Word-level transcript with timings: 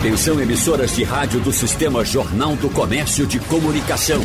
Atenção 0.00 0.40
emissoras 0.40 0.96
de 0.96 1.04
rádio 1.04 1.38
do 1.40 1.52
Sistema 1.52 2.02
Jornal 2.02 2.56
do 2.56 2.70
Comércio 2.70 3.26
de 3.26 3.38
Comunicação. 3.38 4.22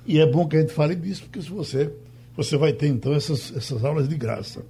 e 0.07 0.19
é 0.19 0.27
bom 0.27 0.47
que 0.47 0.57
a 0.57 0.61
gente 0.61 0.73
fale 0.73 0.95
disso, 0.95 1.23
porque 1.25 1.43
se 1.43 1.51
você, 1.51 1.93
você 2.37 2.57
vai 2.57 2.73
ter 2.73 2.89
então 2.89 3.13
essas, 3.13 3.55
essas 3.57 3.85
aulas 3.85 4.09
de 4.09 4.17
graça. 4.17 4.65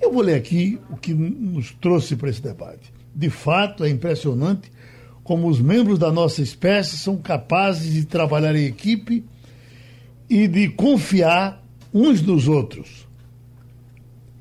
Eu 0.00 0.12
vou 0.12 0.22
ler 0.22 0.34
aqui 0.34 0.78
o 0.90 0.96
que 0.96 1.12
nos 1.12 1.72
trouxe 1.72 2.16
para 2.16 2.30
esse 2.30 2.40
debate. 2.40 2.92
De 3.14 3.28
fato, 3.28 3.84
é 3.84 3.90
impressionante 3.90 4.70
como 5.22 5.48
os 5.48 5.60
membros 5.60 5.98
da 5.98 6.10
nossa 6.10 6.42
espécie 6.42 6.96
são 6.96 7.16
capazes 7.16 7.92
de 7.92 8.04
trabalhar 8.04 8.56
em 8.56 8.64
equipe 8.64 9.24
e 10.28 10.48
de 10.48 10.68
confiar 10.68 11.62
uns 11.92 12.22
nos 12.22 12.48
outros. 12.48 13.06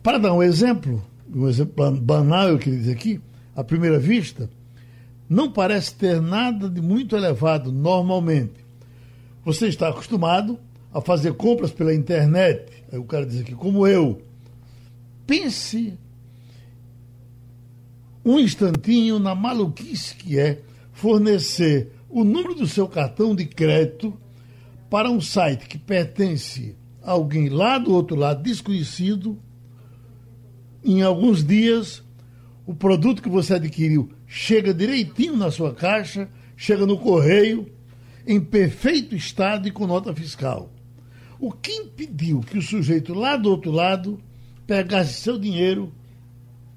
Para 0.01 0.17
dar 0.17 0.33
um 0.33 0.41
exemplo, 0.41 1.03
um 1.33 1.47
exemplo 1.47 1.91
banal, 1.99 2.47
eu 2.49 2.57
queria 2.57 2.79
dizer 2.79 2.93
aqui, 2.93 3.19
à 3.55 3.63
primeira 3.63 3.99
vista, 3.99 4.49
não 5.29 5.51
parece 5.51 5.93
ter 5.93 6.21
nada 6.21 6.69
de 6.69 6.81
muito 6.81 7.15
elevado 7.15 7.71
normalmente. 7.71 8.65
Você 9.43 9.67
está 9.67 9.89
acostumado 9.89 10.57
a 10.93 11.01
fazer 11.01 11.33
compras 11.33 11.71
pela 11.71 11.93
internet, 11.93 12.65
aí 12.91 12.97
o 12.97 13.03
cara 13.03 13.25
diz 13.25 13.41
aqui, 13.41 13.53
como 13.53 13.85
eu. 13.85 14.21
Pense 15.29 15.93
um 18.25 18.39
instantinho 18.39 19.19
na 19.19 19.35
maluquice 19.35 20.15
que 20.15 20.39
é 20.39 20.63
fornecer 20.91 21.91
o 22.09 22.23
número 22.23 22.55
do 22.55 22.65
seu 22.65 22.87
cartão 22.87 23.35
de 23.35 23.45
crédito 23.45 24.11
para 24.89 25.07
um 25.07 25.21
site 25.21 25.67
que 25.67 25.77
pertence 25.77 26.75
a 27.03 27.11
alguém 27.11 27.47
lá 27.47 27.77
do 27.77 27.93
outro 27.93 28.15
lado 28.15 28.41
desconhecido. 28.41 29.37
Em 30.83 31.03
alguns 31.03 31.43
dias, 31.43 32.03
o 32.65 32.73
produto 32.73 33.21
que 33.21 33.29
você 33.29 33.53
adquiriu 33.53 34.09
chega 34.25 34.73
direitinho 34.73 35.37
na 35.37 35.51
sua 35.51 35.75
caixa, 35.75 36.27
chega 36.57 36.87
no 36.87 36.97
correio, 36.97 37.71
em 38.25 38.41
perfeito 38.41 39.15
estado 39.15 39.67
e 39.67 39.71
com 39.71 39.85
nota 39.85 40.11
fiscal. 40.11 40.73
O 41.39 41.51
que 41.51 41.71
impediu 41.71 42.39
que 42.39 42.57
o 42.57 42.63
sujeito 42.63 43.13
lá 43.13 43.37
do 43.37 43.51
outro 43.51 43.69
lado 43.69 44.19
pegasse 44.69 45.15
seu 45.15 45.39
dinheiro 45.39 45.91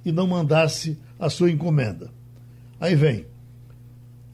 e 0.03 0.11
não 0.11 0.27
mandasse 0.27 0.99
a 1.19 1.29
sua 1.29 1.51
encomenda? 1.51 2.11
Aí 2.81 2.95
vem 2.95 3.27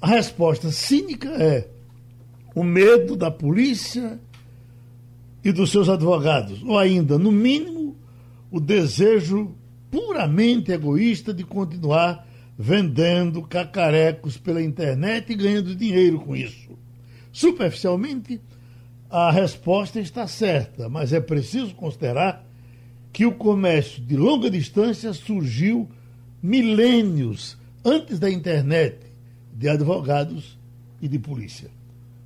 a 0.01 0.07
resposta 0.07 0.71
cínica 0.71 1.29
é 1.31 1.69
o 2.55 2.63
medo 2.63 3.17
da 3.17 3.33
polícia 3.33 4.21
e 5.45 5.51
dos 5.51 5.73
seus 5.73 5.89
advogados, 5.89 6.63
ou 6.63 6.79
ainda, 6.79 7.19
no 7.19 7.33
mínimo, 7.33 7.97
o 8.49 8.61
desejo 8.61 9.57
puramente 9.91 10.71
egoísta 10.71 11.35
de 11.35 11.43
continuar 11.43 12.29
vendendo 12.57 13.43
cacarecos 13.43 14.37
pela 14.37 14.63
internet 14.63 15.33
e 15.33 15.37
ganhando 15.37 15.75
dinheiro 15.75 16.21
com 16.21 16.37
isso. 16.37 16.79
Superficialmente, 17.33 18.41
a 19.11 19.33
resposta 19.33 19.99
está 19.99 20.29
certa, 20.29 20.89
mas 20.89 21.13
é 21.13 21.21
preciso 21.21 21.75
considerar 21.75 22.48
que 23.13 23.27
o 23.27 23.33
comércio 23.33 24.03
de 24.03 24.17
longa 24.17 24.51
distância 24.51 25.13
surgiu 25.13 25.89
milênios 26.43 27.57
antes 27.85 28.19
da 28.19 28.31
internet 28.31 28.99
de 29.53 29.69
advogados 29.69 30.59
e 31.01 31.09
de 31.09 31.19
polícia. 31.19 31.71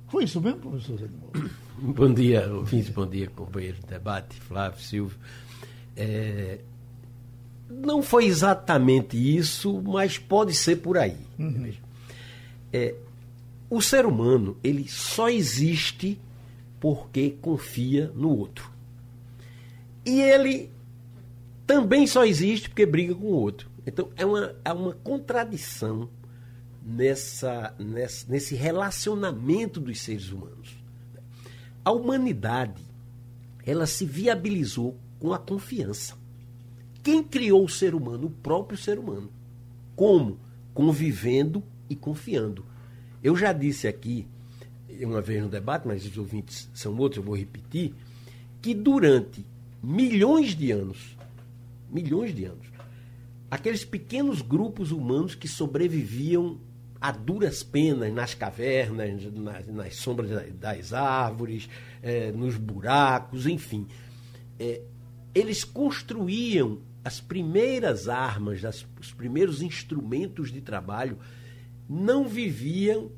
Foi 0.07 0.25
isso 0.25 0.39
mesmo, 0.39 0.59
professor 0.59 0.97
Zé 0.97 1.07
Bom 1.79 2.13
dia, 2.13 2.47
ouvintes, 2.53 2.89
bom 2.89 3.07
dia, 3.07 3.27
companheiro 3.29 3.77
de 3.77 3.87
debate, 3.87 4.39
Flávio, 4.39 4.79
Silvio. 4.79 5.17
É, 5.95 6.59
não 7.69 8.03
foi 8.03 8.25
exatamente 8.25 9.17
isso, 9.17 9.81
mas 9.81 10.17
pode 10.17 10.53
ser 10.53 10.77
por 10.77 10.97
aí. 10.97 11.17
Uhum. 11.37 11.73
É, 12.71 12.95
o 13.69 13.81
ser 13.81 14.05
humano, 14.05 14.55
ele 14.63 14.87
só 14.87 15.29
existe 15.29 16.19
porque 16.79 17.31
confia 17.41 18.11
no 18.15 18.29
outro. 18.29 18.72
E 20.05 20.21
ele 20.21 20.71
também 21.65 22.05
só 22.05 22.25
existe 22.25 22.69
porque 22.69 22.85
briga 22.85 23.15
com 23.15 23.25
o 23.25 23.33
outro. 23.33 23.69
Então, 23.85 24.09
é 24.15 24.25
uma, 24.25 24.55
é 24.63 24.71
uma 24.71 24.93
contradição 24.93 26.09
nessa, 26.81 27.73
nessa, 27.79 28.25
nesse 28.29 28.55
relacionamento 28.55 29.79
dos 29.79 29.99
seres 30.01 30.29
humanos. 30.29 30.77
A 31.83 31.91
humanidade 31.91 32.81
ela 33.65 33.85
se 33.85 34.05
viabilizou 34.05 34.97
com 35.19 35.33
a 35.33 35.39
confiança. 35.39 36.15
Quem 37.01 37.23
criou 37.23 37.63
o 37.63 37.69
ser 37.69 37.95
humano? 37.95 38.27
O 38.27 38.31
próprio 38.31 38.77
ser 38.77 38.99
humano. 38.99 39.29
Como? 39.95 40.37
Convivendo 40.73 41.63
e 41.89 41.95
confiando. 41.95 42.65
Eu 43.21 43.35
já 43.35 43.53
disse 43.53 43.87
aqui, 43.87 44.27
uma 45.01 45.21
vez 45.21 45.41
no 45.41 45.49
debate, 45.49 45.87
mas 45.87 46.05
os 46.05 46.17
ouvintes 46.17 46.69
são 46.73 46.97
outros, 46.97 47.17
eu 47.17 47.23
vou 47.23 47.35
repetir, 47.35 47.93
que 48.61 48.73
durante 48.73 49.45
milhões 49.83 50.55
de 50.55 50.71
anos, 50.71 51.17
milhões 51.89 52.33
de 52.33 52.45
anos, 52.45 52.65
aqueles 53.51 53.83
pequenos 53.83 54.41
grupos 54.41 54.91
humanos 54.91 55.35
que 55.35 55.47
sobreviviam 55.47 56.59
a 57.01 57.11
duras 57.11 57.61
penas 57.63 58.13
nas 58.13 58.33
cavernas, 58.33 59.25
nas, 59.33 59.67
nas 59.67 59.95
sombras 59.97 60.29
das 60.53 60.93
árvores, 60.93 61.69
é, 62.01 62.31
nos 62.31 62.55
buracos, 62.55 63.45
enfim. 63.45 63.85
É, 64.57 64.81
eles 65.35 65.65
construíam 65.65 66.79
as 67.03 67.19
primeiras 67.19 68.07
armas, 68.07 68.63
as, 68.63 68.87
os 68.97 69.11
primeiros 69.11 69.61
instrumentos 69.61 70.49
de 70.49 70.61
trabalho, 70.61 71.19
não 71.89 72.25
viviam. 72.25 73.11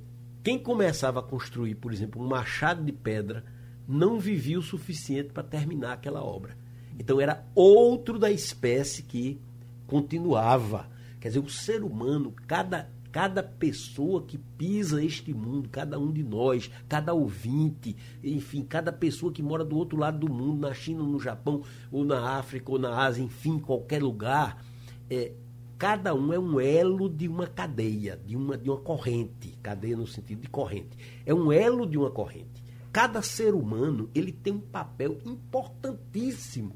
Quem 0.43 0.57
começava 0.57 1.19
a 1.19 1.23
construir, 1.23 1.75
por 1.75 1.93
exemplo, 1.93 2.19
um 2.19 2.27
machado 2.27 2.83
de 2.83 2.91
pedra, 2.91 3.45
não 3.87 4.19
vivia 4.19 4.59
o 4.59 4.63
suficiente 4.63 5.29
para 5.29 5.43
terminar 5.43 5.93
aquela 5.93 6.23
obra. 6.23 6.57
Então 6.97 7.19
era 7.19 7.45
outro 7.53 8.17
da 8.17 8.31
espécie 8.31 9.03
que 9.03 9.39
continuava. 9.85 10.89
Quer 11.19 11.29
dizer, 11.29 11.39
o 11.39 11.49
ser 11.49 11.83
humano, 11.83 12.33
cada 12.47 12.89
cada 13.15 13.41
pessoa 13.41 14.23
que 14.23 14.37
pisa 14.37 15.01
este 15.01 15.33
mundo, 15.33 15.69
cada 15.69 15.97
um 15.97 16.11
de 16.11 16.21
nós, 16.21 16.69
cada 16.89 17.13
ouvinte, 17.13 17.95
enfim, 18.21 18.61
cada 18.61 18.91
pessoa 18.91 19.31
que 19.31 19.41
mora 19.41 19.63
do 19.63 19.77
outro 19.77 19.97
lado 19.97 20.27
do 20.27 20.29
mundo, 20.29 20.67
na 20.67 20.73
China, 20.73 21.01
no 21.01 21.17
Japão, 21.17 21.63
ou 21.89 22.03
na 22.03 22.31
África, 22.37 22.69
ou 22.69 22.77
na 22.77 23.05
Ásia, 23.05 23.23
enfim, 23.23 23.57
qualquer 23.57 24.03
lugar, 24.03 24.61
é, 25.09 25.31
cada 25.77 26.13
um 26.13 26.33
é 26.33 26.37
um 26.37 26.59
elo 26.59 27.07
de 27.07 27.29
uma 27.29 27.47
cadeia, 27.47 28.19
de 28.25 28.35
uma, 28.35 28.57
de 28.57 28.69
uma 28.69 28.81
corrente, 28.81 29.57
cadeia 29.63 29.95
no 29.95 30.05
sentido 30.05 30.41
de 30.41 30.49
corrente. 30.49 30.97
É 31.25 31.33
um 31.33 31.53
elo 31.53 31.87
de 31.87 31.97
uma 31.97 32.11
corrente. 32.11 32.64
Cada 32.95 33.21
ser 33.21 33.53
humano 33.53 34.09
ele 34.15 34.31
tem 34.31 34.53
um 34.53 34.59
papel 34.61 35.17
importantíssimo 35.25 36.73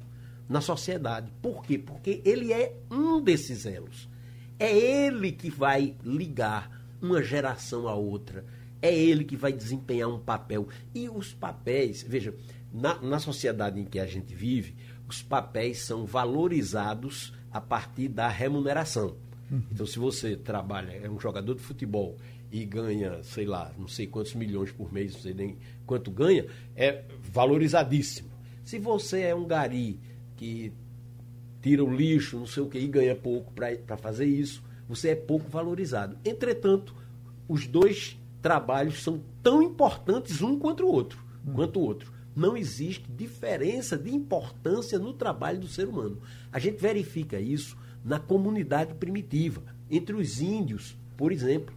na 0.49 0.59
sociedade. 0.59 1.31
Por 1.41 1.63
quê? 1.63 1.77
Porque 1.77 2.21
ele 2.25 2.51
é 2.51 2.75
um 2.91 3.21
desses 3.21 3.65
elos. 3.65 4.09
É 4.59 4.77
ele 4.77 5.31
que 5.31 5.49
vai 5.49 5.95
ligar 6.03 6.83
uma 7.01 7.23
geração 7.23 7.87
à 7.87 7.95
outra. 7.95 8.43
É 8.81 8.93
ele 8.93 9.23
que 9.23 9.37
vai 9.37 9.53
desempenhar 9.53 10.09
um 10.09 10.19
papel. 10.19 10.67
E 10.93 11.07
os 11.07 11.33
papéis, 11.33 12.03
veja, 12.03 12.35
na, 12.69 13.01
na 13.01 13.19
sociedade 13.19 13.79
em 13.79 13.85
que 13.85 13.97
a 13.97 14.05
gente 14.05 14.35
vive, 14.35 14.75
os 15.07 15.21
papéis 15.21 15.83
são 15.83 16.05
valorizados 16.05 17.33
a 17.49 17.61
partir 17.61 18.09
da 18.09 18.27
remuneração. 18.27 19.15
Uhum. 19.49 19.63
Então, 19.71 19.85
se 19.85 19.97
você 19.97 20.35
trabalha, 20.35 20.91
é 20.91 21.09
um 21.09 21.17
jogador 21.17 21.55
de 21.55 21.61
futebol 21.61 22.17
e 22.51 22.65
ganha, 22.65 23.21
sei 23.23 23.45
lá, 23.45 23.71
não 23.77 23.87
sei 23.87 24.07
quantos 24.07 24.33
milhões 24.33 24.71
por 24.71 24.91
mês, 24.91 25.13
não 25.13 25.21
sei 25.21 25.33
nem 25.33 25.57
quanto 25.85 26.09
ganha, 26.09 26.47
é 26.75 27.03
valorizadíssimo. 27.31 28.29
Se 28.63 28.79
você 28.79 29.21
é 29.21 29.35
um 29.35 29.45
gari 29.45 29.99
que 30.35 30.73
tira 31.61 31.83
o 31.83 31.93
lixo, 31.93 32.37
não 32.37 32.45
sei 32.45 32.63
o 32.63 32.69
que, 32.69 32.79
e 32.79 32.87
ganha 32.87 33.15
pouco 33.15 33.51
para 33.53 33.97
fazer 33.97 34.25
isso, 34.25 34.63
você 34.87 35.09
é 35.09 35.15
pouco 35.15 35.49
valorizado. 35.49 36.17
Entretanto, 36.25 36.95
os 37.47 37.67
dois 37.67 38.17
trabalhos 38.41 39.03
são 39.03 39.21
tão 39.43 39.61
importantes 39.61 40.41
um 40.41 40.57
quanto 40.57 40.83
o 40.83 40.91
outro, 40.91 41.23
hum. 41.45 41.53
quanto 41.53 41.79
o 41.79 41.83
outro. 41.83 42.11
Não 42.35 42.55
existe 42.55 43.11
diferença 43.11 43.97
de 43.97 44.13
importância 44.13 44.97
no 44.97 45.13
trabalho 45.13 45.59
do 45.59 45.67
ser 45.67 45.87
humano. 45.87 46.21
A 46.51 46.57
gente 46.57 46.79
verifica 46.79 47.39
isso 47.39 47.77
na 48.03 48.19
comunidade 48.19 48.93
primitiva, 48.93 49.61
entre 49.89 50.15
os 50.15 50.39
índios, 50.39 50.95
por 51.17 51.31
exemplo. 51.31 51.75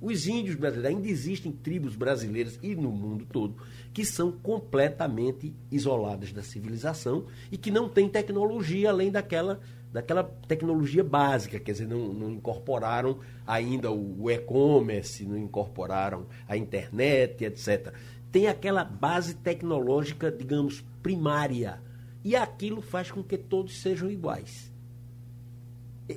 Os 0.00 0.26
índios 0.26 0.56
brasileiros, 0.56 0.96
ainda 0.96 1.08
existem 1.08 1.50
tribos 1.50 1.96
brasileiras 1.96 2.58
e 2.62 2.74
no 2.74 2.90
mundo 2.90 3.24
todo 3.24 3.56
que 3.94 4.04
são 4.04 4.30
completamente 4.30 5.54
isoladas 5.72 6.30
da 6.30 6.42
civilização 6.42 7.24
e 7.50 7.56
que 7.56 7.70
não 7.70 7.88
têm 7.88 8.10
tecnologia 8.10 8.90
além 8.90 9.10
daquela, 9.10 9.58
daquela 9.90 10.22
tecnologia 10.22 11.02
básica, 11.02 11.58
quer 11.58 11.72
dizer, 11.72 11.88
não, 11.88 12.12
não 12.12 12.30
incorporaram 12.30 13.18
ainda 13.46 13.90
o 13.90 14.30
e-commerce, 14.30 15.24
não 15.24 15.38
incorporaram 15.38 16.26
a 16.46 16.58
internet, 16.58 17.42
etc. 17.42 17.94
Tem 18.30 18.48
aquela 18.48 18.84
base 18.84 19.34
tecnológica, 19.34 20.30
digamos, 20.30 20.84
primária. 21.02 21.80
E 22.22 22.36
aquilo 22.36 22.82
faz 22.82 23.10
com 23.10 23.24
que 23.24 23.38
todos 23.38 23.80
sejam 23.80 24.10
iguais. 24.10 24.70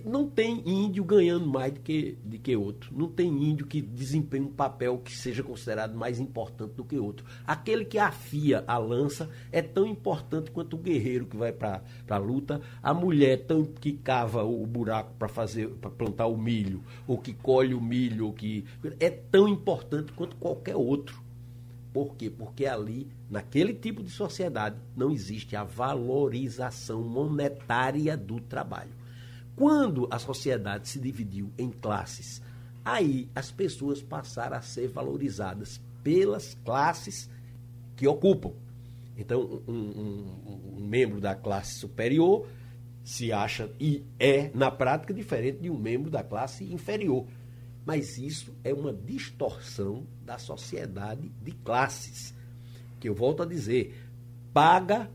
Não 0.05 0.29
tem 0.29 0.61
índio 0.69 1.03
ganhando 1.03 1.47
mais 1.47 1.73
do 1.73 1.79
que, 1.79 2.15
do 2.23 2.37
que 2.37 2.55
outro. 2.55 2.95
Não 2.95 3.07
tem 3.07 3.27
índio 3.27 3.65
que 3.65 3.81
desempenhe 3.81 4.45
um 4.45 4.51
papel 4.51 4.99
que 4.99 5.15
seja 5.15 5.41
considerado 5.41 5.95
mais 5.95 6.19
importante 6.19 6.73
do 6.73 6.85
que 6.85 6.99
outro. 6.99 7.25
Aquele 7.45 7.83
que 7.83 7.97
afia 7.97 8.63
a 8.67 8.77
lança 8.77 9.27
é 9.51 9.63
tão 9.63 9.87
importante 9.87 10.51
quanto 10.51 10.75
o 10.75 10.79
guerreiro 10.79 11.25
que 11.25 11.35
vai 11.35 11.51
para 11.51 11.81
a 12.07 12.17
luta, 12.17 12.61
a 12.83 12.93
mulher 12.93 13.45
tão, 13.47 13.65
que 13.65 13.93
cava 13.93 14.43
o 14.43 14.63
buraco 14.65 15.15
para 15.17 15.27
fazer 15.27 15.69
para 15.69 15.89
plantar 15.89 16.27
o 16.27 16.37
milho, 16.37 16.83
ou 17.07 17.17
que 17.17 17.33
colhe 17.33 17.73
o 17.73 17.81
milho, 17.81 18.27
ou 18.27 18.33
que 18.33 18.65
é 18.99 19.09
tão 19.09 19.47
importante 19.47 20.11
quanto 20.13 20.35
qualquer 20.35 20.75
outro. 20.75 21.19
Por 21.91 22.15
quê? 22.15 22.29
Porque 22.29 22.67
ali, 22.67 23.07
naquele 23.27 23.73
tipo 23.73 24.03
de 24.03 24.11
sociedade, 24.11 24.77
não 24.95 25.09
existe 25.09 25.55
a 25.55 25.63
valorização 25.63 27.01
monetária 27.01 28.15
do 28.15 28.39
trabalho. 28.39 28.98
Quando 29.59 30.07
a 30.09 30.17
sociedade 30.17 30.87
se 30.87 31.01
dividiu 31.01 31.51
em 31.57 31.69
classes, 31.69 32.41
aí 32.85 33.29
as 33.35 33.51
pessoas 33.51 34.01
passaram 34.01 34.55
a 34.55 34.61
ser 34.61 34.87
valorizadas 34.87 35.81
pelas 36.01 36.53
classes 36.63 37.29
que 37.97 38.07
ocupam. 38.07 38.53
Então, 39.17 39.61
um, 39.67 39.73
um, 39.73 40.77
um, 40.77 40.79
membro 40.79 41.19
da 41.19 41.35
classe 41.35 41.73
superior 41.77 42.47
se 43.03 43.33
acha 43.33 43.69
e 43.77 44.05
é, 44.17 44.49
na 44.55 44.71
prática, 44.71 45.13
diferente 45.13 45.59
de 45.59 45.69
um 45.69 45.77
membro 45.77 46.09
da 46.09 46.23
classe 46.23 46.63
inferior. 46.63 47.27
Mas 47.85 48.17
isso 48.17 48.55
é 48.63 48.73
uma 48.73 48.93
distorção 48.93 50.07
da 50.25 50.37
sociedade 50.37 51.33
de 51.43 51.51
classes, 51.51 52.33
que 52.97 53.09
eu 53.09 53.13
volto 53.13 53.43
a 53.43 53.45
dizer, 53.45 53.93
paga 54.53 55.11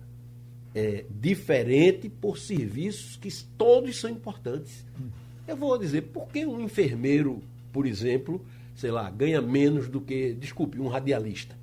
é, 0.74 1.04
diferente 1.08 2.08
por 2.08 2.36
serviços 2.36 3.16
que 3.16 3.32
todos 3.56 3.98
são 3.98 4.10
importantes. 4.10 4.84
Eu 5.46 5.56
vou 5.56 5.78
dizer, 5.78 6.02
por 6.02 6.28
que 6.28 6.44
um 6.44 6.60
enfermeiro, 6.60 7.42
por 7.72 7.86
exemplo, 7.86 8.44
sei 8.74 8.90
lá, 8.90 9.08
ganha 9.10 9.40
menos 9.40 9.88
do 9.88 10.00
que, 10.00 10.34
desculpe, 10.34 10.80
um 10.80 10.88
radialista? 10.88 11.56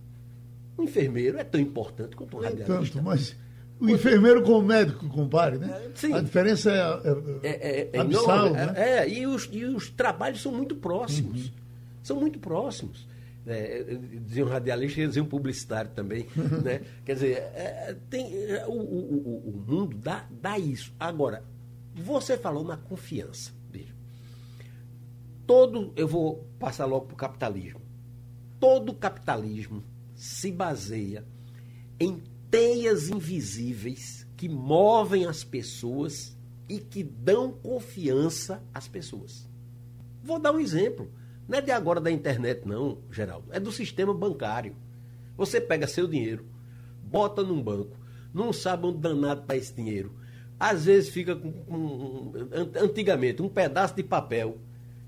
Um 0.78 0.84
enfermeiro 0.84 1.38
é 1.38 1.44
tão 1.44 1.60
importante 1.60 2.16
quanto 2.16 2.38
um 2.38 2.40
radialista. 2.40 2.94
Tanto, 2.94 3.04
mas 3.04 3.36
o 3.80 3.90
enfermeiro 3.90 4.44
com 4.44 4.60
o 4.60 4.62
médico, 4.62 5.08
compare, 5.10 5.58
né? 5.58 5.92
Sim. 5.96 6.13
A 6.13 6.22
diferença 6.22 6.72
é, 6.72 7.48
é, 7.48 7.50
é, 7.50 7.90
é 7.94 8.00
abissal, 8.00 8.54
né? 8.54 8.74
É, 8.78 9.10
e 9.10 9.28
os, 9.28 9.50
e 9.52 9.66
os 9.66 9.90
trabalhos 9.90 10.42
são 10.42 10.52
muito 10.52 10.75
próximos. 10.75 11.46
Uhum. 11.46 11.52
São 12.04 12.19
muito 12.19 12.40
próximos 12.40 13.11
é, 13.46 13.84
dizia 14.24 14.46
um 14.46 14.50
radialista 14.50 15.02
e 15.02 15.08
dizia 15.08 15.24
um 15.24 15.28
publicitário 15.28 15.92
também. 15.92 16.28
né? 16.64 16.82
Quer 17.06 17.14
dizer, 17.14 17.38
é, 17.56 17.96
tem, 18.10 18.28
o, 18.68 18.74
o, 18.74 19.50
o, 19.50 19.66
mundo 19.68 19.98
dá, 19.98 20.28
dá 20.30 20.60
isso. 20.60 20.94
Agora, 21.00 21.44
você 21.96 22.38
falou 22.38 22.64
na 22.64 22.78
confiança. 22.78 23.52
Veja. 23.70 23.94
Todo, 25.48 25.92
eu 25.96 26.08
vou 26.08 26.48
passar 26.60 26.86
logo 26.86 27.08
para 27.08 27.14
o 27.14 27.18
capitalismo. 27.18 27.82
Todo 28.60 28.94
capitalismo 28.94 29.84
se 30.16 30.52
baseia 30.52 31.26
em 32.00 32.22
teias 32.50 33.10
invisíveis 33.10 34.28
que 34.38 34.48
movem 34.48 35.26
as 35.26 35.44
pessoas 35.44 36.38
e 36.70 36.80
que 36.80 37.04
dão 37.04 37.52
confiança 37.52 38.64
às 38.74 38.88
pessoas. 38.88 39.50
Vou 40.24 40.40
dar 40.40 40.52
um 40.52 40.60
exemplo. 40.60 41.12
Não 41.48 41.58
é 41.58 41.62
de 41.62 41.72
agora 41.72 42.00
da 42.00 42.12
internet, 42.12 42.68
não, 42.68 43.00
Geraldo. 43.12 43.48
É 43.52 43.60
do 43.60 43.72
sistema 43.72 44.14
bancário. 44.14 44.76
Você 45.36 45.60
pega 45.60 45.88
seu 45.88 46.08
dinheiro, 46.08 46.46
bota 47.04 47.44
num 47.44 47.62
banco, 47.62 47.98
não 48.34 48.54
sabe 48.54 48.86
onde 48.86 49.00
danado 49.00 49.42
está 49.42 49.56
esse 49.56 49.74
dinheiro. 49.74 50.14
Às 50.60 50.86
vezes 50.86 51.10
fica 51.10 51.36
com, 51.36 51.52
com, 51.52 52.32
antigamente, 52.80 53.42
um 53.42 53.50
pedaço 53.50 53.96
de 53.96 54.04
papel. 54.04 54.58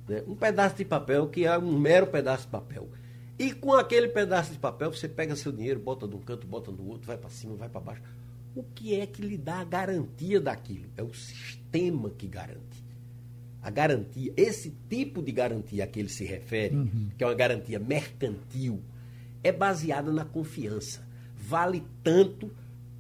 Né? 0.08 0.24
Um 0.28 0.36
pedaço 0.36 0.76
de 0.76 0.86
papel 0.86 1.28
que 1.30 1.46
é 1.46 1.58
um 1.58 1.78
mero 1.78 2.08
pedaço 2.08 2.46
de 2.46 2.52
papel. 2.52 2.90
E 3.38 3.54
com 3.54 3.74
aquele 3.74 4.08
pedaço 4.08 4.52
de 4.52 4.60
papel, 4.60 4.92
você 4.92 5.08
pega 5.08 5.36
seu 5.36 5.52
dinheiro, 5.52 5.80
bota 5.80 6.08
de 6.08 6.16
um 6.16 6.20
canto, 6.20 6.48
bota 6.48 6.72
no 6.72 6.88
outro, 6.88 7.08
vai 7.08 7.18
para 7.18 7.30
cima, 7.30 7.56
vai 7.56 7.70
para 7.70 7.82
baixo. 7.82 8.02
O 8.56 8.64
que 8.64 9.00
é 9.00 9.06
que 9.06 9.22
lhe 9.22 9.38
dá 9.38 9.60
a 9.60 9.64
garantia 9.64 10.40
daquilo? 10.40 10.86
É 10.96 11.04
o 11.04 11.14
sistema 11.14 12.10
que 12.10 12.28
garante 12.28 12.83
a 13.64 13.70
garantia, 13.70 14.34
esse 14.36 14.76
tipo 14.90 15.22
de 15.22 15.32
garantia 15.32 15.86
a 15.86 15.88
que 15.88 15.98
ele 15.98 16.10
se 16.10 16.26
refere, 16.26 16.76
uhum. 16.76 17.10
que 17.18 17.24
é 17.24 17.28
uma 17.28 17.34
garantia 17.34 17.80
mercantil, 17.80 18.82
é 19.42 19.54
baseada 19.54 20.12
na 20.12 20.26
confiança. 20.26 21.02
Vale 21.36 21.82
tanto 22.04 22.52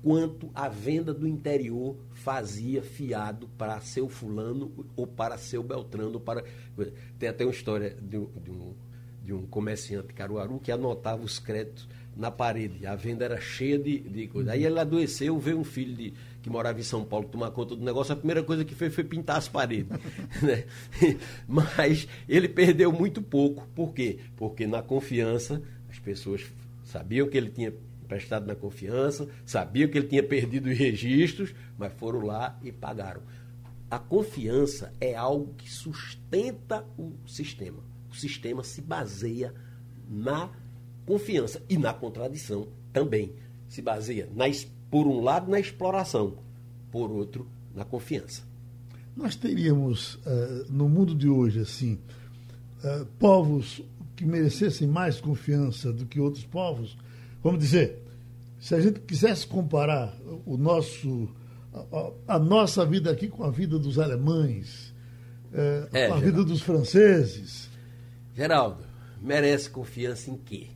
quanto 0.02 0.50
a 0.56 0.70
venda 0.70 1.14
do 1.14 1.28
interior 1.28 1.98
fazia 2.14 2.82
fiado 2.82 3.50
para 3.58 3.80
seu 3.82 4.08
fulano 4.08 4.72
ou 4.96 5.06
para 5.06 5.38
seu 5.38 5.62
Beltrano. 5.62 6.20
Para... 6.20 6.44
Tem 7.20 7.28
até 7.28 7.44
uma 7.44 7.52
história 7.52 7.96
de, 8.02 8.18
de, 8.18 8.52
um, 8.52 8.74
de 9.24 9.34
um 9.34 9.46
comerciante 9.46 10.14
Caruaru 10.14 10.60
que 10.60 10.72
anotava 10.72 11.24
os 11.24 11.40
créditos 11.40 11.88
na 12.16 12.32
parede. 12.32 12.86
A 12.86 12.96
venda 12.96 13.26
era 13.26 13.40
cheia 13.40 13.78
de, 13.78 14.00
de 14.00 14.28
coisa. 14.28 14.52
Aí 14.54 14.66
ele 14.66 14.80
adoeceu, 14.80 15.38
veio 15.40 15.60
um 15.60 15.64
filho 15.64 15.96
de, 15.96 16.14
que 16.44 16.50
morava 16.50 16.78
em 16.78 16.84
São 16.84 17.06
Paulo 17.06 17.28
tomar 17.30 17.52
conta 17.52 17.74
do 17.74 17.84
negócio. 17.84 18.12
A 18.12 18.18
primeira 18.18 18.44
coisa 18.44 18.66
que 18.66 18.76
fez 18.76 18.94
foi 18.94 19.06
pintar 19.06 19.38
as 19.38 19.48
paredes. 19.48 19.90
né? 20.44 20.66
Mas 21.48 22.06
ele 22.28 22.50
perdeu 22.50 22.92
muito 22.92 23.22
pouco. 23.22 23.66
Por 23.74 23.94
quê? 23.94 24.20
Porque 24.36 24.68
na 24.68 24.84
confiança 24.84 25.64
as 25.90 25.98
pessoas 26.00 26.44
sabiam 26.84 27.30
que 27.30 27.38
ele 27.38 27.50
tinha 27.50 27.74
prestado 28.10 28.46
na 28.46 28.56
confiança, 28.56 29.28
sabiam 29.46 29.90
que 29.90 29.98
ele 29.98 30.08
tinha 30.08 30.22
perdido 30.22 30.70
os 30.70 30.78
registros, 30.78 31.56
mas 31.78 31.94
foram 31.94 32.20
lá 32.20 32.60
e 32.62 32.74
pagaram. 32.74 33.22
A 33.90 33.98
confiança 33.98 34.94
é 35.00 35.16
algo 35.16 35.54
que 35.54 35.72
sustenta 35.72 36.86
o 36.98 37.14
sistema. 37.26 37.82
O 38.12 38.16
sistema 38.16 38.66
se 38.66 38.82
baseia 38.82 39.54
na 40.10 40.52
confiança 41.06 41.64
e 41.70 41.78
na 41.78 41.94
contradição 41.94 42.68
também. 42.92 43.34
Se 43.70 43.82
baseia, 43.82 44.30
na, 44.36 44.46
por 44.94 45.08
um 45.08 45.22
lado, 45.22 45.50
na 45.50 45.60
exploração, 45.60 46.36
por 46.92 47.10
outro, 47.10 47.48
na 47.74 47.84
confiança. 47.84 48.44
Nós 49.18 49.36
teríamos, 49.36 50.14
uh, 50.18 50.68
no 50.70 50.88
mundo 50.88 51.16
de 51.16 51.28
hoje, 51.28 51.62
assim, 51.62 51.98
uh, 52.84 53.04
povos 53.18 53.82
que 54.16 54.24
merecessem 54.24 54.88
mais 54.88 55.20
confiança 55.20 55.92
do 55.92 56.06
que 56.06 56.20
outros 56.20 56.46
povos. 56.46 56.96
Vamos 57.42 57.60
dizer, 57.60 58.04
se 58.60 58.76
a 58.76 58.80
gente 58.80 59.00
quisesse 59.00 59.48
comparar 59.48 60.16
o 60.46 60.58
nosso, 60.58 61.28
a, 62.28 62.36
a 62.36 62.38
nossa 62.38 62.86
vida 62.86 63.10
aqui 63.10 63.28
com 63.28 63.44
a 63.44 63.50
vida 63.50 63.80
dos 63.80 63.98
alemães, 63.98 64.94
uh, 65.52 65.90
é, 65.92 66.06
a 66.06 66.10
Geraldo. 66.10 66.26
vida 66.26 66.44
dos 66.44 66.62
franceses. 66.62 67.68
Geraldo, 68.36 68.84
merece 69.20 69.72
confiança 69.72 70.30
em 70.30 70.38
quê? 70.38 70.68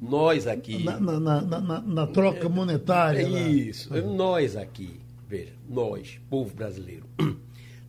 Nós 0.00 0.46
aqui. 0.46 0.84
Na, 0.84 1.00
na, 1.00 1.40
na, 1.40 1.80
na 1.80 2.06
troca 2.06 2.48
monetária. 2.48 3.22
É 3.22 3.48
isso. 3.48 3.94
Nós 4.02 4.56
aqui, 4.56 5.00
veja, 5.26 5.52
nós, 5.68 6.20
povo 6.28 6.54
brasileiro, 6.54 7.06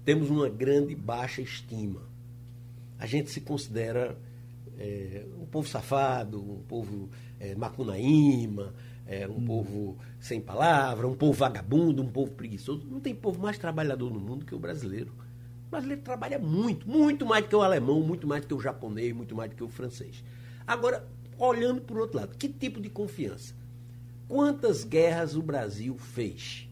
temos 0.06 0.30
uma 0.30 0.50
grande 0.50 0.96
baixa 0.96 1.42
estima. 1.42 2.02
A 2.98 3.06
gente 3.06 3.30
se 3.30 3.42
considera 3.42 4.18
é, 4.78 5.26
um 5.40 5.46
povo 5.46 5.68
safado, 5.68 6.40
um 6.40 6.64
povo 6.68 7.10
é, 7.40 7.54
macunaíma, 7.56 8.74
é, 9.06 9.28
um 9.28 9.38
hum. 9.38 9.46
povo 9.46 9.98
sem 10.20 10.40
palavra, 10.40 11.08
um 11.08 11.16
povo 11.16 11.34
vagabundo, 11.34 12.02
um 12.02 12.10
povo 12.10 12.32
preguiçoso. 12.32 12.86
Não 12.90 13.00
tem 13.00 13.14
povo 13.14 13.40
mais 13.42 13.58
trabalhador 13.58 14.12
no 14.12 14.20
mundo 14.20 14.46
que 14.46 14.56
o 14.56 14.60
brasileiro. 14.60 15.12
O 15.68 15.70
brasileiro 15.70 16.02
trabalha 16.02 16.40
muito, 16.40 16.90
muito 16.90 17.26
mais 17.26 17.44
do 17.44 17.50
que 17.50 17.56
o 17.56 17.62
alemão, 17.62 18.02
muito 18.02 18.26
mais 18.26 18.42
do 18.42 18.48
que 18.48 18.54
o 18.54 18.60
japonês, 18.60 19.14
muito 19.14 19.36
mais 19.36 19.50
do 19.50 19.56
que 19.56 19.64
o 19.64 19.68
francês. 19.68 20.24
Agora, 20.66 21.06
olhando 21.38 21.82
por 21.82 21.98
outro 21.98 22.18
lado, 22.18 22.38
que 22.38 22.50
tipo 22.50 22.80
de 22.80 22.90
confiança? 22.90 23.54
Quantas 24.28 24.84
guerras 24.84 25.36
o 25.36 25.42
Brasil 25.42 25.98
fez? 25.98 26.70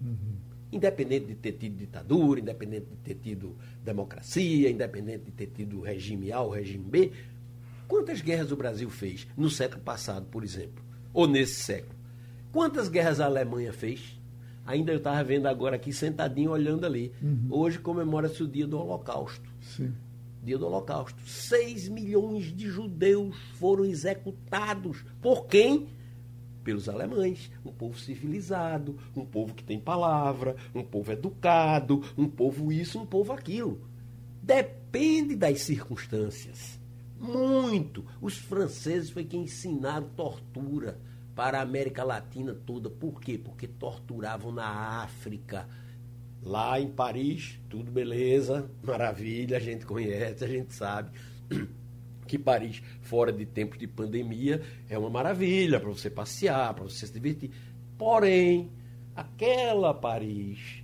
Uhum. 0.00 0.36
Independente 0.72 1.26
de 1.26 1.34
ter 1.34 1.52
tido 1.52 1.76
ditadura, 1.76 2.40
independente 2.40 2.86
de 2.86 2.96
ter 2.96 3.14
tido 3.14 3.56
democracia, 3.84 4.70
independente 4.70 5.24
de 5.24 5.30
ter 5.32 5.46
tido 5.46 5.80
regime 5.80 6.32
A 6.32 6.40
ou 6.40 6.50
regime 6.50 6.84
B, 6.84 7.12
quantas 7.86 8.20
guerras 8.20 8.52
o 8.52 8.56
Brasil 8.56 8.88
fez 8.88 9.26
no 9.36 9.50
século 9.50 9.82
passado, 9.82 10.26
por 10.30 10.44
exemplo? 10.44 10.82
Ou 11.12 11.26
nesse 11.26 11.60
século? 11.60 11.98
Quantas 12.52 12.88
guerras 12.88 13.20
a 13.20 13.26
Alemanha 13.26 13.72
fez? 13.72 14.18
Ainda 14.64 14.92
eu 14.92 14.98
estava 14.98 15.22
vendo 15.24 15.46
agora 15.46 15.76
aqui, 15.76 15.92
sentadinho, 15.92 16.50
olhando 16.50 16.86
ali. 16.86 17.12
Uhum. 17.22 17.46
Hoje 17.50 17.78
comemora-se 17.78 18.42
o 18.42 18.48
dia 18.48 18.66
do 18.66 18.78
Holocausto. 18.78 19.48
Sim. 19.60 19.92
Dia 20.42 20.56
do 20.56 20.66
Holocausto. 20.66 21.20
6 21.26 21.88
milhões 21.88 22.54
de 22.54 22.68
judeus 22.68 23.36
foram 23.54 23.84
executados. 23.84 25.04
Por 25.20 25.46
quem? 25.46 25.88
Pelos 26.64 26.88
alemães. 26.88 27.50
Um 27.64 27.72
povo 27.72 27.98
civilizado, 27.98 28.98
um 29.14 29.24
povo 29.24 29.54
que 29.54 29.64
tem 29.64 29.78
palavra, 29.78 30.56
um 30.74 30.82
povo 30.82 31.12
educado, 31.12 32.02
um 32.16 32.28
povo 32.28 32.72
isso, 32.72 32.98
um 32.98 33.06
povo 33.06 33.32
aquilo. 33.32 33.82
Depende 34.42 35.36
das 35.36 35.60
circunstâncias. 35.60 36.80
Muito. 37.18 38.06
Os 38.20 38.38
franceses 38.38 39.10
foi 39.10 39.24
quem 39.24 39.42
ensinaram 39.42 40.08
tortura 40.16 40.98
para 41.34 41.58
a 41.58 41.62
América 41.62 42.02
Latina 42.02 42.54
toda. 42.54 42.88
Por 42.88 43.20
quê? 43.20 43.36
Porque 43.36 43.68
torturavam 43.68 44.50
na 44.50 45.02
África. 45.02 45.68
Lá 46.42 46.80
em 46.80 46.88
Paris, 46.88 47.60
tudo 47.68 47.90
beleza, 47.90 48.70
maravilha, 48.82 49.56
a 49.56 49.60
gente 49.60 49.84
conhece, 49.84 50.44
a 50.44 50.48
gente 50.48 50.74
sabe 50.74 51.10
que 52.26 52.38
Paris, 52.38 52.82
fora 53.02 53.32
de 53.32 53.44
tempos 53.44 53.78
de 53.78 53.86
pandemia, 53.86 54.62
é 54.88 54.96
uma 54.96 55.10
maravilha 55.10 55.80
para 55.80 55.88
você 55.88 56.08
passear, 56.08 56.72
para 56.74 56.84
você 56.84 57.06
se 57.06 57.12
divertir. 57.12 57.50
Porém, 57.98 58.70
aquela 59.14 59.92
Paris 59.92 60.82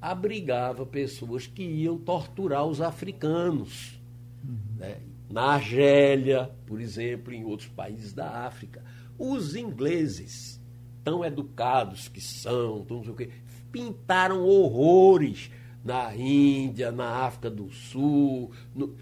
abrigava 0.00 0.86
pessoas 0.86 1.46
que 1.46 1.62
iam 1.62 1.98
torturar 1.98 2.66
os 2.66 2.80
africanos. 2.80 4.00
Uhum. 4.42 4.58
Né? 4.78 5.00
Na 5.28 5.52
Argélia, 5.52 6.50
por 6.66 6.80
exemplo, 6.80 7.32
em 7.32 7.44
outros 7.44 7.68
países 7.68 8.12
da 8.12 8.46
África. 8.46 8.82
Os 9.18 9.54
ingleses, 9.54 10.60
tão 11.04 11.24
educados 11.24 12.08
que 12.08 12.20
são, 12.20 12.84
tão 12.84 12.96
não 12.96 13.04
sei 13.04 13.12
o 13.12 13.16
quê, 13.16 13.30
pintaram 13.70 14.44
horrores 14.44 15.50
na 15.84 16.14
Índia, 16.14 16.90
na 16.92 17.24
África 17.24 17.50
do 17.50 17.70
Sul. 17.70 18.52
No... 18.74 18.94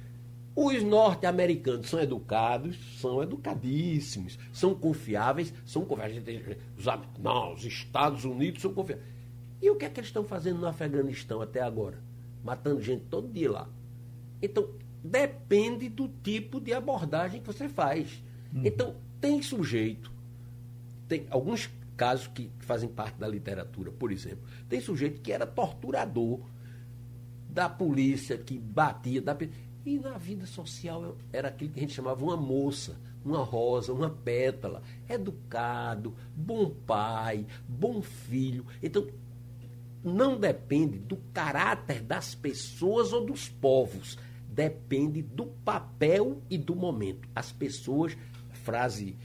Os 0.54 0.82
norte-americanos 0.82 1.88
são 1.88 2.00
educados, 2.00 2.76
são 3.00 3.22
educadíssimos, 3.22 4.36
são 4.52 4.74
confiáveis, 4.74 5.54
são 5.64 5.84
confiáveis. 5.84 6.24
Não, 7.20 7.52
os 7.52 7.64
Estados 7.64 8.24
Unidos 8.24 8.62
são 8.62 8.74
confiáveis. 8.74 9.06
E 9.62 9.70
o 9.70 9.76
que 9.76 9.84
é 9.84 9.88
que 9.88 10.00
eles 10.00 10.08
estão 10.08 10.24
fazendo 10.24 10.58
no 10.58 10.66
Afeganistão 10.66 11.40
até 11.40 11.60
agora? 11.60 12.02
Matando 12.44 12.82
gente 12.82 13.04
todo 13.04 13.32
dia 13.32 13.50
lá. 13.50 13.68
Então, 14.42 14.68
depende 15.02 15.88
do 15.88 16.08
tipo 16.08 16.60
de 16.60 16.72
abordagem 16.72 17.40
que 17.40 17.46
você 17.46 17.68
faz. 17.68 18.22
Uhum. 18.52 18.62
Então, 18.64 18.96
tem 19.20 19.42
sujeito, 19.42 20.12
tem 21.06 21.26
alguns 21.30 21.68
casos 21.98 22.28
que 22.28 22.48
fazem 22.60 22.88
parte 22.88 23.18
da 23.18 23.26
literatura, 23.26 23.90
por 23.90 24.12
exemplo, 24.12 24.48
tem 24.68 24.80
sujeito 24.80 25.20
que 25.20 25.32
era 25.32 25.44
torturador 25.44 26.40
da 27.50 27.68
polícia, 27.68 28.38
que 28.38 28.56
batia, 28.56 29.20
da, 29.20 29.36
e 29.84 29.98
na 29.98 30.16
vida 30.16 30.46
social 30.46 31.16
era 31.32 31.48
aquilo 31.48 31.72
que 31.72 31.80
a 31.80 31.82
gente 31.82 31.94
chamava 31.94 32.24
uma 32.24 32.36
moça, 32.36 33.00
uma 33.24 33.42
rosa, 33.42 33.92
uma 33.92 34.08
pétala, 34.08 34.80
educado, 35.08 36.14
bom 36.36 36.70
pai, 36.70 37.44
bom 37.68 38.00
filho. 38.00 38.64
Então, 38.80 39.08
não 40.04 40.38
depende 40.38 40.98
do 40.98 41.16
caráter 41.34 42.00
das 42.00 42.32
pessoas 42.32 43.12
ou 43.12 43.26
dos 43.26 43.48
povos, 43.48 44.16
depende 44.48 45.20
do 45.20 45.46
papel 45.46 46.42
e 46.48 46.56
do 46.56 46.76
momento. 46.76 47.28
As 47.34 47.50
pessoas 47.50 48.16
frase 48.68 49.16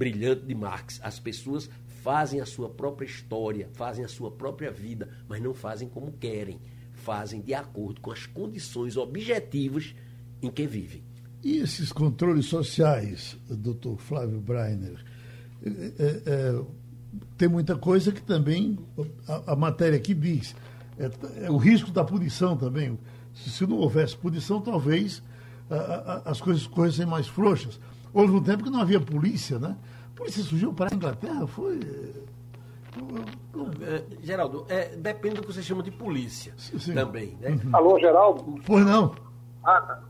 brilhante 0.00 0.46
de 0.46 0.54
Marx. 0.54 0.98
As 1.02 1.20
pessoas 1.20 1.68
fazem 2.02 2.40
a 2.40 2.46
sua 2.46 2.70
própria 2.70 3.04
história, 3.04 3.68
fazem 3.74 4.02
a 4.02 4.08
sua 4.08 4.30
própria 4.30 4.70
vida, 4.70 5.10
mas 5.28 5.42
não 5.42 5.52
fazem 5.52 5.90
como 5.90 6.12
querem. 6.12 6.58
Fazem 6.94 7.42
de 7.42 7.52
acordo 7.52 8.00
com 8.00 8.10
as 8.10 8.24
condições 8.24 8.96
objetivas 8.96 9.94
em 10.40 10.50
que 10.50 10.66
vivem. 10.66 11.02
E 11.44 11.58
esses 11.58 11.92
controles 11.92 12.46
sociais, 12.46 13.36
doutor 13.48 13.98
Flávio 13.98 14.40
Breiner? 14.40 15.04
É, 15.62 16.22
é, 16.26 16.62
tem 17.36 17.48
muita 17.48 17.76
coisa 17.76 18.10
que 18.10 18.22
também 18.22 18.78
a, 19.28 19.52
a 19.52 19.56
matéria 19.56 19.98
aqui 19.98 20.14
diz. 20.14 20.54
É, 20.98 21.44
é, 21.44 21.50
o 21.50 21.58
risco 21.58 21.90
da 21.90 22.04
punição 22.04 22.56
também. 22.56 22.98
Se, 23.34 23.50
se 23.50 23.66
não 23.66 23.76
houvesse 23.76 24.16
punição, 24.16 24.62
talvez 24.62 25.22
a, 25.70 25.74
a, 25.74 26.30
as 26.30 26.40
coisas 26.40 26.66
corressem 26.66 27.04
mais 27.04 27.26
frouxas. 27.26 27.78
Houve 28.12 28.34
um 28.34 28.42
tempo 28.42 28.64
que 28.64 28.70
não 28.70 28.80
havia 28.80 29.00
polícia, 29.00 29.58
né? 29.58 29.76
A 30.20 30.22
polícia 30.22 30.42
surgiu 30.44 30.72
para 30.74 30.92
a 30.92 30.94
Inglaterra, 30.94 31.46
foi. 31.46 31.80
É, 33.82 34.04
Geraldo, 34.22 34.66
é, 34.68 34.94
depende 34.96 35.36
do 35.36 35.42
que 35.42 35.52
você 35.52 35.62
chama 35.62 35.82
de 35.82 35.90
polícia 35.90 36.52
Sim. 36.58 36.92
também, 36.92 37.38
né? 37.40 37.58
Uhum. 37.64 37.70
Alô, 37.72 37.98
Geraldo? 37.98 38.60
Pois 38.66 38.84
não. 38.84 39.14
Ah, 39.64 39.80
tá. 39.80 40.02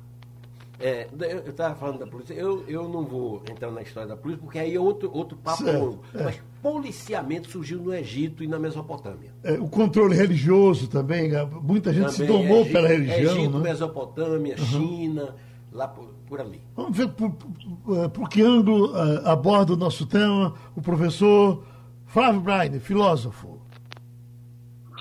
é, 0.81 1.09
eu 1.13 1.51
estava 1.51 1.77
falando 1.77 2.01
da 2.01 2.09
polícia, 2.09 2.35
eu, 2.35 2.65
eu 2.67 2.89
não 2.89 3.05
vou 3.05 3.43
entrar 3.49 3.71
na 3.71 3.83
história 3.83 4.09
da 4.09 4.17
polícia, 4.17 4.43
porque 4.43 4.59
aí 4.59 4.75
é 4.75 4.81
outro, 4.81 5.11
outro 5.15 5.37
papo 5.37 5.63
certo, 5.63 5.79
longo. 5.79 6.03
É. 6.13 6.25
Mas 6.25 6.43
policiamento 6.61 7.49
surgiu 7.49 7.81
no 7.81 7.95
Egito 7.95 8.43
e 8.43 8.49
na 8.49 8.59
Mesopotâmia. 8.59 9.33
É, 9.45 9.53
o 9.53 9.69
controle 9.69 10.17
religioso 10.17 10.89
também, 10.89 11.29
né? 11.29 11.49
muita 11.63 11.93
gente 11.93 12.17
também, 12.17 12.17
se 12.17 12.27
tomou 12.27 12.61
Egito, 12.63 12.73
pela 12.73 12.89
religião. 12.89 13.37
Egito, 13.37 13.59
né? 13.59 13.65
Mesopotâmia, 13.71 14.57
uhum. 14.59 14.67
China, 14.67 15.37
lá 15.71 15.87
por, 15.87 16.20
por 16.31 16.41
ali. 16.41 16.63
Vamos 16.77 16.97
ver 16.97 17.09
por, 17.09 17.33
por, 17.33 18.09
por 18.11 18.29
que 18.29 18.41
ângulo 18.41 18.93
uh, 18.93 19.29
aborda 19.29 19.73
o 19.73 19.77
nosso 19.77 20.07
tema 20.07 20.55
o 20.77 20.81
professor 20.81 21.65
Flávio 22.07 22.41
Braine, 22.41 22.79
filósofo. 22.79 23.59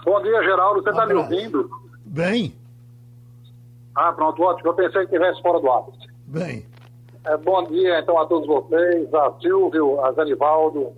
Bom 0.03 0.21
dia, 0.23 0.43
Geraldo. 0.43 0.81
Você 0.81 0.89
está 0.89 1.05
me 1.05 1.13
ouvindo? 1.13 1.69
Bem. 2.03 2.55
Ah, 3.93 4.11
pronto, 4.11 4.41
ótimo. 4.41 4.69
Eu 4.69 4.73
pensei 4.73 5.05
que 5.05 5.15
estivesse 5.15 5.39
fora 5.41 5.59
do 5.59 5.69
ar. 5.69 5.83
Bem. 6.25 6.65
É, 7.25 7.37
bom 7.37 7.63
dia, 7.67 7.99
então, 7.99 8.19
a 8.19 8.25
todos 8.25 8.47
vocês, 8.47 9.13
a 9.13 9.31
Silvio, 9.39 10.03
a 10.03 10.11
Zanivaldo. 10.13 10.93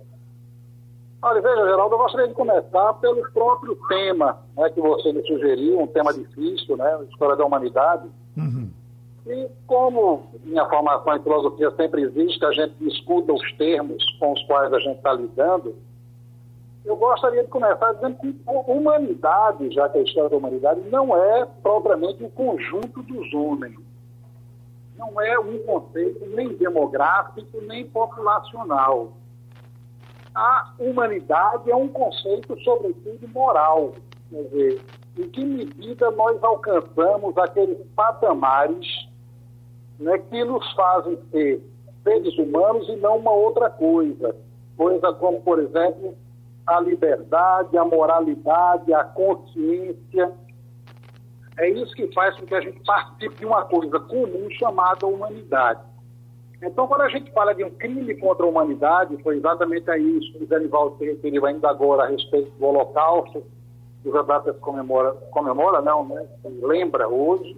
Olha, 1.20 1.40
veja, 1.42 1.64
Geraldo, 1.64 1.94
eu 1.94 1.98
gostaria 1.98 2.28
de 2.28 2.34
começar 2.34 2.94
pelo 2.94 3.30
próprio 3.32 3.76
tema 3.88 4.38
né, 4.56 4.70
que 4.70 4.80
você 4.80 5.12
me 5.12 5.26
sugeriu, 5.26 5.80
um 5.80 5.86
tema 5.86 6.12
difícil, 6.12 6.76
né? 6.76 7.04
História 7.10 7.36
da 7.36 7.44
humanidade. 7.44 8.08
Uhum. 8.36 8.61
E 9.26 9.48
como 9.66 10.26
minha 10.42 10.68
formação 10.68 11.16
em 11.16 11.22
filosofia 11.22 11.70
sempre 11.76 12.02
existe, 12.02 12.44
a 12.44 12.52
gente 12.52 12.74
discuta 12.80 13.32
os 13.32 13.52
termos 13.52 14.04
com 14.18 14.32
os 14.32 14.42
quais 14.44 14.72
a 14.72 14.80
gente 14.80 14.96
está 14.96 15.12
lidando, 15.12 15.76
eu 16.84 16.96
gostaria 16.96 17.44
de 17.44 17.48
começar 17.48 17.92
dizendo 17.92 18.16
que 18.18 18.34
humanidade, 18.66 19.70
já 19.70 19.88
que 19.88 19.98
a 19.98 20.02
história 20.02 20.30
da 20.30 20.36
humanidade, 20.36 20.80
não 20.90 21.16
é 21.16 21.46
propriamente 21.62 22.24
o 22.24 22.30
conjunto 22.30 23.02
dos 23.02 23.32
homens. 23.32 23.78
Não 24.96 25.20
é 25.20 25.38
um 25.38 25.58
conceito 25.58 26.26
nem 26.26 26.48
demográfico, 26.54 27.60
nem 27.62 27.86
populacional. 27.86 29.12
A 30.34 30.72
humanidade 30.78 31.70
é 31.70 31.76
um 31.76 31.88
conceito, 31.88 32.58
sobretudo, 32.62 33.28
moral. 33.28 33.94
Quer 34.28 34.42
dizer, 34.44 34.82
em 35.18 35.28
que 35.28 35.44
medida 35.44 36.10
nós 36.10 36.42
alcançamos 36.42 37.36
aqueles 37.38 37.78
patamares 37.94 39.08
né, 40.02 40.18
que 40.18 40.44
nos 40.44 40.70
fazem 40.72 41.18
ser 41.30 41.62
seres 42.02 42.36
humanos 42.36 42.88
e 42.88 42.96
não 42.96 43.18
uma 43.18 43.32
outra 43.32 43.70
coisa. 43.70 44.34
Coisa 44.76 45.12
como, 45.14 45.40
por 45.42 45.58
exemplo, 45.60 46.14
a 46.66 46.80
liberdade, 46.80 47.76
a 47.76 47.84
moralidade, 47.84 48.92
a 48.92 49.04
consciência. 49.04 50.32
É 51.58 51.68
isso 51.68 51.94
que 51.94 52.12
faz 52.12 52.36
com 52.38 52.46
que 52.46 52.54
a 52.54 52.60
gente 52.60 52.80
participe 52.84 53.36
de 53.36 53.46
uma 53.46 53.64
coisa 53.64 54.00
comum 54.00 54.48
chamada 54.50 55.06
humanidade. 55.06 55.80
Então, 56.62 56.86
quando 56.86 57.02
a 57.02 57.08
gente 57.08 57.30
fala 57.32 57.54
de 57.54 57.64
um 57.64 57.70
crime 57.70 58.14
contra 58.14 58.46
a 58.46 58.48
humanidade, 58.48 59.20
foi 59.22 59.36
exatamente 59.36 59.90
a 59.90 59.98
isso 59.98 60.32
que 60.32 60.44
o 60.44 60.46
Zanival 60.46 60.96
se 60.96 61.04
referiu 61.04 61.44
ainda 61.44 61.68
agora 61.68 62.04
a 62.04 62.06
respeito 62.06 62.50
do 62.52 62.64
Holocausto, 62.64 63.42
que 64.02 64.08
o 64.08 64.22
data 64.22 64.52
comemora, 64.54 65.12
comemora 65.30 65.80
não, 65.80 66.08
né? 66.08 66.26
lembra 66.44 67.08
hoje, 67.08 67.56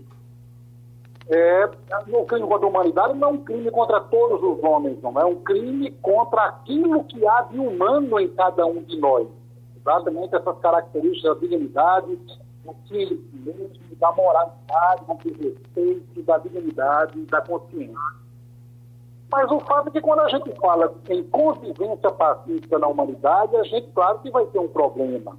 é, 1.28 1.71
o 2.09 2.25
crime 2.25 2.47
contra 2.47 2.66
a 2.66 2.71
humanidade 2.71 3.14
não 3.14 3.28
é 3.28 3.33
um 3.33 3.38
crime 3.38 3.71
contra 3.71 4.00
todos 4.00 4.43
os 4.43 4.62
homens, 4.62 5.00
não 5.02 5.19
é 5.19 5.25
um 5.25 5.37
crime 5.37 5.90
contra 6.02 6.45
aquilo 6.45 7.02
que 7.04 7.26
há 7.26 7.43
de 7.43 7.59
humano 7.59 8.21
em 8.21 8.28
cada 8.28 8.66
um 8.66 8.83
de 8.83 8.99
nós. 8.99 9.26
Exatamente 9.76 10.35
essas 10.35 10.59
características 10.59 11.35
da 11.35 11.40
dignidade, 11.40 12.16
do 12.16 12.75
cientismo, 12.88 13.71
da 13.99 14.12
moralidade, 14.12 15.04
do 15.07 15.14
respeito, 15.14 16.23
da 16.23 16.38
dignidade, 16.38 17.21
da 17.26 17.40
consciência. 17.40 17.95
Mas 19.31 19.50
o 19.50 19.61
fato 19.61 19.88
é 19.88 19.90
que 19.90 20.00
quando 20.00 20.21
a 20.21 20.28
gente 20.28 20.52
fala 20.61 20.95
em 21.09 21.23
convivência 21.25 22.11
pacífica 22.11 22.78
na 22.78 22.87
humanidade, 22.87 23.57
a 23.57 23.64
gente, 23.64 23.88
claro 23.93 24.19
que 24.21 24.31
vai 24.31 24.45
ter 24.47 24.59
um 24.59 24.69
problema. 24.69 25.37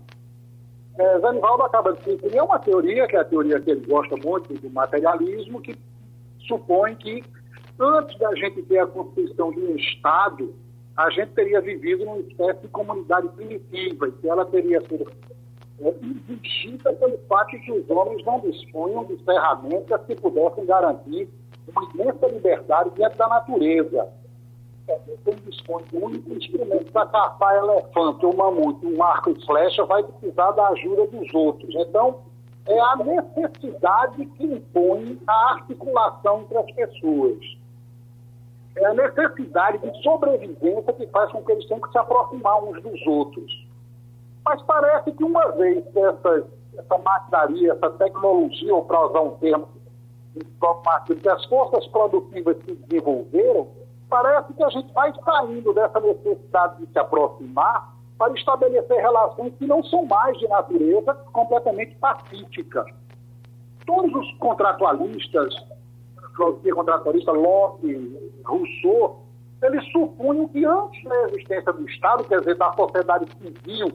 É, 0.98 1.20
Zanivaldo 1.20 1.64
acaba 1.64 1.94
de 1.94 2.18
criar 2.18 2.44
uma 2.44 2.60
teoria, 2.60 3.08
que 3.08 3.16
é 3.16 3.20
a 3.20 3.26
teoria 3.26 3.60
que 3.60 3.72
ele 3.72 3.86
gosta 3.86 4.16
muito, 4.18 4.54
do 4.54 4.70
materialismo, 4.70 5.62
que 5.62 5.78
supõe 6.48 6.96
que 6.96 7.24
antes 7.80 8.18
da 8.18 8.34
gente 8.36 8.62
ter 8.64 8.80
a 8.80 8.88
constituição 8.88 9.52
de 9.52 9.60
um 9.60 9.76
Estado, 9.76 10.56
a 10.96 11.10
gente 11.10 11.32
teria 11.32 11.60
vivido 11.60 12.06
numa 12.06 12.20
espécie 12.20 12.62
de 12.62 12.68
comunidade 12.70 13.28
primitiva, 13.30 14.08
e 14.08 14.12
que 14.14 14.30
ela 14.30 14.46
teria 14.46 14.80
sido 14.82 15.06
é, 15.82 16.94
pelo 16.94 17.18
fato 17.28 17.52
de 17.52 17.60
que 17.60 17.72
os 17.74 17.90
homens 17.90 18.24
não 18.26 18.40
dispunham 18.40 19.04
de 19.04 19.18
ferramentas 19.26 20.02
que 20.06 20.16
pudessem 20.16 20.66
garantir 20.66 21.28
uma 21.68 21.84
imensa 21.94 22.28
liberdade 22.28 22.92
diante 22.96 23.18
da 23.18 23.28
natureza. 23.28 24.08
Quem 25.24 25.36
dispõe 25.48 25.84
um 25.94 26.06
único 26.06 26.32
instrumento 26.34 26.92
para 26.92 27.08
caçar 27.08 27.56
elefante 27.56 28.26
ou 28.26 28.36
mamute, 28.36 28.86
um 28.86 29.02
arco 29.02 29.32
e 29.32 29.46
flecha, 29.46 29.84
vai 29.86 30.04
precisar 30.04 30.52
da 30.52 30.68
ajuda 30.70 31.08
dos 31.08 31.34
outros. 31.34 31.74
Então, 31.76 32.20
é 32.68 32.80
a 32.80 32.96
necessidade 32.98 34.26
que 34.26 34.44
impõe 34.44 35.20
a 35.26 35.54
articulação 35.54 36.42
entre 36.42 36.58
as 36.58 36.72
pessoas. 36.72 37.40
É 38.76 38.86
a 38.86 38.94
necessidade 38.94 39.80
de 39.80 40.04
sobrevivência 40.04 40.94
que 40.94 41.08
faz 41.08 41.32
com 41.32 41.44
que 41.44 41.52
eles 41.52 41.66
tenham 41.68 41.82
que 41.82 41.92
se 41.92 41.98
aproximar 41.98 42.64
uns 42.64 42.82
dos 42.84 43.08
outros. 43.08 43.68
Mas 44.44 44.62
parece 44.64 45.12
que 45.12 45.24
uma 45.24 45.52
vez 45.54 45.84
essa, 45.96 46.48
essa 46.78 46.98
maquinaria, 47.00 47.72
essa 47.72 47.90
tecnologia, 47.92 48.76
ou 48.76 48.84
para 48.84 49.08
usar 49.08 49.22
um 49.22 49.32
termo 49.38 49.68
que 51.06 51.30
as 51.30 51.46
forças 51.46 51.88
produtivas 51.88 52.58
se 52.66 52.76
desenvolveram, 52.76 53.68
parece 54.10 54.54
que 54.54 54.64
a 54.64 54.70
gente 54.70 54.94
vai 54.94 55.14
saindo 55.24 55.74
dessa 55.74 56.00
necessidade 56.00 56.86
de 56.86 56.92
se 56.92 57.00
aproximar 57.00 57.94
para 58.18 58.34
estabelecer 58.34 58.98
relações 59.02 59.54
que 59.58 59.68
não 59.68 59.84
são 59.84 60.06
mais 60.06 60.38
de 60.38 60.48
natureza 60.48 61.14
completamente 61.34 61.96
pacífica. 61.96 62.86
Todos 63.86 64.14
os 64.14 64.38
contratualistas, 64.38 65.54
filosofia 66.36 66.74
contratualista 66.74 67.32
Locke, 67.32 68.32
Rousseau, 68.46 69.26
eles 69.62 69.92
supunham 69.92 70.48
que 70.48 70.66
antes 70.66 71.04
da 71.04 71.24
existência 71.30 71.74
do 71.74 71.88
Estado, 71.90 72.24
quer 72.26 72.40
dizer, 72.40 72.56
da 72.56 72.72
sociedade 72.74 73.26
civil 73.38 73.92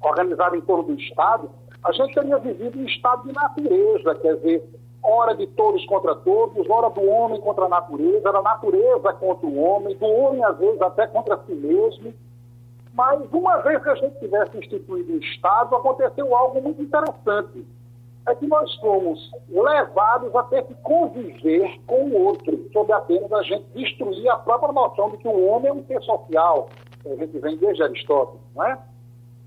organizada 0.00 0.56
em 0.56 0.60
torno 0.60 0.84
do 0.84 1.00
Estado, 1.00 1.50
a 1.84 1.92
gente 1.92 2.14
teria 2.14 2.38
vivido 2.38 2.78
um 2.78 2.84
estado 2.84 3.26
de 3.26 3.32
natureza, 3.32 4.14
quer 4.16 4.36
dizer, 4.36 4.68
hora 5.06 5.34
de 5.34 5.46
todos 5.46 5.84
contra 5.86 6.14
todos, 6.14 6.68
hora 6.68 6.90
do 6.90 7.08
homem 7.08 7.40
contra 7.40 7.66
a 7.66 7.68
natureza, 7.68 8.32
da 8.32 8.42
natureza 8.42 9.12
contra 9.14 9.46
o 9.46 9.58
homem, 9.58 9.96
do 9.96 10.06
homem, 10.06 10.44
às 10.44 10.58
vezes, 10.58 10.80
até 10.80 11.06
contra 11.06 11.38
si 11.46 11.54
mesmo. 11.54 12.12
Mas, 12.92 13.20
uma 13.30 13.58
vez 13.58 13.82
que 13.82 13.90
a 13.90 13.94
gente 13.94 14.18
tivesse 14.18 14.56
instituído 14.56 15.12
o 15.12 15.18
Estado, 15.18 15.76
aconteceu 15.76 16.34
algo 16.34 16.60
muito 16.62 16.82
interessante. 16.82 17.64
É 18.26 18.34
que 18.34 18.46
nós 18.46 18.74
fomos 18.76 19.30
levados 19.48 20.34
a 20.34 20.42
ter 20.44 20.64
que 20.64 20.74
conviver 20.76 21.78
com 21.86 22.06
o 22.06 22.24
outro, 22.24 22.68
sob 22.72 22.92
a 22.92 23.00
pena 23.00 23.28
da 23.28 23.42
gente 23.42 23.64
destruir 23.74 24.28
a 24.30 24.36
própria 24.36 24.72
noção 24.72 25.10
de 25.10 25.18
que 25.18 25.28
o 25.28 25.46
homem 25.46 25.68
é 25.68 25.72
um 25.72 25.84
ser 25.84 26.02
social. 26.02 26.68
A 27.04 27.14
gente 27.14 27.38
vem 27.38 27.56
desde 27.56 27.84
Aristóteles, 27.84 28.40
não 28.54 28.64
é? 28.64 28.78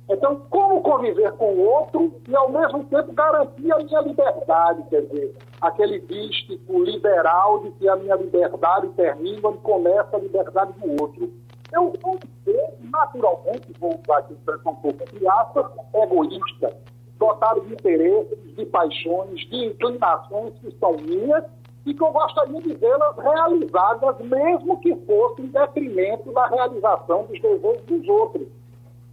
Então, 0.09 0.37
como 0.49 0.81
conviver 0.81 1.31
com 1.33 1.53
o 1.53 1.69
outro 1.69 2.11
e, 2.27 2.35
ao 2.35 2.51
mesmo 2.51 2.83
tempo, 2.85 3.13
garantir 3.13 3.71
a 3.71 3.77
minha 3.77 4.01
liberdade? 4.01 4.83
Quer 4.89 5.03
dizer, 5.03 5.35
aquele 5.61 5.99
dístico 5.99 6.83
liberal 6.83 7.59
de 7.59 7.71
que 7.73 7.87
a 7.87 7.95
minha 7.95 8.15
liberdade 8.15 8.89
termina 8.95 9.49
onde 9.49 9.59
começa 9.59 10.17
a 10.17 10.19
liberdade 10.19 10.73
do 10.79 10.99
outro. 11.03 11.31
Eu 11.71 11.93
vou 12.01 12.17
ser, 12.43 12.73
naturalmente, 12.91 13.71
vou 13.79 14.01
usar 14.01 14.17
aqui 14.17 14.33
expressão 14.33 14.71
um 14.71 14.75
pouco 14.77 15.03
entre 15.03 15.27
aspas, 15.27 15.67
egoísta, 15.93 16.75
dotado 17.19 17.61
de 17.61 17.73
interesses, 17.73 18.55
de 18.55 18.65
paixões, 18.65 19.39
de 19.41 19.65
inclinações 19.65 20.55
que 20.55 20.71
são 20.79 20.93
minhas 20.93 21.43
e 21.85 21.93
que 21.93 22.03
eu 22.03 22.11
gostaria 22.11 22.59
de 22.59 22.73
vê-las 22.73 23.15
realizadas, 23.15 24.17
mesmo 24.21 24.79
que 24.79 24.95
fosse 25.05 25.43
em 25.43 25.47
detrimento 25.47 26.31
da 26.33 26.47
realização 26.47 27.25
dos 27.25 27.39
desejos 27.39 27.85
dos 27.85 28.07
outros 28.07 28.58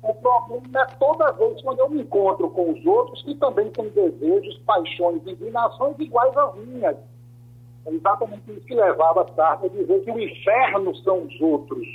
o 0.09 0.15
problema 0.15 0.81
é 0.81 0.87
toda 0.99 1.33
vez 1.33 1.61
quando 1.63 1.81
eu 1.81 1.91
me 1.91 2.03
encontro 2.03 2.49
com 2.51 2.71
os 2.73 2.87
outros 2.87 3.23
que 3.23 3.35
também 3.35 3.71
têm 3.71 3.89
desejos, 3.89 4.59
paixões, 4.67 5.27
inclinações 5.27 5.99
iguais 5.99 6.37
às 6.37 6.55
minhas. 6.57 6.97
É 7.87 7.91
exatamente 7.91 8.51
isso 8.51 8.67
que 8.67 8.75
levava 8.75 9.27
Sartre 9.35 9.67
a 9.67 9.71
dizer 9.71 10.05
que 10.05 10.11
o 10.11 10.21
inferno 10.21 10.95
são 10.97 11.23
os 11.23 11.41
outros. 11.41 11.87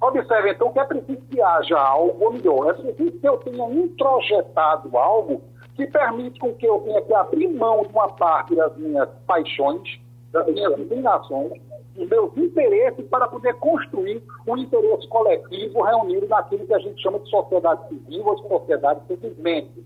Observe, 0.00 0.52
então, 0.52 0.72
que 0.72 0.78
é 0.78 0.84
preciso 0.84 1.20
que 1.30 1.42
haja 1.42 1.78
algo, 1.78 2.24
ou 2.24 2.32
melhor, 2.32 2.70
é 2.70 2.72
preciso 2.72 3.18
que 3.18 3.28
eu 3.28 3.36
tenha 3.38 3.64
introjetado 3.70 4.96
algo 4.96 5.42
que 5.76 5.86
permite 5.86 6.40
com 6.40 6.54
que 6.54 6.66
eu 6.66 6.80
tenha 6.80 7.02
que 7.02 7.14
abrir 7.14 7.48
mão 7.48 7.82
de 7.82 7.92
uma 7.92 8.08
parte 8.08 8.54
das 8.54 8.74
minhas 8.78 9.08
paixões, 9.26 10.00
das 10.32 10.46
minhas 10.46 10.78
inclinações, 10.78 11.52
meus 11.96 12.36
interesses 12.36 13.06
para 13.08 13.28
poder 13.28 13.54
construir 13.54 14.22
um 14.46 14.56
interesse 14.56 15.06
coletivo 15.08 15.82
reunido 15.82 16.26
naquilo 16.28 16.66
que 16.66 16.74
a 16.74 16.78
gente 16.78 17.00
chama 17.02 17.18
de 17.18 17.28
sociedade 17.28 17.88
civil 17.88 18.26
ou 18.26 18.36
de 18.36 18.48
sociedade 18.48 19.00
simplesmente. 19.08 19.84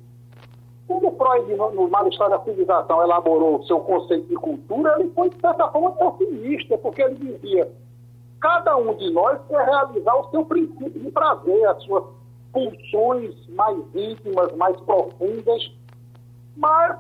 Quando 0.87 1.17
Freud, 1.17 1.55
no, 1.55 1.71
no 1.71 1.89
Mal-Estar 1.89 2.29
da 2.29 2.41
Civilização, 2.41 3.03
elaborou 3.03 3.59
o 3.59 3.65
seu 3.65 3.81
conceito 3.81 4.29
de 4.29 4.35
cultura, 4.35 4.97
ele 4.99 5.11
foi, 5.11 5.31
de 5.31 5.41
certa 5.41 5.69
forma, 5.69 5.93
pessimista, 5.93 6.77
porque 6.77 7.03
ele 7.03 7.15
dizia 7.15 7.71
cada 8.41 8.77
um 8.77 8.95
de 8.95 9.11
nós 9.11 9.41
quer 9.49 9.65
realizar 9.65 10.15
o 10.17 10.31
seu 10.31 10.45
princípio 10.45 11.01
de 11.01 11.11
prazer, 11.11 11.67
as 11.67 11.83
suas 11.85 12.05
pulsões 12.53 13.35
mais 13.49 13.79
íntimas, 13.95 14.55
mais 14.57 14.79
profundas, 14.83 15.73
mas 16.55 16.99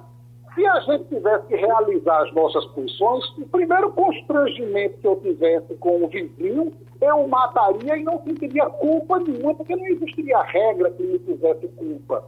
se 0.55 0.67
a 0.67 0.81
gente 0.81 1.05
tivesse 1.05 1.47
que 1.47 1.57
realizar 1.57 2.23
as 2.23 2.33
nossas 2.33 2.64
funções, 2.67 3.25
o 3.38 3.47
primeiro 3.49 3.90
constrangimento 3.93 4.99
que 4.99 5.07
eu 5.07 5.17
tivesse 5.17 5.75
com 5.77 6.05
o 6.05 6.09
vizinho, 6.09 6.73
eu 7.01 7.17
o 7.17 7.29
mataria 7.29 7.97
e 7.97 8.05
não 8.05 8.23
sentiria 8.23 8.67
culpa 8.67 9.19
nenhuma, 9.19 9.55
porque 9.55 9.75
não 9.75 9.87
existiria 9.87 10.40
regra 10.43 10.90
que 10.93 11.03
me 11.03 11.19
fizesse 11.19 11.69
culpa. 11.69 12.25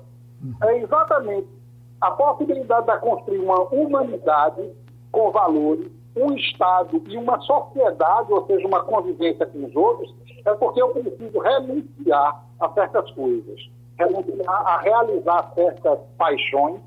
É 0.64 0.78
exatamente 0.78 1.46
a 2.00 2.10
possibilidade 2.10 2.86
de 2.86 2.98
construir 2.98 3.38
uma 3.38 3.62
humanidade 3.72 4.70
com 5.12 5.30
valores, 5.30 5.90
um 6.16 6.34
Estado 6.34 7.02
e 7.06 7.16
uma 7.16 7.38
sociedade, 7.40 8.32
ou 8.32 8.46
seja, 8.46 8.66
uma 8.66 8.82
convivência 8.84 9.46
com 9.46 9.64
os 9.64 9.76
outros, 9.76 10.14
é 10.44 10.54
porque 10.54 10.80
eu 10.80 10.88
preciso 10.90 11.38
renunciar 11.38 12.44
a 12.60 12.68
certas 12.70 13.10
coisas, 13.12 13.70
renunciar 13.98 14.66
a 14.66 14.78
realizar 14.80 15.52
certas 15.54 15.98
paixões, 16.18 16.80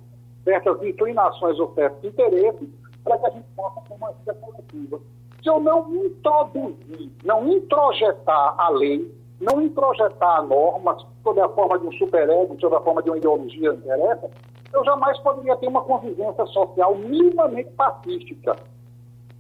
certas 0.44 0.82
inclinações 0.84 1.60
ou 1.60 1.74
certos 1.74 2.04
interesses 2.04 2.70
para 3.04 3.18
que 3.18 3.26
a 3.26 3.30
gente 3.30 3.48
possa 3.56 3.82
ter 3.82 3.94
uma 3.94 4.12
vida 4.12 4.34
coletiva. 4.36 5.00
Se 5.42 5.50
eu 5.50 5.60
não 5.60 5.96
introduzir, 5.96 7.12
não 7.24 7.48
introjetar 7.48 8.56
a 8.58 8.70
lei, 8.70 9.14
não 9.40 9.62
introjetar 9.62 10.40
a 10.40 10.42
norma 10.42 10.98
sob 11.24 11.40
a 11.40 11.50
forma 11.50 11.80
de 11.80 11.88
um 11.88 11.92
superego, 11.94 12.58
sob 12.60 12.76
a 12.76 12.82
forma 12.82 13.02
de 13.02 13.10
uma 13.10 13.18
ideologia 13.18 13.74
interessa, 13.74 14.30
eu 14.74 14.84
jamais 14.84 15.18
poderia 15.20 15.56
ter 15.56 15.68
uma 15.68 15.82
convivência 15.82 16.46
social 16.48 16.96
minimamente 16.96 17.70
pacífica. 17.72 18.56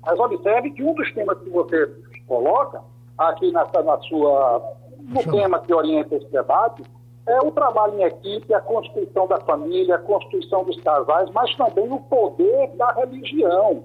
Mas 0.06 0.20
observe 0.20 0.72
que 0.72 0.84
um 0.84 0.94
dos 0.94 1.12
temas 1.14 1.38
que 1.40 1.50
você 1.50 1.94
coloca 2.28 2.82
aqui 3.18 3.52
na, 3.52 3.66
na 3.84 4.00
sua, 4.00 4.74
no 5.00 5.22
tema 5.32 5.60
que 5.60 5.74
orienta 5.74 6.16
esse 6.16 6.28
debate 6.28 6.84
é 7.28 7.40
o 7.40 7.52
trabalho 7.52 8.00
em 8.00 8.04
equipe, 8.04 8.54
a 8.54 8.62
constituição 8.62 9.28
da 9.28 9.40
família, 9.42 9.96
a 9.96 10.00
constituição 10.00 10.64
dos 10.64 10.80
casais, 10.82 11.30
mas 11.32 11.54
também 11.56 11.92
o 11.92 12.00
poder 12.00 12.76
da 12.76 12.92
religião. 12.94 13.84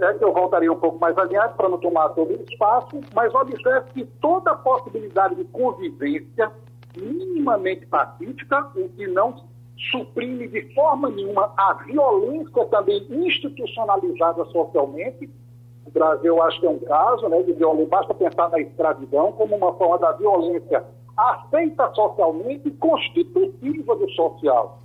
É 0.00 0.14
que 0.14 0.24
eu 0.24 0.32
voltaria 0.32 0.72
um 0.72 0.78
pouco 0.78 0.98
mais 1.00 1.18
adiante 1.18 1.54
para 1.54 1.68
não 1.68 1.78
tomar 1.78 2.10
todo 2.10 2.30
o 2.30 2.44
espaço, 2.48 3.00
mas 3.12 3.34
observe 3.34 3.90
que 3.92 4.04
toda 4.20 4.54
possibilidade 4.54 5.34
de 5.34 5.44
convivência 5.46 6.52
minimamente 6.96 7.84
pacífica, 7.86 8.70
o 8.76 8.88
que 8.90 9.06
não 9.08 9.48
suprime 9.90 10.48
de 10.48 10.74
forma 10.74 11.08
nenhuma 11.10 11.52
a 11.56 11.74
violência 11.84 12.64
também 12.66 13.06
institucionalizada 13.10 14.44
socialmente. 14.46 15.28
O 15.86 15.90
Brasil, 15.90 16.42
acho 16.42 16.60
que 16.60 16.66
é 16.66 16.70
um 16.70 16.78
caso 16.78 17.28
né, 17.28 17.42
de 17.42 17.52
violência. 17.52 17.88
Basta 17.88 18.14
pensar 18.14 18.50
na 18.50 18.60
escravidão 18.60 19.32
como 19.32 19.56
uma 19.56 19.72
forma 19.74 19.98
da 19.98 20.12
violência 20.12 20.84
aceita 21.18 21.92
socialmente 21.94 22.68
e 22.68 22.70
constitutiva 22.70 23.96
do 23.96 24.10
social. 24.12 24.78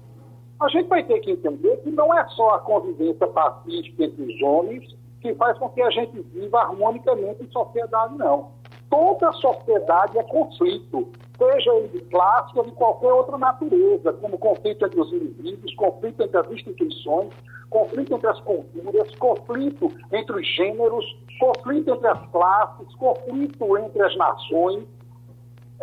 A 0.59 0.67
gente 0.69 0.87
vai 0.87 1.03
ter 1.03 1.19
que 1.19 1.31
entender 1.31 1.77
que 1.77 1.91
não 1.91 2.13
é 2.17 2.27
só 2.29 2.55
a 2.55 2.59
convivência 2.59 3.27
pacífica 3.27 4.05
entre 4.05 4.23
os 4.23 4.41
homens 4.41 4.95
que 5.21 5.33
faz 5.35 5.57
com 5.57 5.69
que 5.69 5.81
a 5.81 5.89
gente 5.89 6.19
viva 6.33 6.59
harmonicamente 6.59 7.43
em 7.43 7.51
sociedade, 7.51 8.17
não. 8.17 8.51
Toda 8.89 9.31
sociedade 9.33 10.17
é 10.19 10.23
conflito, 10.23 11.07
seja 11.37 11.73
ele 11.75 11.87
de 11.87 12.01
classe 12.05 12.51
ou 12.57 12.65
de 12.65 12.71
qualquer 12.73 13.11
outra 13.11 13.37
natureza, 13.37 14.13
como 14.13 14.37
conflito 14.37 14.85
entre 14.85 14.99
os 14.99 15.11
indivíduos, 15.13 15.73
conflito 15.75 16.21
entre 16.21 16.37
as 16.37 16.51
instituições, 16.51 17.33
conflito 17.69 18.13
entre 18.13 18.27
as 18.27 18.39
culturas, 18.41 19.15
conflito 19.15 19.91
entre 20.11 20.35
os 20.39 20.47
gêneros, 20.55 21.05
conflito 21.39 21.91
entre 21.91 22.07
as 22.07 22.29
classes, 22.29 22.95
conflito 22.95 23.77
entre 23.77 24.03
as 24.03 24.15
nações. 24.15 24.85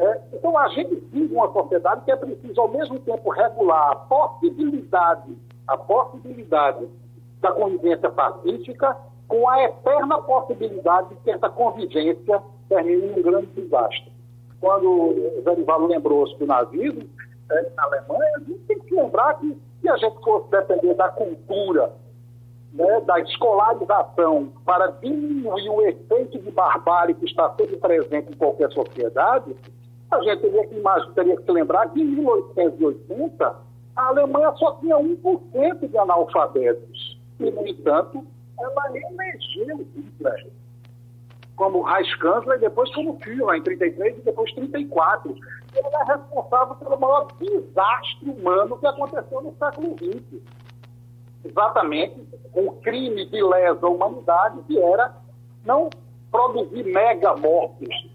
É, 0.00 0.20
então, 0.32 0.56
a 0.56 0.66
gente 0.68 0.94
vive 1.12 1.34
uma 1.34 1.52
sociedade 1.52 2.06
que 2.06 2.10
é 2.10 2.16
preciso, 2.16 2.58
ao 2.58 2.68
mesmo 2.68 2.98
tempo, 3.00 3.28
regular 3.28 3.90
a 3.90 3.96
possibilidade, 3.96 5.36
a 5.68 5.76
possibilidade 5.76 6.88
da 7.42 7.52
convivência 7.52 8.08
pacífica 8.10 8.96
com 9.28 9.46
a 9.46 9.62
eterna 9.62 10.22
possibilidade 10.22 11.10
de 11.10 11.16
que 11.16 11.30
essa 11.30 11.50
convivência 11.50 12.42
termine 12.66 13.08
em 13.08 13.18
um 13.18 13.22
grande 13.22 13.48
desastre. 13.48 14.10
Quando 14.58 14.90
o 14.90 15.42
Zé 15.42 15.54
lembrou-se 15.86 16.34
do 16.38 16.46
nazismo, 16.46 17.06
é, 17.50 17.70
na 17.76 17.84
Alemanha, 17.84 18.36
a 18.36 18.38
gente 18.40 18.58
tem 18.60 18.78
que 18.78 18.94
lembrar 18.94 19.34
que 19.34 19.54
se 19.82 19.88
a 19.88 19.96
gente 19.98 20.18
fosse 20.24 20.50
depender 20.50 20.94
da 20.94 21.10
cultura, 21.10 21.92
né, 22.72 23.00
da 23.02 23.20
escolarização, 23.20 24.50
para 24.64 24.86
diminuir 25.02 25.68
o 25.68 25.82
efeito 25.82 26.38
de 26.38 26.50
barbárie 26.50 27.14
que 27.14 27.26
está 27.26 27.54
sempre 27.54 27.76
presente 27.76 28.32
em 28.32 28.36
qualquer 28.36 28.70
sociedade, 28.72 29.54
a 30.10 30.20
gente 30.22 30.40
teria 30.40 30.66
que, 30.66 30.74
imaginar, 30.74 31.14
teria 31.14 31.36
que 31.36 31.52
lembrar 31.52 31.88
que 31.90 32.00
em 32.00 32.04
1880 32.04 33.56
a 33.96 34.06
Alemanha 34.06 34.52
só 34.56 34.72
tinha 34.76 34.96
1% 34.96 35.88
de 35.88 35.98
analfabetos. 35.98 37.18
E, 37.38 37.50
no 37.50 37.66
entanto, 37.66 38.26
ela 38.58 38.86
elegeu 38.88 39.86
Hitler 39.94 40.50
como 41.60 41.82
Reichskanzler 41.82 42.56
e 42.56 42.60
depois 42.60 42.90
como 42.94 43.20
Führer 43.20 43.58
em 43.58 43.62
33 43.62 44.16
e 44.16 44.20
depois 44.22 44.50
34. 44.54 45.30
Ele 45.30 45.86
é 45.86 46.04
responsável 46.04 46.74
pelo 46.76 46.98
maior 46.98 47.28
desastre 47.38 48.30
humano 48.30 48.78
que 48.78 48.86
aconteceu 48.86 49.42
no 49.42 49.54
século 49.58 49.94
XX. 49.98 50.40
Exatamente 51.44 52.18
o 52.54 52.72
crime 52.80 53.26
de 53.26 53.42
lesa 53.42 53.86
humanidade 53.86 54.62
que 54.62 54.78
era 54.78 55.14
não 55.62 55.90
produzir 56.30 56.82
mega 56.84 57.36
mortes. 57.36 58.10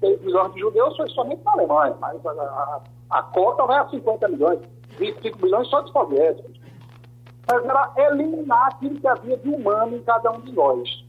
6 0.00 0.20
milhões 0.22 0.52
de 0.54 0.60
judeus 0.60 0.96
foi 0.96 1.08
somente 1.10 1.42
na 1.44 1.52
Alemanha, 1.52 1.96
mas 2.00 2.24
a, 2.26 2.30
a, 2.30 2.80
a 3.10 3.22
cota 3.22 3.64
vai 3.66 3.78
a 3.78 3.88
50 3.88 4.28
milhões, 4.28 4.60
25 4.98 5.42
milhões 5.42 5.68
só 5.68 5.80
de 5.80 5.92
soviéticos 5.92 6.56
mas 7.46 7.64
era 7.64 7.92
eliminar 7.96 8.68
aquilo 8.68 8.98
que 9.00 9.06
havia 9.06 9.36
de 9.36 9.48
humano 9.48 9.96
em 9.96 10.02
cada 10.02 10.30
um 10.32 10.40
de 10.40 10.52
nós. 10.52 11.04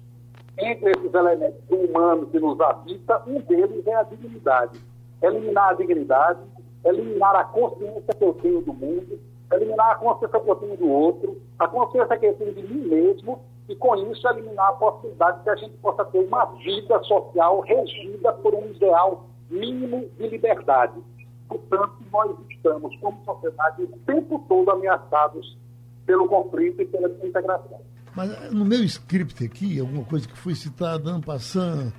Entre 0.60 0.92
esses 0.92 1.14
elementos 1.14 1.64
do 1.68 1.76
humano 1.76 2.28
que 2.28 2.40
nos 2.40 2.60
habita, 2.62 3.24
um 3.28 3.40
deles 3.42 3.86
é 3.86 3.96
a 3.96 4.04
dignidade. 4.04 4.80
Eliminar 5.22 5.70
a 5.70 5.74
dignidade, 5.74 6.40
eliminar 6.86 7.36
a 7.36 7.44
consciência 7.44 8.14
que 8.14 8.24
eu 8.24 8.34
tenho 8.36 8.62
do 8.62 8.74
mundo, 8.74 9.20
eliminar 9.52 9.92
a 9.92 9.96
consciência 9.96 10.40
que 10.40 10.50
eu 10.50 10.56
tenho 10.56 10.78
do 10.78 10.90
outro, 10.90 11.42
a 11.58 11.68
consciência 11.68 12.18
que 12.18 12.26
eu 12.28 12.34
tenho 12.36 12.54
de 12.54 12.64
mim 12.64 12.88
mesmo, 12.88 13.40
e 13.70 13.76
com 13.76 13.96
isso 14.12 14.28
eliminar 14.28 14.70
a 14.70 14.74
possibilidade 14.74 15.38
de 15.40 15.44
que 15.44 15.50
a 15.50 15.56
gente 15.56 15.78
possa 15.78 16.06
ter 16.06 16.20
uma 16.20 16.46
vida 16.56 17.04
social 17.04 17.60
regida 17.62 18.34
por 18.34 18.54
um 18.54 18.68
ideal 18.72 19.28
mínimo 19.50 20.10
de 20.18 20.28
liberdade. 20.28 21.02
Portanto, 21.48 21.96
nós 22.12 22.38
estamos, 22.50 22.96
como 23.00 23.24
sociedade, 23.24 23.84
o 23.84 23.88
tempo 24.06 24.44
todo 24.48 24.72
ameaçados 24.72 25.58
pelo 26.06 26.28
conflito 26.28 26.82
e 26.82 26.86
pela 26.86 27.10
desintegração. 27.10 27.82
Mas 28.16 28.52
no 28.52 28.66
meu 28.66 28.84
script 28.84 29.44
aqui, 29.44 29.80
alguma 29.80 30.04
coisa 30.04 30.28
que 30.28 30.38
foi 30.38 30.56
citada 30.56 31.10
ano 31.10 31.22
passando 31.22 31.94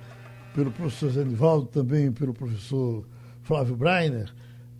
pelo 0.53 0.71
professor 0.71 1.09
Zenivaldo, 1.11 1.67
também 1.67 2.11
pelo 2.11 2.33
professor 2.33 3.05
Flávio 3.43 3.75
Breiner, 3.75 4.31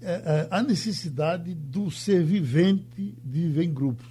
é, 0.01 0.11
é, 0.11 0.47
a 0.51 0.61
necessidade 0.61 1.53
do 1.53 1.89
ser 1.91 2.23
vivente 2.23 3.17
de 3.23 3.41
viver 3.41 3.63
em 3.63 3.73
grupos. 3.73 4.05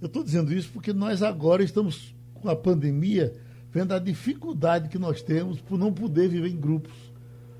Eu 0.00 0.06
estou 0.06 0.22
dizendo 0.22 0.52
isso 0.52 0.70
porque 0.72 0.92
nós 0.92 1.22
agora 1.22 1.62
estamos 1.62 2.14
com 2.34 2.48
a 2.48 2.56
pandemia 2.56 3.32
vendo 3.72 3.92
a 3.92 3.98
dificuldade 3.98 4.88
que 4.88 4.98
nós 4.98 5.20
temos 5.20 5.60
por 5.60 5.78
não 5.78 5.92
poder 5.92 6.28
viver 6.28 6.48
em 6.48 6.56
grupos. 6.56 6.92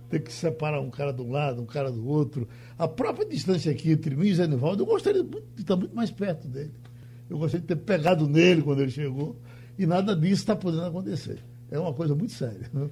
Ter 0.08 0.20
que 0.20 0.32
separar 0.32 0.80
um 0.80 0.90
cara 0.90 1.12
de 1.12 1.20
um 1.20 1.30
lado, 1.30 1.60
um 1.60 1.66
cara 1.66 1.90
do 1.90 2.06
outro. 2.06 2.46
A 2.78 2.86
própria 2.86 3.26
distância 3.26 3.72
aqui 3.72 3.90
entre 3.90 4.14
mim 4.14 4.28
e 4.28 4.34
Zé 4.34 4.46
Nivaldo, 4.46 4.82
eu 4.82 4.86
gostaria 4.86 5.24
de 5.24 5.40
estar 5.58 5.74
muito 5.74 5.94
mais 5.94 6.10
perto 6.10 6.46
dele. 6.46 6.70
Eu 7.28 7.38
gostaria 7.38 7.62
de 7.62 7.66
ter 7.66 7.76
pegado 7.76 8.28
nele 8.28 8.62
quando 8.62 8.82
ele 8.82 8.90
chegou. 8.90 9.36
E 9.76 9.86
nada 9.86 10.14
disso 10.14 10.42
está 10.42 10.54
podendo 10.54 10.84
acontecer. 10.84 11.42
É 11.70 11.78
uma 11.78 11.92
coisa 11.92 12.14
muito 12.14 12.32
séria. 12.32 12.70
Né? 12.72 12.88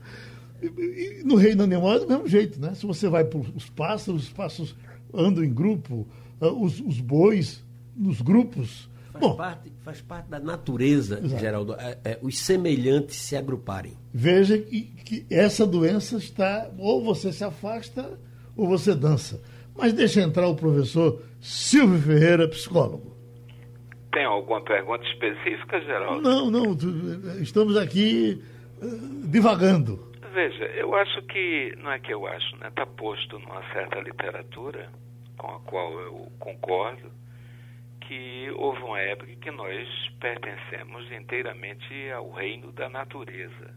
E, 0.61 0.67
e, 0.67 1.23
no 1.25 1.37
reino 1.37 1.63
animal 1.63 1.95
é 1.95 1.99
do 2.01 2.09
mesmo 2.09 2.27
jeito, 2.27 2.61
né? 2.61 2.75
Se 2.75 2.87
você 2.87 3.09
vai 3.09 3.25
para 3.25 3.39
os 3.39 3.69
pássaros, 3.69 4.25
os 4.25 4.31
pássaros 4.31 4.75
andam 5.13 5.45
em 5.45 5.53
grupo, 5.53 6.07
uh, 6.41 6.65
os, 6.65 6.81
os 6.81 7.01
bois 7.01 7.65
nos 7.97 8.21
grupos. 8.21 8.89
Faz, 9.13 9.21
Bom, 9.21 9.37
parte, 9.37 9.73
faz 9.83 10.01
parte 10.01 10.31
da 10.31 10.41
natureza, 10.41 11.21
exato. 11.23 11.41
Geraldo, 11.41 11.75
é, 11.75 11.99
é, 12.05 12.19
os 12.23 12.39
semelhantes 12.39 13.17
se 13.17 13.37
agruparem. 13.37 13.93
Veja 14.13 14.57
que, 14.59 14.81
que 15.05 15.27
essa 15.31 15.67
doença 15.67 16.17
está, 16.17 16.71
ou 16.79 17.05
você 17.05 17.31
se 17.31 17.45
afasta, 17.45 18.19
ou 18.57 18.67
você 18.67 18.95
dança. 18.95 19.43
Mas 19.77 19.93
deixa 19.93 20.23
entrar 20.23 20.49
o 20.49 20.57
professor 20.57 21.23
Silvio 21.41 22.01
Ferreira, 22.01 22.49
psicólogo. 22.49 23.13
Tem 24.13 24.25
alguma 24.25 24.63
pergunta 24.63 25.05
específica, 25.05 25.81
Geraldo? 25.81 26.23
Não, 26.23 26.51
não. 26.51 26.77
Estamos 27.41 27.77
aqui 27.77 28.43
uh, 28.83 29.29
divagando. 29.29 30.11
Veja, 30.33 30.65
eu 30.65 30.95
acho 30.95 31.21
que, 31.23 31.75
não 31.83 31.93
é 31.93 31.99
que 31.99 32.13
eu 32.13 32.27
acho, 32.27 32.57
né? 32.57 32.69
Está 32.69 32.87
posto 32.87 33.39
numa 33.39 33.63
certa 33.73 34.01
literatura, 34.01 34.91
com 35.37 35.49
a 35.49 35.61
qual 35.61 35.93
eu 36.01 36.33
concordo, 36.39 37.11
que 38.07 38.51
houve 38.57 38.83
uma 38.83 39.01
época 39.01 39.35
que 39.37 39.51
nós 39.51 39.89
pertencemos 40.21 41.11
inteiramente 41.13 42.11
ao 42.11 42.31
reino 42.31 42.73
da 42.73 42.89
natureza, 42.89 43.75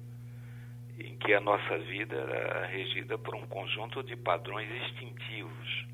em 1.00 1.16
que 1.18 1.34
a 1.34 1.42
nossa 1.42 1.78
vida 1.80 2.16
era 2.16 2.66
regida 2.68 3.18
por 3.18 3.36
um 3.36 3.46
conjunto 3.48 4.02
de 4.04 4.16
padrões 4.16 4.70
instintivos 4.84 5.86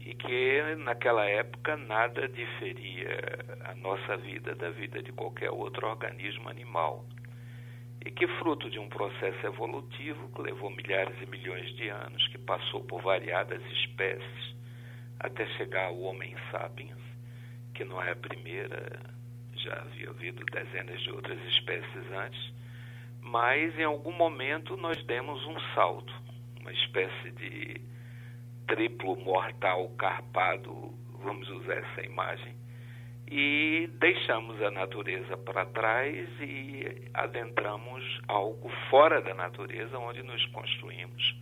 e 0.00 0.14
que 0.14 0.74
naquela 0.76 1.24
época 1.26 1.76
nada 1.76 2.26
diferia 2.28 3.18
a 3.64 3.74
nossa 3.74 4.16
vida 4.16 4.54
da 4.54 4.70
vida 4.70 5.02
de 5.02 5.12
qualquer 5.12 5.50
outro 5.50 5.86
organismo 5.86 6.48
animal. 6.48 7.04
E 8.04 8.10
que, 8.10 8.26
fruto 8.38 8.70
de 8.70 8.78
um 8.78 8.88
processo 8.88 9.46
evolutivo 9.46 10.30
que 10.34 10.40
levou 10.40 10.70
milhares 10.70 11.14
e 11.20 11.26
milhões 11.26 11.74
de 11.76 11.88
anos, 11.90 12.26
que 12.28 12.38
passou 12.38 12.82
por 12.84 13.02
variadas 13.02 13.62
espécies, 13.72 14.56
até 15.18 15.46
chegar 15.58 15.88
ao 15.88 16.00
Homem 16.00 16.34
sapiens, 16.50 16.99
que 17.80 17.84
não 17.86 18.02
é 18.02 18.10
a 18.10 18.16
primeira, 18.16 19.00
já 19.54 19.72
havia 19.72 20.10
havido 20.10 20.44
dezenas 20.52 21.00
de 21.00 21.12
outras 21.12 21.40
espécies 21.46 22.12
antes, 22.12 22.52
mas 23.22 23.74
em 23.78 23.84
algum 23.84 24.12
momento 24.12 24.76
nós 24.76 25.02
demos 25.06 25.42
um 25.46 25.58
salto, 25.74 26.12
uma 26.60 26.70
espécie 26.70 27.30
de 27.30 27.80
triplo 28.66 29.16
mortal 29.16 29.88
carpado, 29.96 30.92
vamos 31.24 31.48
usar 31.48 31.76
essa 31.76 32.02
imagem, 32.02 32.54
e 33.26 33.88
deixamos 33.98 34.60
a 34.60 34.70
natureza 34.70 35.38
para 35.38 35.64
trás 35.64 36.28
e 36.38 37.08
adentramos 37.14 38.20
algo 38.28 38.70
fora 38.90 39.22
da 39.22 39.32
natureza, 39.32 39.98
onde 39.98 40.22
nos 40.22 40.44
construímos, 40.48 41.34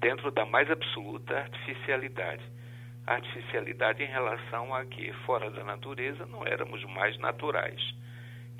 dentro 0.00 0.32
da 0.32 0.44
mais 0.44 0.68
absoluta 0.68 1.38
artificialidade. 1.38 2.42
Artificialidade 3.08 4.02
em 4.02 4.06
relação 4.06 4.74
a 4.74 4.84
que, 4.84 5.10
fora 5.24 5.50
da 5.50 5.64
natureza, 5.64 6.26
não 6.26 6.46
éramos 6.46 6.84
mais 6.84 7.16
naturais. 7.18 7.80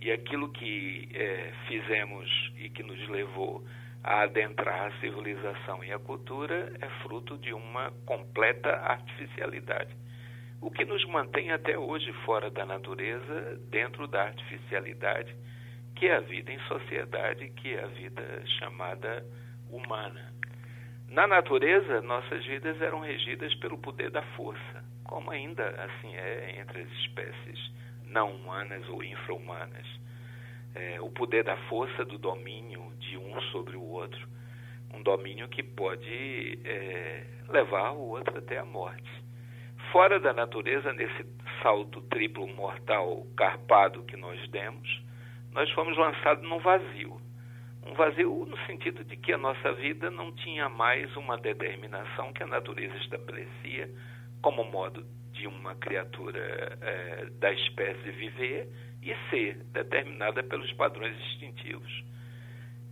E 0.00 0.10
aquilo 0.10 0.50
que 0.50 1.08
é, 1.12 1.52
fizemos 1.66 2.52
e 2.56 2.70
que 2.70 2.82
nos 2.82 3.08
levou 3.08 3.62
a 4.02 4.22
adentrar 4.22 4.86
a 4.86 5.00
civilização 5.00 5.84
e 5.84 5.92
a 5.92 5.98
cultura 5.98 6.72
é 6.80 6.88
fruto 7.02 7.36
de 7.36 7.52
uma 7.52 7.90
completa 8.06 8.70
artificialidade. 8.70 9.94
O 10.62 10.70
que 10.70 10.84
nos 10.86 11.04
mantém 11.04 11.52
até 11.52 11.76
hoje 11.76 12.10
fora 12.24 12.50
da 12.50 12.64
natureza, 12.64 13.60
dentro 13.68 14.08
da 14.08 14.22
artificialidade, 14.22 15.36
que 15.94 16.06
é 16.06 16.16
a 16.16 16.20
vida 16.20 16.50
em 16.50 16.58
sociedade, 16.60 17.50
que 17.50 17.74
é 17.74 17.84
a 17.84 17.88
vida 17.88 18.42
chamada 18.58 19.26
humana. 19.70 20.37
Na 21.08 21.26
natureza, 21.26 22.02
nossas 22.02 22.44
vidas 22.44 22.80
eram 22.82 23.00
regidas 23.00 23.54
pelo 23.54 23.78
poder 23.78 24.10
da 24.10 24.22
força, 24.36 24.84
como 25.04 25.30
ainda 25.30 25.66
assim 25.82 26.14
é 26.14 26.60
entre 26.60 26.82
as 26.82 26.92
espécies 27.00 27.58
não 28.04 28.34
humanas 28.34 28.86
ou 28.90 29.02
infra-humanas. 29.02 29.86
É, 30.74 31.00
o 31.00 31.08
poder 31.10 31.44
da 31.44 31.56
força 31.68 32.04
do 32.04 32.18
domínio 32.18 32.92
de 32.98 33.16
um 33.16 33.40
sobre 33.50 33.74
o 33.74 33.82
outro, 33.82 34.28
um 34.92 35.02
domínio 35.02 35.48
que 35.48 35.62
pode 35.62 36.58
é, 36.64 37.24
levar 37.48 37.92
o 37.92 38.10
outro 38.10 38.36
até 38.36 38.58
a 38.58 38.64
morte. 38.64 39.10
Fora 39.90 40.20
da 40.20 40.34
natureza, 40.34 40.92
nesse 40.92 41.24
salto 41.62 42.02
triplo 42.02 42.46
mortal 42.48 43.26
carpado 43.34 44.02
que 44.02 44.16
nós 44.16 44.46
demos, 44.50 45.02
nós 45.52 45.70
fomos 45.70 45.96
lançados 45.96 46.46
num 46.46 46.58
vazio. 46.58 47.18
Um 47.86 47.94
vazio 47.94 48.44
no 48.46 48.58
sentido 48.66 49.04
de 49.04 49.16
que 49.16 49.32
a 49.32 49.38
nossa 49.38 49.72
vida 49.72 50.10
não 50.10 50.32
tinha 50.32 50.68
mais 50.68 51.14
uma 51.16 51.36
determinação 51.38 52.32
que 52.32 52.42
a 52.42 52.46
natureza 52.46 52.96
estabelecia 52.98 53.88
como 54.42 54.64
modo 54.64 55.04
de 55.32 55.46
uma 55.46 55.74
criatura 55.76 56.78
é, 56.80 57.26
da 57.38 57.52
espécie 57.52 58.10
viver 58.10 58.68
e 59.02 59.14
ser 59.30 59.56
determinada 59.72 60.42
pelos 60.42 60.72
padrões 60.72 61.16
instintivos. 61.32 62.04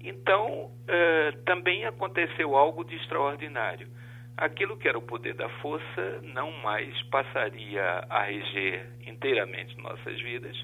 Então, 0.01 0.71
eh, 0.87 1.33
também 1.45 1.85
aconteceu 1.85 2.57
algo 2.57 2.85
de 2.85 2.95
extraordinário. 2.95 3.89
Aquilo 4.37 4.77
que 4.77 4.89
era 4.89 4.97
o 4.97 5.03
poder 5.03 5.35
da 5.35 5.49
força 5.61 6.21
não 6.23 6.53
mais 6.63 7.03
passaria 7.05 8.07
a 8.09 8.23
reger 8.23 8.87
inteiramente 9.05 9.77
nossas 9.79 10.21
vidas, 10.21 10.57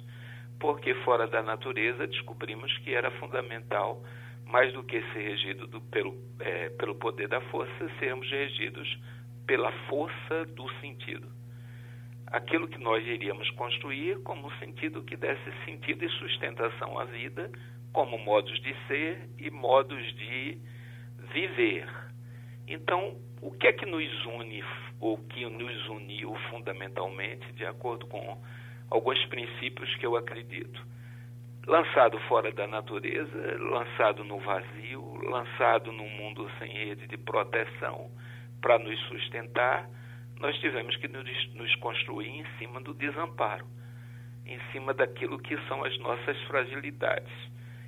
porque 0.58 0.94
fora 1.04 1.26
da 1.26 1.42
natureza 1.42 2.06
descobrimos 2.06 2.76
que 2.78 2.94
era 2.94 3.10
fundamental, 3.12 4.02
mais 4.46 4.72
do 4.72 4.82
que 4.82 5.00
ser 5.12 5.22
regido 5.22 5.66
do, 5.66 5.80
pelo, 5.80 6.16
é, 6.40 6.68
pelo 6.70 6.94
poder 6.94 7.28
da 7.28 7.40
força, 7.42 7.90
sermos 7.98 8.28
regidos 8.30 8.98
pela 9.46 9.72
força 9.88 10.44
do 10.46 10.68
sentido. 10.80 11.28
Aquilo 12.26 12.68
que 12.68 12.78
nós 12.78 13.06
iríamos 13.06 13.50
construir 13.50 14.22
como 14.22 14.46
um 14.46 14.58
sentido 14.58 15.02
que 15.02 15.16
desse 15.16 15.52
sentido 15.64 16.04
e 16.04 16.08
sustentação 16.10 16.98
à 16.98 17.04
vida, 17.04 17.50
como 17.92 18.16
modos 18.18 18.58
de 18.60 18.74
ser 18.86 19.28
e 19.38 19.50
modos 19.50 20.02
de 20.14 20.58
viver. 21.32 21.86
Então, 22.66 23.16
o 23.40 23.50
que 23.50 23.66
é 23.66 23.72
que 23.72 23.84
nos 23.84 24.26
une, 24.26 24.64
ou 25.00 25.18
que 25.18 25.44
nos 25.44 25.88
uniu 25.88 26.34
fundamentalmente, 26.50 27.52
de 27.52 27.66
acordo 27.66 28.06
com 28.06 28.40
alguns 28.92 29.24
princípios 29.26 29.94
que 29.96 30.06
eu 30.06 30.16
acredito? 30.16 30.80
Lançado 31.66 32.18
fora 32.28 32.52
da 32.52 32.66
natureza, 32.66 33.56
lançado 33.58 34.24
no 34.24 34.38
vazio, 34.40 35.14
lançado 35.24 35.92
num 35.92 36.08
mundo 36.10 36.50
sem 36.58 36.70
rede 36.70 37.06
de 37.06 37.16
proteção 37.16 38.10
para 38.60 38.78
nos 38.78 38.98
sustentar, 39.06 39.88
nós 40.38 40.56
tivemos 40.58 40.96
que 40.96 41.08
nos, 41.08 41.74
construir 41.76 42.28
em 42.28 42.44
cima 42.58 42.80
do 42.80 42.92
desamparo, 42.92 43.66
em 44.44 44.58
cima 44.72 44.92
daquilo 44.92 45.38
que 45.38 45.56
são 45.68 45.84
as 45.84 45.96
nossas 45.98 46.40
fragilidades 46.42 47.32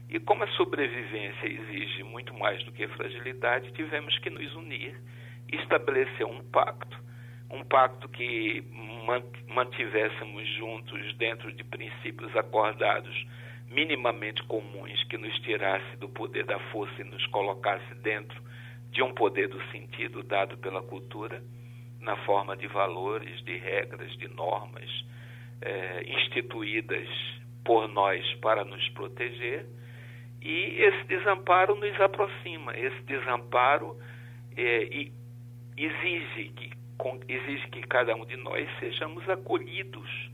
e 0.08 0.20
como 0.20 0.44
a 0.44 0.48
sobrevivência 0.48 1.46
exige 1.46 2.02
muito 2.04 2.32
mais 2.34 2.62
do 2.64 2.72
que 2.72 2.86
fragilidade, 2.88 3.72
tivemos 3.72 4.16
que 4.18 4.30
nos 4.30 4.54
unir 4.54 4.94
e 5.50 5.56
estabelecer 5.56 6.26
um 6.26 6.42
pacto. 6.44 7.02
Um 7.50 7.64
pacto 7.64 8.08
que 8.08 8.62
mantivéssemos 9.48 10.48
juntos 10.56 11.14
dentro 11.16 11.52
de 11.52 11.64
princípios 11.64 12.34
acordados 12.36 13.26
minimamente 13.70 14.42
comuns 14.44 15.02
que 15.04 15.18
nos 15.18 15.36
tirasse 15.40 15.96
do 15.96 16.08
poder 16.08 16.44
da 16.44 16.58
força 16.70 17.00
e 17.00 17.04
nos 17.04 17.26
colocasse 17.26 17.94
dentro 17.96 18.40
de 18.90 19.02
um 19.02 19.12
poder 19.14 19.48
do 19.48 19.60
sentido 19.70 20.22
dado 20.22 20.56
pela 20.58 20.82
cultura, 20.82 21.42
na 22.00 22.16
forma 22.18 22.56
de 22.56 22.66
valores, 22.68 23.42
de 23.44 23.56
regras, 23.56 24.16
de 24.18 24.28
normas 24.28 24.88
eh, 25.62 26.04
instituídas 26.06 27.08
por 27.64 27.88
nós 27.88 28.22
para 28.36 28.64
nos 28.64 28.86
proteger 28.90 29.66
e 30.44 30.82
esse 30.82 31.04
desamparo 31.04 31.74
nos 31.74 31.98
aproxima. 31.98 32.76
Esse 32.76 33.02
desamparo 33.04 33.96
é, 34.54 35.08
exige, 35.76 36.50
que, 36.50 36.70
exige 37.28 37.68
que 37.68 37.82
cada 37.82 38.14
um 38.14 38.24
de 38.24 38.36
nós 38.36 38.68
sejamos 38.78 39.28
acolhidos 39.28 40.30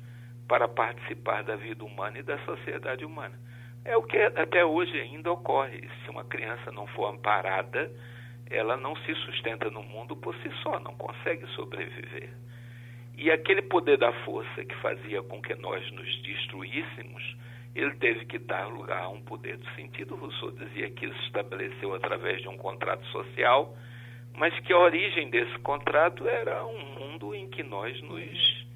para 0.48 0.68
participar 0.68 1.42
da 1.42 1.56
vida 1.56 1.84
humana 1.84 2.18
e 2.18 2.22
da 2.22 2.38
sociedade 2.40 3.04
humana. 3.04 3.38
É 3.84 3.96
o 3.96 4.02
que 4.02 4.18
até 4.18 4.64
hoje 4.64 4.98
ainda 5.00 5.32
ocorre. 5.32 5.88
Se 6.04 6.10
uma 6.10 6.24
criança 6.24 6.70
não 6.72 6.86
for 6.88 7.06
amparada, 7.06 7.90
ela 8.50 8.76
não 8.76 8.96
se 8.96 9.14
sustenta 9.14 9.70
no 9.70 9.82
mundo 9.82 10.16
por 10.16 10.34
si 10.36 10.50
só, 10.62 10.78
não 10.80 10.94
consegue 10.94 11.46
sobreviver. 11.54 12.30
E 13.16 13.30
aquele 13.30 13.62
poder 13.62 13.98
da 13.98 14.12
força 14.24 14.64
que 14.64 14.74
fazia 14.76 15.22
com 15.22 15.40
que 15.40 15.54
nós 15.54 15.90
nos 15.92 16.22
destruíssemos 16.22 17.36
ele 17.74 17.94
teve 17.96 18.24
que 18.24 18.38
dar 18.38 18.66
lugar 18.66 19.02
a 19.02 19.08
um 19.08 19.22
poder 19.22 19.56
do 19.56 19.70
sentido. 19.74 20.16
Rousseau 20.16 20.50
dizia 20.50 20.90
que 20.90 21.06
isso 21.06 21.18
se 21.18 21.26
estabeleceu 21.26 21.94
através 21.94 22.42
de 22.42 22.48
um 22.48 22.56
contrato 22.56 23.04
social, 23.06 23.76
mas 24.34 24.58
que 24.60 24.72
a 24.72 24.78
origem 24.78 25.30
desse 25.30 25.58
contrato 25.58 26.26
era 26.28 26.64
um 26.64 26.78
mundo 26.98 27.34
em 27.34 27.48
que 27.48 27.62
nós 27.62 28.00
nos 28.02 28.66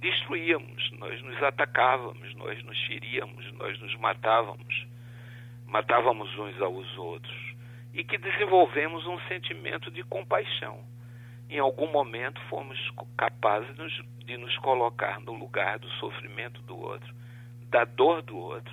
destruíamos, 0.00 0.90
nós 0.98 1.20
nos 1.22 1.42
atacávamos, 1.42 2.34
nós 2.36 2.62
nos 2.64 2.78
feríamos, 2.84 3.52
nós 3.52 3.78
nos 3.80 3.94
matávamos, 3.96 4.86
matávamos 5.66 6.36
uns 6.38 6.60
aos 6.60 6.98
outros 6.98 7.54
e 7.92 8.02
que 8.04 8.18
desenvolvemos 8.18 9.06
um 9.06 9.18
sentimento 9.28 9.90
de 9.90 10.02
compaixão. 10.04 10.80
Em 11.48 11.58
algum 11.58 11.86
momento 11.90 12.40
fomos 12.48 12.78
capazes 13.16 13.76
de 14.24 14.36
nos 14.36 14.56
colocar 14.58 15.20
no 15.20 15.32
lugar 15.32 15.78
do 15.78 15.88
sofrimento 15.92 16.60
do 16.62 16.78
outro 16.78 17.14
da 17.74 17.84
dor 17.84 18.22
do 18.22 18.36
outro 18.36 18.72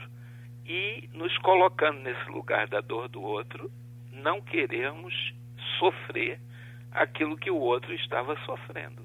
e 0.63 1.09
nos 1.13 1.35
colocando 1.39 2.01
nesse 2.01 2.29
lugar 2.29 2.67
da 2.67 2.81
dor 2.81 3.09
do 3.09 3.19
outro, 3.19 3.71
não 4.11 4.39
queremos 4.39 5.33
sofrer 5.81 6.39
aquilo 6.91 7.35
que 7.35 7.49
o 7.49 7.57
outro 7.57 7.91
estava 7.95 8.37
sofrendo. 8.45 9.01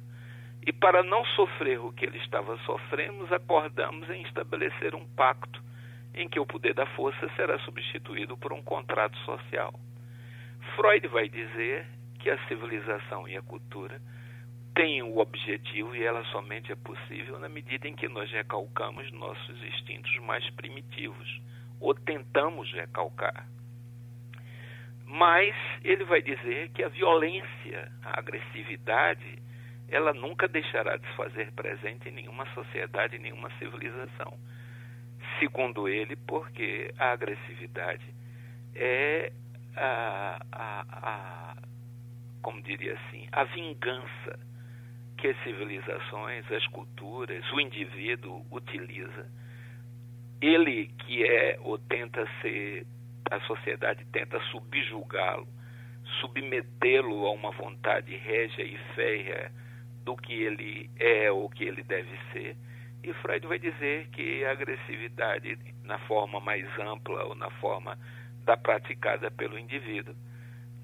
E 0.67 0.73
para 0.73 1.03
não 1.03 1.25
sofrer 1.25 1.81
o 1.81 1.93
que 1.93 2.05
ele 2.05 2.19
estava 2.19 2.59
sofrendo, 2.59 3.35
acordamos 3.35 4.11
em 4.11 4.23
estabelecer 4.23 4.95
um 4.95 5.07
pacto 5.15 5.65
em 6.15 6.29
que 6.29 6.39
o 6.39 6.45
poder 6.45 6.75
da 6.75 6.85
força 6.87 7.31
será 7.35 7.59
substituído 7.61 8.37
por 8.37 8.53
um 8.53 8.63
contrato 8.63 9.17
social. 9.19 9.73
Freud 10.75 11.07
vai 11.09 11.29
dizer 11.29 11.87
que 12.19 12.29
a 12.29 12.39
civilização 12.49 13.27
e 13.27 13.37
a 13.37 13.43
cultura 13.43 14.01
tem 14.75 15.03
o 15.03 15.19
objetivo 15.19 15.97
e 15.97 16.03
ela 16.03 16.23
somente 16.27 16.71
é 16.71 16.77
possível 16.77 17.39
na 17.39 17.49
medida 17.49 17.89
em 17.89 17.95
que 17.95 18.09
nós 18.09 18.31
recalcamos 18.31 19.11
nossos 19.13 19.63
instintos 19.63 20.15
mais 20.19 20.49
primitivos 20.51 21.41
ou 21.81 21.95
tentamos 21.95 22.71
recalcar. 22.73 23.47
Mas 25.07 25.55
ele 25.85 26.05
vai 26.05 26.21
dizer 26.21 26.71
que 26.71 26.83
a 26.83 26.89
violência, 26.89 27.93
a 28.03 28.19
agressividade, 28.19 29.39
ela 29.89 30.13
nunca 30.13 30.49
deixará 30.49 30.97
de 30.97 31.07
se 31.07 31.17
fazer 31.17 31.53
presente 31.53 32.09
em 32.09 32.13
nenhuma 32.13 32.45
sociedade, 32.55 33.17
em 33.17 33.21
nenhuma 33.21 33.51
civilização. 33.59 34.37
Segundo 35.39 35.89
ele, 35.89 36.17
porque 36.17 36.93
a 36.99 37.13
agressividade 37.13 38.05
é 38.75 39.33
a, 39.77 40.39
a, 40.53 40.85
a 40.91 41.57
como 42.47 42.63
diria 42.63 42.95
assim, 42.95 43.27
a 43.33 43.43
vingança 43.43 44.39
que 45.19 45.27
as 45.27 45.43
civilizações, 45.43 46.51
as 46.53 46.65
culturas, 46.69 47.45
o 47.53 47.61
indivíduo 47.61 48.47
utiliza. 48.53 49.29
Ele 50.41 50.87
que 50.99 51.25
é 51.25 51.59
ou 51.61 51.77
tenta 51.77 52.25
ser, 52.41 52.87
a 53.31 53.41
sociedade 53.41 54.05
tenta 54.13 54.41
subjugá-lo, 54.51 55.49
submetê-lo 56.21 57.27
a 57.27 57.33
uma 57.33 57.51
vontade 57.51 58.15
régia 58.17 58.65
e 58.65 58.79
férrea 58.95 59.51
do 60.05 60.17
que 60.17 60.33
ele 60.33 60.91
é 60.99 61.31
ou 61.31 61.49
que 61.51 61.65
ele 61.65 61.83
deve 61.83 62.17
ser. 62.33 62.57
E 63.03 63.13
Freud 63.15 63.47
vai 63.47 63.59
dizer 63.59 64.09
que 64.09 64.45
a 64.45 64.53
agressividade, 64.53 65.59
na 65.85 65.99
forma 66.01 66.41
mais 66.41 66.67
ampla 66.79 67.25
ou 67.25 67.35
na 67.35 67.51
forma 67.51 67.99
da 68.45 68.57
praticada 68.57 69.31
pelo 69.31 69.59
indivíduo, 69.59 70.15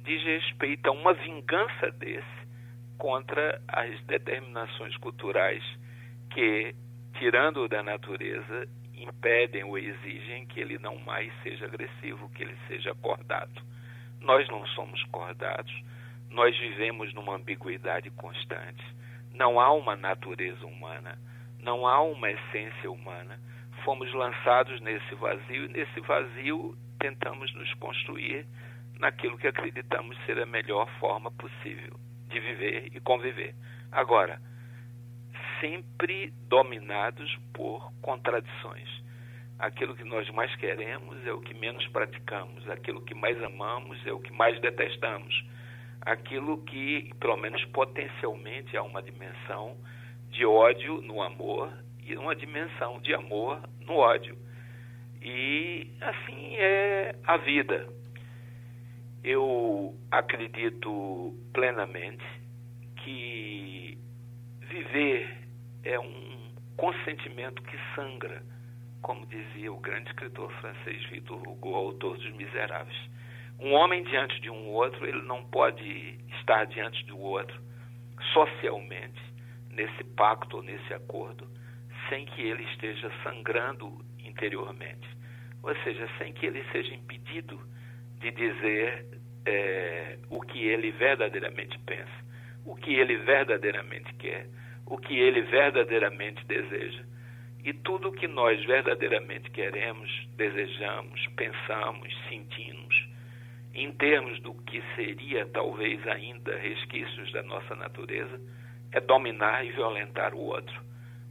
diz 0.04 0.22
respeito 0.22 0.88
a 0.88 0.92
uma 0.92 1.14
vingança 1.14 1.90
desse 1.92 2.42
contra 2.98 3.60
as 3.68 4.00
determinações 4.04 4.96
culturais 4.98 5.62
que, 6.30 6.74
tirando-o 7.18 7.68
da 7.68 7.82
natureza, 7.82 8.68
impedem 9.02 9.64
ou 9.64 9.78
exigem 9.78 10.46
que 10.46 10.60
ele 10.60 10.78
não 10.78 10.96
mais 10.98 11.32
seja 11.42 11.66
agressivo, 11.66 12.30
que 12.30 12.42
ele 12.42 12.56
seja 12.68 12.92
acordado. 12.92 13.62
Nós 14.20 14.48
não 14.48 14.66
somos 14.68 15.02
cordados, 15.04 15.72
nós 16.30 16.56
vivemos 16.58 17.12
numa 17.14 17.34
ambiguidade 17.34 18.10
constante. 18.10 18.84
Não 19.34 19.58
há 19.58 19.72
uma 19.72 19.96
natureza 19.96 20.64
humana, 20.66 21.18
não 21.58 21.86
há 21.86 22.00
uma 22.02 22.30
essência 22.30 22.90
humana. 22.90 23.38
Fomos 23.84 24.12
lançados 24.12 24.80
nesse 24.80 25.14
vazio 25.16 25.64
e 25.64 25.68
nesse 25.68 26.00
vazio 26.00 26.76
tentamos 26.98 27.52
nos 27.54 27.72
construir 27.74 28.46
naquilo 28.98 29.36
que 29.36 29.48
acreditamos 29.48 30.16
ser 30.24 30.38
a 30.38 30.46
melhor 30.46 30.88
forma 31.00 31.30
possível 31.32 31.98
de 32.28 32.38
viver 32.38 32.90
e 32.94 33.00
conviver. 33.00 33.54
Agora, 33.90 34.40
sempre 35.62 36.34
dominados 36.48 37.38
por 37.54 37.92
contradições. 38.02 38.88
Aquilo 39.60 39.94
que 39.94 40.02
nós 40.02 40.28
mais 40.30 40.54
queremos 40.56 41.24
é 41.24 41.32
o 41.32 41.40
que 41.40 41.54
menos 41.54 41.86
praticamos, 41.88 42.68
aquilo 42.68 43.00
que 43.00 43.14
mais 43.14 43.40
amamos 43.40 44.04
é 44.04 44.12
o 44.12 44.18
que 44.18 44.32
mais 44.32 44.60
detestamos, 44.60 45.44
aquilo 46.00 46.58
que, 46.64 47.14
pelo 47.20 47.36
menos 47.36 47.64
potencialmente, 47.66 48.76
há 48.76 48.82
uma 48.82 49.00
dimensão 49.00 49.76
de 50.30 50.44
ódio 50.44 51.00
no 51.00 51.22
amor 51.22 51.72
e 52.04 52.16
uma 52.16 52.34
dimensão 52.34 53.00
de 53.00 53.14
amor 53.14 53.60
no 53.86 53.94
ódio. 53.94 54.36
E 55.22 55.88
assim 56.00 56.56
é 56.56 57.14
a 57.24 57.36
vida. 57.36 57.88
Eu 59.22 59.96
acredito 60.10 61.32
plenamente 61.52 62.24
que 62.96 63.96
viver 64.68 65.41
é 65.84 65.98
um 65.98 66.52
consentimento 66.76 67.62
que 67.62 67.76
sangra 67.94 68.42
como 69.02 69.26
dizia 69.26 69.72
o 69.72 69.80
grande 69.80 70.08
escritor 70.10 70.50
francês 70.60 71.04
Victor 71.10 71.36
Hugo, 71.46 71.74
autor 71.74 72.16
dos 72.16 72.32
Miseráveis. 72.34 72.96
Um 73.58 73.72
homem 73.72 74.02
diante 74.04 74.40
de 74.40 74.48
um 74.48 74.68
outro, 74.68 75.06
ele 75.06 75.22
não 75.22 75.44
pode 75.44 76.18
estar 76.38 76.64
diante 76.66 77.04
do 77.06 77.18
outro 77.18 77.60
socialmente, 78.32 79.20
nesse 79.70 80.04
pacto, 80.16 80.62
nesse 80.62 80.94
acordo, 80.94 81.48
sem 82.08 82.24
que 82.26 82.42
ele 82.42 82.62
esteja 82.64 83.10
sangrando 83.22 84.04
interiormente. 84.18 85.08
Ou 85.62 85.74
seja, 85.82 86.08
sem 86.18 86.32
que 86.32 86.46
ele 86.46 86.64
seja 86.70 86.94
impedido 86.94 87.60
de 88.20 88.30
dizer 88.30 89.06
é, 89.46 90.18
o 90.30 90.40
que 90.40 90.66
ele 90.66 90.92
verdadeiramente 90.92 91.78
pensa, 91.80 92.24
o 92.64 92.76
que 92.76 92.94
ele 92.94 93.16
verdadeiramente 93.18 94.12
quer, 94.14 94.46
o 94.86 94.98
que 94.98 95.18
ele 95.18 95.42
verdadeiramente 95.42 96.44
deseja. 96.46 97.04
E 97.64 97.72
tudo 97.72 98.08
o 98.08 98.12
que 98.12 98.26
nós 98.26 98.64
verdadeiramente 98.64 99.50
queremos, 99.50 100.10
desejamos, 100.36 101.26
pensamos, 101.36 102.12
sentimos, 102.28 103.08
em 103.74 103.92
termos 103.92 104.40
do 104.40 104.52
que 104.54 104.82
seria 104.96 105.46
talvez 105.46 106.04
ainda 106.06 106.56
resquícios 106.58 107.32
da 107.32 107.42
nossa 107.42 107.74
natureza, 107.76 108.40
é 108.90 109.00
dominar 109.00 109.64
e 109.64 109.70
violentar 109.70 110.34
o 110.34 110.40
outro. 110.40 110.82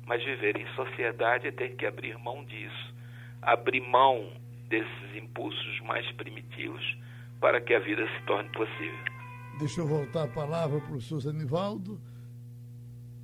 Mas 0.06 0.24
viver 0.24 0.58
em 0.58 0.68
sociedade 0.74 1.48
é 1.48 1.52
ter 1.52 1.76
que 1.76 1.86
abrir 1.86 2.18
mão 2.18 2.44
disso, 2.46 2.96
abrir 3.42 3.82
mão 3.82 4.32
desses 4.70 5.16
impulsos 5.16 5.80
mais 5.82 6.10
primitivos 6.14 6.98
para 7.42 7.60
que 7.60 7.74
a 7.74 7.80
vida 7.80 8.08
se 8.08 8.26
torne 8.26 8.50
possível. 8.52 9.12
Deixa 9.60 9.82
eu 9.82 9.88
voltar 9.88 10.24
a 10.24 10.28
palavra 10.28 10.80
para 10.80 10.88
o 10.88 10.92
professor 10.92 11.20
Zanivaldo, 11.20 12.00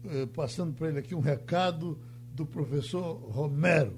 eh, 0.06 0.26
passando 0.28 0.74
para 0.74 0.90
ele 0.90 1.00
aqui 1.00 1.16
um 1.16 1.20
recado 1.20 1.98
do 2.34 2.46
professor 2.46 3.16
Romero, 3.32 3.94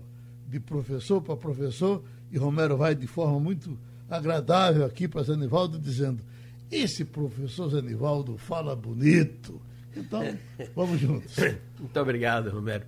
de 0.47 0.59
professor 0.59 1.21
para 1.21 1.35
professor, 1.35 2.03
e 2.31 2.38
Romero 2.38 2.77
vai 2.77 2.95
de 2.95 3.07
forma 3.07 3.39
muito 3.39 3.77
agradável 4.09 4.85
aqui 4.85 5.07
para 5.07 5.23
Zanivaldo, 5.23 5.77
dizendo: 5.77 6.23
esse 6.71 7.03
professor 7.03 7.69
Zanivaldo 7.69 8.38
fala 8.38 8.75
bonito. 8.75 9.62
Então, 9.95 10.21
vamos 10.75 10.99
juntos. 10.99 11.35
Muito 11.79 11.99
obrigado, 11.99 12.49
Romero. 12.49 12.85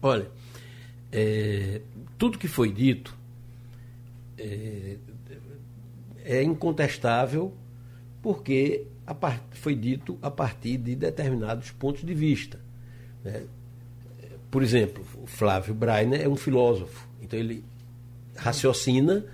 Olha, 0.00 0.30
é, 1.10 1.80
tudo 2.18 2.38
que 2.38 2.48
foi 2.48 2.72
dito 2.72 3.16
é, 4.38 4.96
é 6.24 6.42
incontestável 6.42 7.54
porque 8.20 8.86
part, 9.14 9.42
foi 9.52 9.74
dito 9.74 10.18
a 10.22 10.30
partir 10.30 10.76
de 10.76 10.94
determinados 10.94 11.70
pontos 11.70 12.04
de 12.04 12.14
vista. 12.14 12.60
Né? 13.24 13.44
Por 14.50 14.62
exemplo, 14.62 15.04
o 15.22 15.26
Flávio 15.26 15.74
Breiner 15.74 16.20
é 16.20 16.28
um 16.28 16.36
filósofo, 16.36 17.08
então 17.20 17.38
ele 17.38 17.64
raciocina 18.36 19.24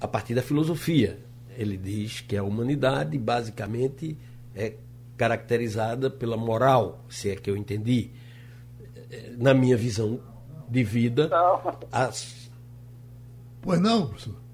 a 0.00 0.08
partir 0.08 0.34
da 0.34 0.42
filosofia. 0.42 1.18
Ele 1.56 1.76
diz 1.76 2.20
que 2.20 2.36
a 2.36 2.42
humanidade 2.42 3.16
basicamente 3.16 4.16
é 4.54 4.74
caracterizada 5.16 6.10
pela 6.10 6.36
moral, 6.36 7.04
se 7.08 7.30
é 7.30 7.36
que 7.36 7.50
eu 7.50 7.56
entendi. 7.56 8.10
Na 9.38 9.54
minha 9.54 9.76
visão 9.76 10.20
de 10.68 10.82
vida, 10.82 11.30
as. 11.90 12.50
Pois 13.62 13.80
não, 13.80 14.08
professor? 14.08 14.45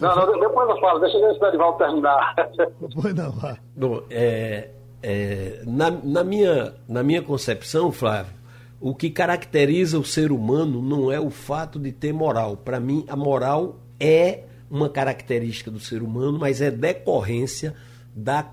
Não, 0.00 0.26
não, 0.26 0.40
depois 0.40 0.68
eu 0.68 0.80
falo, 0.80 1.00
deixa 1.00 1.16
eu 1.16 1.28
ver 1.28 1.38
se 1.38 1.56
o 1.56 1.72
terminar. 1.74 2.34
Pois 3.00 3.14
não, 3.14 3.32
vá. 3.32 3.58
Bom, 3.76 4.02
é, 4.10 4.70
é, 5.02 5.62
na, 5.66 5.90
na, 5.90 6.24
minha, 6.24 6.74
na 6.88 7.02
minha 7.02 7.22
concepção, 7.22 7.90
Flávio, 7.90 8.34
o 8.80 8.94
que 8.94 9.10
caracteriza 9.10 9.98
o 9.98 10.04
ser 10.04 10.32
humano 10.32 10.82
não 10.82 11.10
é 11.10 11.20
o 11.20 11.30
fato 11.30 11.78
de 11.78 11.92
ter 11.92 12.12
moral. 12.12 12.56
Para 12.56 12.80
mim, 12.80 13.04
a 13.08 13.16
moral 13.16 13.76
é 13.98 14.44
uma 14.70 14.88
característica 14.88 15.70
do 15.70 15.78
ser 15.78 16.02
humano, 16.02 16.38
mas 16.38 16.60
é 16.60 16.70
decorrência 16.70 17.74
da, 18.14 18.50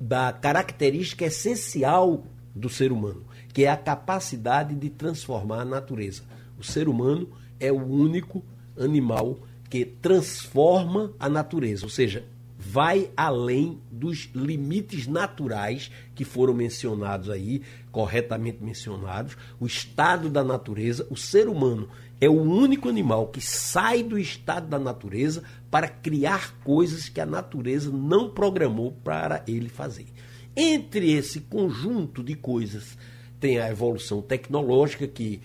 da 0.00 0.32
característica 0.32 1.24
essencial 1.24 2.22
do 2.54 2.68
ser 2.68 2.92
humano, 2.92 3.24
que 3.52 3.64
é 3.64 3.68
a 3.68 3.76
capacidade 3.76 4.74
de 4.74 4.90
transformar 4.90 5.60
a 5.60 5.64
natureza. 5.64 6.22
O 6.58 6.64
ser 6.64 6.88
humano 6.88 7.28
é 7.58 7.72
o 7.72 7.84
único 7.84 8.42
animal 8.78 9.36
que 9.70 9.84
transforma 9.84 11.12
a 11.18 11.28
natureza, 11.28 11.86
ou 11.86 11.90
seja, 11.90 12.24
vai 12.58 13.10
além 13.16 13.80
dos 13.90 14.28
limites 14.34 15.06
naturais 15.06 15.90
que 16.14 16.24
foram 16.24 16.52
mencionados 16.52 17.30
aí, 17.30 17.62
corretamente 17.90 18.62
mencionados, 18.62 19.36
o 19.58 19.66
estado 19.66 20.28
da 20.28 20.44
natureza, 20.44 21.06
o 21.08 21.16
ser 21.16 21.48
humano 21.48 21.88
é 22.20 22.28
o 22.28 22.42
único 22.42 22.88
animal 22.88 23.28
que 23.28 23.40
sai 23.40 24.02
do 24.02 24.18
estado 24.18 24.66
da 24.68 24.78
natureza 24.78 25.42
para 25.70 25.88
criar 25.88 26.54
coisas 26.62 27.08
que 27.08 27.20
a 27.20 27.24
natureza 27.24 27.90
não 27.90 28.28
programou 28.28 28.92
para 29.02 29.42
ele 29.46 29.68
fazer. 29.68 30.06
Entre 30.54 31.12
esse 31.12 31.40
conjunto 31.40 32.22
de 32.22 32.34
coisas 32.34 32.98
tem 33.38 33.58
a 33.58 33.70
evolução 33.70 34.20
tecnológica 34.20 35.06
que 35.06 35.40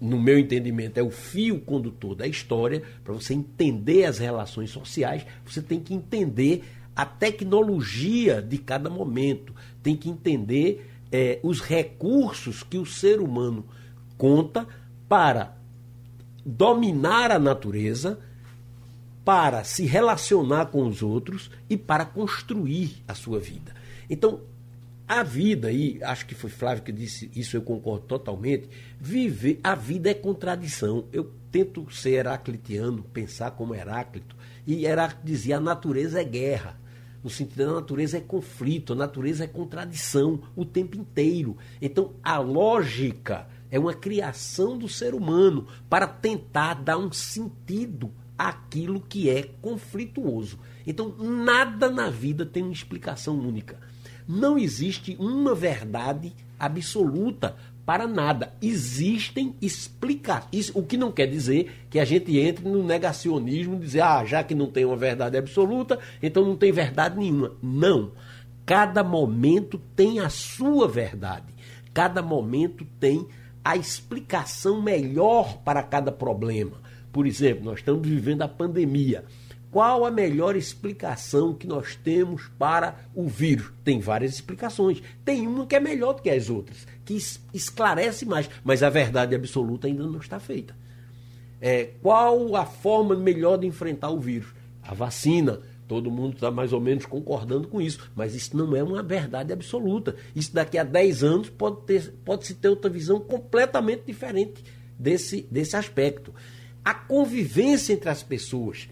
no 0.00 0.20
meu 0.20 0.38
entendimento, 0.38 0.98
é 0.98 1.02
o 1.02 1.10
fio 1.10 1.60
condutor 1.60 2.14
da 2.14 2.26
história. 2.26 2.82
Para 3.04 3.14
você 3.14 3.34
entender 3.34 4.04
as 4.04 4.18
relações 4.18 4.70
sociais, 4.70 5.26
você 5.44 5.60
tem 5.60 5.80
que 5.80 5.94
entender 5.94 6.64
a 6.94 7.04
tecnologia 7.04 8.42
de 8.42 8.58
cada 8.58 8.90
momento, 8.90 9.54
tem 9.82 9.96
que 9.96 10.08
entender 10.08 10.90
é, 11.12 11.38
os 11.42 11.60
recursos 11.60 12.62
que 12.62 12.76
o 12.76 12.86
ser 12.86 13.20
humano 13.20 13.64
conta 14.16 14.66
para 15.08 15.56
dominar 16.44 17.30
a 17.30 17.38
natureza, 17.38 18.18
para 19.24 19.62
se 19.62 19.84
relacionar 19.84 20.66
com 20.66 20.86
os 20.86 21.02
outros 21.02 21.50
e 21.68 21.76
para 21.76 22.04
construir 22.04 23.02
a 23.06 23.14
sua 23.14 23.38
vida. 23.38 23.74
Então, 24.08 24.40
a 25.08 25.22
vida, 25.22 25.72
e 25.72 25.98
acho 26.04 26.26
que 26.26 26.34
foi 26.34 26.50
Flávio 26.50 26.84
que 26.84 26.92
disse 26.92 27.30
isso, 27.34 27.56
eu 27.56 27.62
concordo 27.62 28.04
totalmente. 28.04 28.68
Viver, 29.00 29.58
a 29.64 29.74
vida 29.74 30.10
é 30.10 30.14
contradição. 30.14 31.06
Eu 31.10 31.32
tento 31.50 31.90
ser 31.90 32.10
heraclitiano, 32.10 33.02
pensar 33.04 33.52
como 33.52 33.74
Heráclito, 33.74 34.36
e 34.66 34.84
Heráclito 34.84 35.24
dizia: 35.24 35.56
a 35.56 35.60
natureza 35.60 36.20
é 36.20 36.24
guerra. 36.24 36.78
No 37.24 37.30
sentido 37.30 37.66
da 37.66 37.72
natureza 37.72 38.18
é 38.18 38.20
conflito, 38.20 38.92
a 38.92 38.96
natureza 38.96 39.44
é 39.44 39.46
contradição 39.46 40.42
o 40.54 40.64
tempo 40.64 40.96
inteiro. 40.96 41.56
Então, 41.80 42.12
a 42.22 42.38
lógica 42.38 43.48
é 43.70 43.78
uma 43.78 43.94
criação 43.94 44.78
do 44.78 44.88
ser 44.88 45.14
humano 45.14 45.66
para 45.88 46.06
tentar 46.06 46.74
dar 46.74 46.98
um 46.98 47.10
sentido 47.10 48.12
àquilo 48.36 49.00
que 49.00 49.28
é 49.28 49.42
conflituoso. 49.60 50.58
Então, 50.86 51.14
nada 51.18 51.90
na 51.90 52.08
vida 52.08 52.46
tem 52.46 52.62
uma 52.62 52.72
explicação 52.72 53.36
única. 53.38 53.87
Não 54.28 54.58
existe 54.58 55.16
uma 55.18 55.54
verdade 55.54 56.34
absoluta 56.58 57.56
para 57.86 58.06
nada. 58.06 58.52
Existem 58.60 59.54
explicações. 59.62 60.70
O 60.74 60.82
que 60.82 60.98
não 60.98 61.10
quer 61.10 61.26
dizer 61.26 61.86
que 61.88 61.98
a 61.98 62.04
gente 62.04 62.38
entre 62.38 62.68
no 62.68 62.84
negacionismo 62.84 63.80
dizer, 63.80 64.02
ah, 64.02 64.22
já 64.26 64.44
que 64.44 64.54
não 64.54 64.66
tem 64.66 64.84
uma 64.84 64.96
verdade 64.96 65.38
absoluta, 65.38 65.98
então 66.22 66.44
não 66.44 66.54
tem 66.54 66.70
verdade 66.70 67.18
nenhuma. 67.18 67.52
Não. 67.62 68.12
Cada 68.66 69.02
momento 69.02 69.80
tem 69.96 70.20
a 70.20 70.28
sua 70.28 70.86
verdade. 70.86 71.46
Cada 71.94 72.20
momento 72.20 72.86
tem 73.00 73.26
a 73.64 73.74
explicação 73.76 74.82
melhor 74.82 75.56
para 75.64 75.82
cada 75.82 76.12
problema. 76.12 76.72
Por 77.10 77.26
exemplo, 77.26 77.64
nós 77.64 77.78
estamos 77.78 78.06
vivendo 78.06 78.42
a 78.42 78.48
pandemia. 78.48 79.24
Qual 79.70 80.06
a 80.06 80.10
melhor 80.10 80.56
explicação 80.56 81.52
que 81.52 81.66
nós 81.66 81.94
temos 81.94 82.48
para 82.58 82.96
o 83.14 83.28
vírus? 83.28 83.70
Tem 83.84 84.00
várias 84.00 84.32
explicações. 84.32 85.02
Tem 85.24 85.46
uma 85.46 85.66
que 85.66 85.76
é 85.76 85.80
melhor 85.80 86.14
do 86.14 86.22
que 86.22 86.30
as 86.30 86.48
outras, 86.48 86.86
que 87.04 87.18
esclarece 87.52 88.24
mais, 88.24 88.48
mas 88.64 88.82
a 88.82 88.88
verdade 88.88 89.34
absoluta 89.34 89.86
ainda 89.86 90.04
não 90.04 90.18
está 90.18 90.40
feita. 90.40 90.74
É, 91.60 91.90
qual 92.00 92.56
a 92.56 92.64
forma 92.64 93.14
melhor 93.14 93.58
de 93.58 93.66
enfrentar 93.66 94.10
o 94.10 94.20
vírus? 94.20 94.54
A 94.82 94.94
vacina. 94.94 95.60
Todo 95.86 96.10
mundo 96.10 96.34
está 96.34 96.50
mais 96.50 96.72
ou 96.74 96.80
menos 96.80 97.06
concordando 97.06 97.66
com 97.66 97.80
isso, 97.80 98.10
mas 98.14 98.34
isso 98.34 98.54
não 98.54 98.76
é 98.76 98.82
uma 98.82 99.02
verdade 99.02 99.54
absoluta. 99.54 100.14
Isso 100.36 100.52
daqui 100.52 100.76
a 100.76 100.84
10 100.84 101.24
anos 101.24 101.50
pode, 101.50 101.80
ter, 101.86 102.12
pode 102.24 102.46
se 102.46 102.54
ter 102.54 102.68
outra 102.68 102.90
visão 102.90 103.18
completamente 103.18 104.02
diferente 104.06 104.62
desse, 104.98 105.46
desse 105.50 105.76
aspecto. 105.76 106.34
A 106.84 106.92
convivência 106.92 107.94
entre 107.94 108.10
as 108.10 108.22
pessoas 108.22 108.88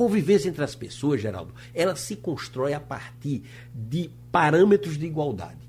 convivência 0.00 0.48
entre 0.48 0.64
as 0.64 0.74
pessoas, 0.74 1.20
Geraldo, 1.20 1.52
ela 1.74 1.94
se 1.94 2.16
constrói 2.16 2.72
a 2.72 2.80
partir 2.80 3.42
de 3.74 4.08
parâmetros 4.32 4.96
de 4.96 5.04
igualdade. 5.04 5.60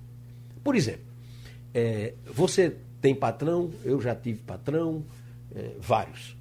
Por 0.64 0.74
exemplo, 0.74 1.04
é, 1.74 2.14
você 2.34 2.78
tem 3.02 3.14
patrão, 3.14 3.70
eu 3.84 4.00
já 4.00 4.16
tive 4.16 4.40
patrão, 4.40 5.04
é, 5.54 5.72
vários. 5.82 6.34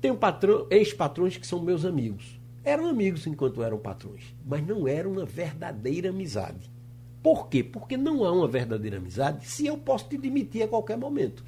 Tenho 0.00 0.16
patrão, 0.16 0.66
ex-patrões 0.70 1.36
que 1.36 1.46
são 1.46 1.60
meus 1.60 1.84
amigos. 1.84 2.40
Eram 2.64 2.88
amigos 2.88 3.26
enquanto 3.26 3.62
eram 3.62 3.76
patrões, 3.76 4.34
mas 4.42 4.66
não 4.66 4.88
era 4.88 5.06
uma 5.06 5.26
verdadeira 5.26 6.08
amizade. 6.08 6.70
Por 7.22 7.48
quê? 7.50 7.62
Porque 7.62 7.98
não 7.98 8.24
há 8.24 8.32
uma 8.32 8.48
verdadeira 8.48 8.96
amizade 8.96 9.46
se 9.46 9.66
eu 9.66 9.76
posso 9.76 10.08
te 10.08 10.16
demitir 10.16 10.62
a 10.62 10.68
qualquer 10.68 10.96
momento. 10.96 11.44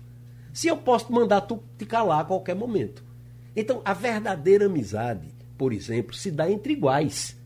Se 0.52 0.68
eu 0.68 0.76
posso 0.76 1.10
mandar 1.10 1.40
tu 1.40 1.62
te 1.78 1.86
calar 1.86 2.20
a 2.20 2.24
qualquer 2.24 2.54
momento. 2.54 3.02
Então, 3.56 3.80
a 3.86 3.94
verdadeira 3.94 4.66
amizade, 4.66 5.34
por 5.56 5.72
exemplo, 5.72 6.14
se 6.14 6.30
dá 6.30 6.50
entre 6.50 6.72
iguais. 6.72 7.36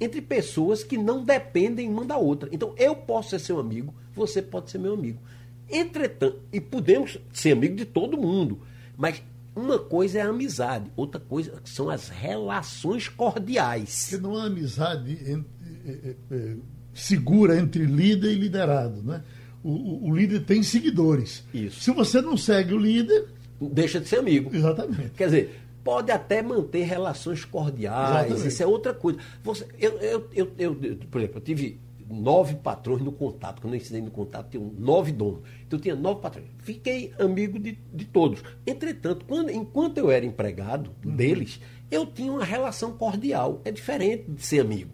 Entre 0.00 0.20
pessoas 0.20 0.82
que 0.82 0.98
não 0.98 1.24
dependem 1.24 1.88
uma 1.88 2.04
da 2.04 2.16
outra. 2.16 2.48
Então, 2.52 2.74
eu 2.76 2.94
posso 2.96 3.30
ser 3.30 3.38
seu 3.38 3.60
amigo, 3.60 3.94
você 4.14 4.42
pode 4.42 4.70
ser 4.70 4.78
meu 4.78 4.94
amigo. 4.94 5.20
Entretanto, 5.68 6.40
e 6.52 6.60
podemos 6.60 7.18
ser 7.32 7.52
amigo 7.52 7.74
de 7.76 7.84
todo 7.84 8.18
mundo, 8.18 8.60
mas 8.96 9.22
uma 9.54 9.78
coisa 9.78 10.18
é 10.18 10.22
a 10.22 10.28
amizade, 10.28 10.90
outra 10.96 11.20
coisa 11.20 11.60
são 11.64 11.88
as 11.88 12.08
relações 12.08 13.08
cordiais. 13.08 14.08
Porque 14.08 14.22
não 14.22 14.36
há 14.36 14.44
amizade 14.44 15.12
entre, 15.12 15.46
é, 15.86 16.14
é, 16.30 16.56
segura 16.92 17.58
entre 17.58 17.84
líder 17.84 18.32
e 18.32 18.34
liderado, 18.34 19.02
né? 19.02 19.22
O, 19.62 19.70
o, 19.70 20.08
o, 20.08 20.16
líder 20.16 20.40
tem 20.44 20.62
seguidores. 20.62 21.44
Isso. 21.54 21.80
Se 21.80 21.90
você 21.92 22.20
não 22.20 22.36
segue 22.36 22.74
o 22.74 22.78
líder. 22.78 23.26
Deixa 23.60 24.00
de 24.00 24.08
ser 24.08 24.18
amigo. 24.18 24.50
Exatamente. 24.52 25.10
Quer 25.10 25.26
dizer, 25.26 25.61
pode 25.84 26.10
até 26.10 26.42
manter 26.42 26.84
relações 26.84 27.44
cordiais, 27.44 28.26
Exatamente. 28.26 28.48
isso 28.48 28.62
é 28.62 28.66
outra 28.66 28.94
coisa. 28.94 29.18
Você, 29.42 29.66
eu, 29.78 29.98
eu, 29.98 30.28
eu, 30.34 30.52
eu, 30.58 30.74
por 31.10 31.20
exemplo, 31.20 31.38
eu 31.38 31.40
tive 31.40 31.80
nove 32.08 32.56
patrões 32.56 33.02
no 33.02 33.12
contato. 33.12 33.60
Quando 33.60 33.74
eu 33.74 33.78
ensinei 33.78 34.02
no 34.02 34.10
contato, 34.10 34.50
tinha 34.50 34.62
nove 34.78 35.12
donos. 35.12 35.40
Então 35.66 35.78
eu 35.78 35.82
tinha 35.82 35.96
nove 35.96 36.20
patrões. 36.20 36.48
Fiquei 36.58 37.12
amigo 37.18 37.58
de, 37.58 37.78
de 37.92 38.04
todos. 38.04 38.42
Entretanto, 38.66 39.24
quando, 39.24 39.50
enquanto 39.50 39.98
eu 39.98 40.10
era 40.10 40.24
empregado 40.24 40.90
uhum. 41.04 41.16
deles, 41.16 41.60
eu 41.90 42.06
tinha 42.06 42.32
uma 42.32 42.44
relação 42.44 42.92
cordial. 42.92 43.60
É 43.64 43.70
diferente 43.70 44.30
de 44.30 44.44
ser 44.44 44.60
amigo. 44.60 44.90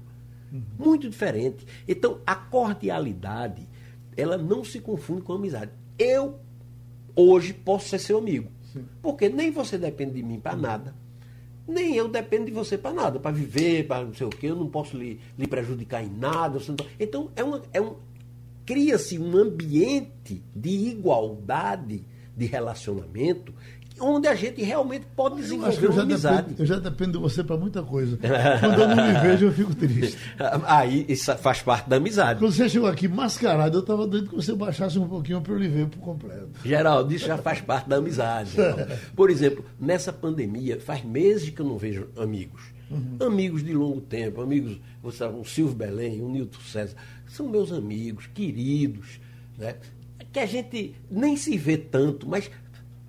Uhum. 0.52 0.62
Muito 0.78 1.08
diferente. 1.08 1.66
Então, 1.86 2.20
a 2.26 2.34
cordialidade 2.34 3.68
ela 4.16 4.36
não 4.36 4.64
se 4.64 4.80
confunde 4.80 5.22
com 5.22 5.32
amizade. 5.32 5.70
Eu, 5.98 6.40
hoje, 7.14 7.52
posso 7.52 7.88
ser 7.88 7.98
seu 7.98 8.18
amigo. 8.18 8.50
Sim. 8.72 8.84
Porque 9.02 9.28
nem 9.28 9.50
você 9.50 9.78
depende 9.78 10.14
de 10.14 10.22
mim 10.22 10.40
para 10.40 10.56
nada, 10.56 10.94
nem 11.66 11.94
eu 11.94 12.08
dependo 12.08 12.46
de 12.46 12.52
você 12.52 12.78
para 12.78 12.94
nada, 12.94 13.20
para 13.20 13.30
viver, 13.30 13.86
para 13.86 14.04
não 14.04 14.14
sei 14.14 14.26
o 14.26 14.30
quê, 14.30 14.46
eu 14.46 14.56
não 14.56 14.68
posso 14.68 14.96
lhe, 14.96 15.20
lhe 15.36 15.46
prejudicar 15.46 16.02
em 16.02 16.08
nada. 16.08 16.58
Então, 16.98 17.30
é, 17.36 17.44
uma, 17.44 17.62
é 17.72 17.80
um, 17.80 17.96
cria-se 18.64 19.18
um 19.18 19.36
ambiente 19.36 20.42
de 20.54 20.70
igualdade 20.88 22.04
de 22.34 22.46
relacionamento 22.46 23.52
onde 24.00 24.28
a 24.28 24.34
gente 24.34 24.62
realmente 24.62 25.06
pode 25.14 25.36
desenvolver 25.36 25.86
uma 25.88 26.02
amizade. 26.02 26.48
Dependo, 26.48 26.62
eu 26.62 26.66
já 26.66 26.78
dependo 26.78 27.12
de 27.12 27.18
você 27.18 27.44
para 27.44 27.56
muita 27.56 27.82
coisa. 27.82 28.18
Quando 28.60 28.80
eu 28.80 28.88
não 28.88 28.96
me 28.96 29.20
vejo, 29.20 29.46
eu 29.46 29.52
fico 29.52 29.74
triste. 29.74 30.18
Aí 30.66 31.04
isso 31.08 31.34
faz 31.38 31.62
parte 31.62 31.88
da 31.88 31.96
amizade. 31.96 32.40
Quando 32.40 32.52
você 32.52 32.68
chegou 32.68 32.88
aqui 32.88 33.08
mascarado, 33.08 33.78
eu 33.78 33.80
estava 33.80 34.06
doido 34.06 34.30
que 34.30 34.36
você 34.36 34.54
baixasse 34.54 34.98
um 34.98 35.08
pouquinho 35.08 35.40
para 35.40 35.52
eu 35.52 35.58
lhe 35.58 35.68
ver 35.68 35.86
por 35.86 35.98
completo. 35.98 36.48
Geraldo, 36.64 37.12
isso 37.14 37.26
já 37.26 37.38
faz 37.38 37.60
parte 37.60 37.88
da 37.88 37.96
amizade. 37.96 38.52
Por 39.14 39.30
exemplo, 39.30 39.64
nessa 39.78 40.12
pandemia, 40.12 40.80
faz 40.80 41.04
meses 41.04 41.50
que 41.50 41.60
eu 41.60 41.66
não 41.66 41.78
vejo 41.78 42.08
amigos. 42.16 42.62
Uhum. 42.90 43.26
Amigos 43.26 43.62
de 43.62 43.72
longo 43.72 44.00
tempo, 44.00 44.40
amigos, 44.40 44.80
você 45.02 45.18
sabe, 45.18 45.36
um 45.36 45.44
Silvio 45.44 45.74
Belém, 45.74 46.22
um 46.22 46.30
Nilton 46.30 46.58
César, 46.60 46.96
são 47.26 47.48
meus 47.48 47.70
amigos, 47.70 48.26
queridos, 48.28 49.20
né? 49.58 49.74
que 50.32 50.38
a 50.38 50.46
gente 50.46 50.94
nem 51.10 51.36
se 51.36 51.56
vê 51.56 51.76
tanto, 51.76 52.28
mas 52.28 52.50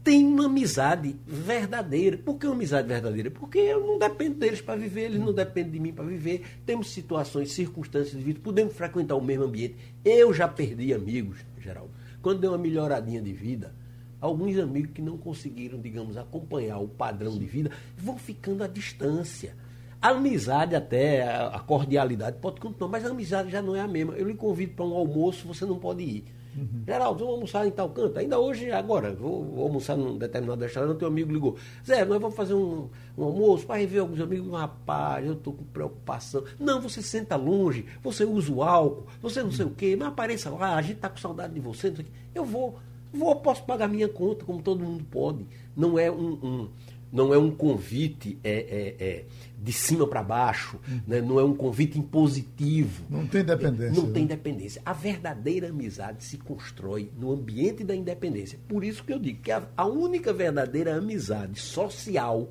tem 0.10 0.26
uma 0.26 0.47
amizade 0.47 1.16
verdadeira. 1.24 2.18
Por 2.18 2.39
que 2.39 2.47
uma 2.47 2.55
amizade 2.55 2.88
verdadeira? 2.88 3.30
Porque 3.30 3.60
eu 3.60 3.86
não 3.86 3.99
dependo 3.99 4.39
deles 4.39 4.60
para 4.60 4.76
viver, 4.76 5.01
eles 5.01 5.20
não 5.20 5.32
dependem 5.32 5.74
de 5.74 5.80
mim 5.80 5.93
para 5.93 6.03
viver. 6.03 6.43
Temos 6.66 6.89
situações, 6.89 7.51
circunstâncias 7.51 8.18
de 8.18 8.24
vida, 8.24 8.39
podemos 8.43 8.74
frequentar 8.74 9.16
o 9.16 9.22
mesmo 9.22 9.43
ambiente. 9.43 9.76
Eu 10.03 10.34
já 10.34 10.47
perdi 10.47 10.95
amigos, 10.95 11.38
Geraldo. 11.60 11.91
Quando 12.24 12.39
deu 12.39 12.49
uma 12.49 12.57
melhoradinha 12.57 13.22
de 13.22 13.32
vida, 13.32 13.72
alguns 14.20 14.57
amigos 14.57 14.93
que 14.95 15.01
não 15.03 15.16
conseguiram, 15.16 15.80
digamos, 15.80 16.18
acompanhar 16.18 16.80
o 16.80 16.88
padrão 16.88 17.38
de 17.38 17.45
vida, 17.45 17.70
vão 17.95 18.18
ficando 18.18 18.64
à 18.64 18.68
distância. 18.68 19.55
A 20.01 20.10
amizade 20.10 20.76
até, 20.76 21.22
a 21.22 21.60
cordialidade 21.60 22.38
pode 22.41 22.60
continuar, 22.60 22.89
mas 22.89 23.05
a 23.05 23.10
amizade 23.10 23.51
já 23.51 23.62
não 23.62 23.76
é 23.76 23.82
a 23.82 23.88
mesma. 23.88 24.16
Eu 24.16 24.28
lhe 24.28 24.34
convido 24.34 24.74
para 24.74 24.86
um 24.86 24.95
almoço, 24.95 25.45
você 25.45 25.68
não 25.68 25.78
pode 25.78 26.01
ir. 26.01 26.26
Uhum. 26.56 26.84
Geraldo, 26.86 27.20
vamos 27.20 27.34
almoçar 27.36 27.68
em 27.68 27.72
tal 27.72 27.89
canto. 27.89 28.18
Ainda 28.20 28.39
hoje, 28.39 28.72
agora, 28.72 29.14
vou, 29.14 29.43
vou 29.43 29.64
almoçar 29.64 29.95
num 29.95 30.18
determinado 30.18 30.62
restaurante, 30.62 30.97
teu 30.97 31.08
amigo 31.08 31.32
ligou. 31.32 31.56
Zé, 31.86 32.04
nós 32.06 32.20
vamos 32.20 32.36
fazer 32.36 32.54
um, 32.54 32.89
um 33.18 33.24
almoço 33.24 33.66
para 33.66 33.80
rever 33.80 34.02
alguns 34.02 34.20
amigos. 34.20 34.52
Rapaz, 34.52 35.26
eu 35.26 35.34
estou 35.34 35.54
com 35.54 35.64
preocupação. 35.66 36.43
Não, 36.60 36.82
você 36.82 37.02
senta 37.02 37.36
longe, 37.36 37.86
você 38.02 38.26
usa 38.26 38.52
o 38.52 38.64
álcool, 38.64 39.06
você 39.22 39.43
não 39.43 39.52
sei 39.52 39.66
o 39.66 39.72
quê, 39.72 39.95
mas 39.97 40.08
apareça 40.08 40.50
lá, 40.50 40.76
a 40.76 40.82
gente 40.82 40.95
está 40.95 41.10
com 41.10 41.18
saudade 41.18 41.54
de 41.54 41.60
você. 41.60 41.93
Eu 42.34 42.45
vou, 42.45 42.80
vou, 43.14 43.36
posso 43.36 43.64
pagar 43.64 43.88
minha 43.88 44.08
conta, 44.08 44.45
como 44.45 44.62
todo 44.62 44.84
mundo 44.84 45.06
pode. 45.10 45.45
Não 45.76 45.97
é 45.97 46.12
um, 46.12 46.34
um 46.43 46.70
não 47.12 47.34
é 47.34 47.38
um 47.38 47.51
convite 47.51 48.38
é, 48.43 48.51
é, 48.51 49.03
é 49.03 49.26
de 49.62 49.74
cima 49.74 50.07
para 50.07 50.24
baixo, 50.24 50.80
hum. 50.89 51.01
né? 51.07 51.22
não 51.22 51.39
é 51.39 51.43
um 51.43 51.55
convite 51.55 51.99
impositivo. 51.99 53.03
Não 53.10 53.28
tem 53.28 53.43
dependência. 53.43 54.01
Não 54.01 54.07
né? 54.07 54.14
tem 54.14 54.26
dependência. 54.26 54.82
A 54.86 54.93
verdadeira 54.93 55.70
amizade 55.70 56.24
se 56.24 56.38
constrói 56.38 57.12
no 57.18 57.32
ambiente 57.32 57.84
da 57.84 57.95
independência. 57.95 58.60
Por 58.68 58.84
isso 58.84 59.03
que 59.03 59.12
eu 59.12 59.20
digo 59.20 59.41
que 59.41 59.51
a, 59.51 59.68
a 59.76 59.86
única 59.86 60.32
verdadeira 60.32 60.95
amizade 60.95 61.60
social 61.60 62.49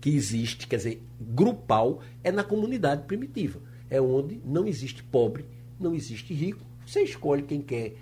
que 0.00 0.10
existe, 0.10 0.66
quer 0.66 0.76
dizer, 0.76 1.02
grupal, 1.20 2.00
é 2.24 2.32
na 2.32 2.42
comunidade 2.42 3.04
primitiva. 3.04 3.60
É 3.88 4.00
onde 4.00 4.40
não 4.44 4.66
existe 4.66 5.02
pobre, 5.02 5.44
não 5.78 5.94
existe 5.94 6.32
rico. 6.32 6.64
Você 6.86 7.02
escolhe 7.02 7.42
quem 7.42 7.60
quer 7.60 7.94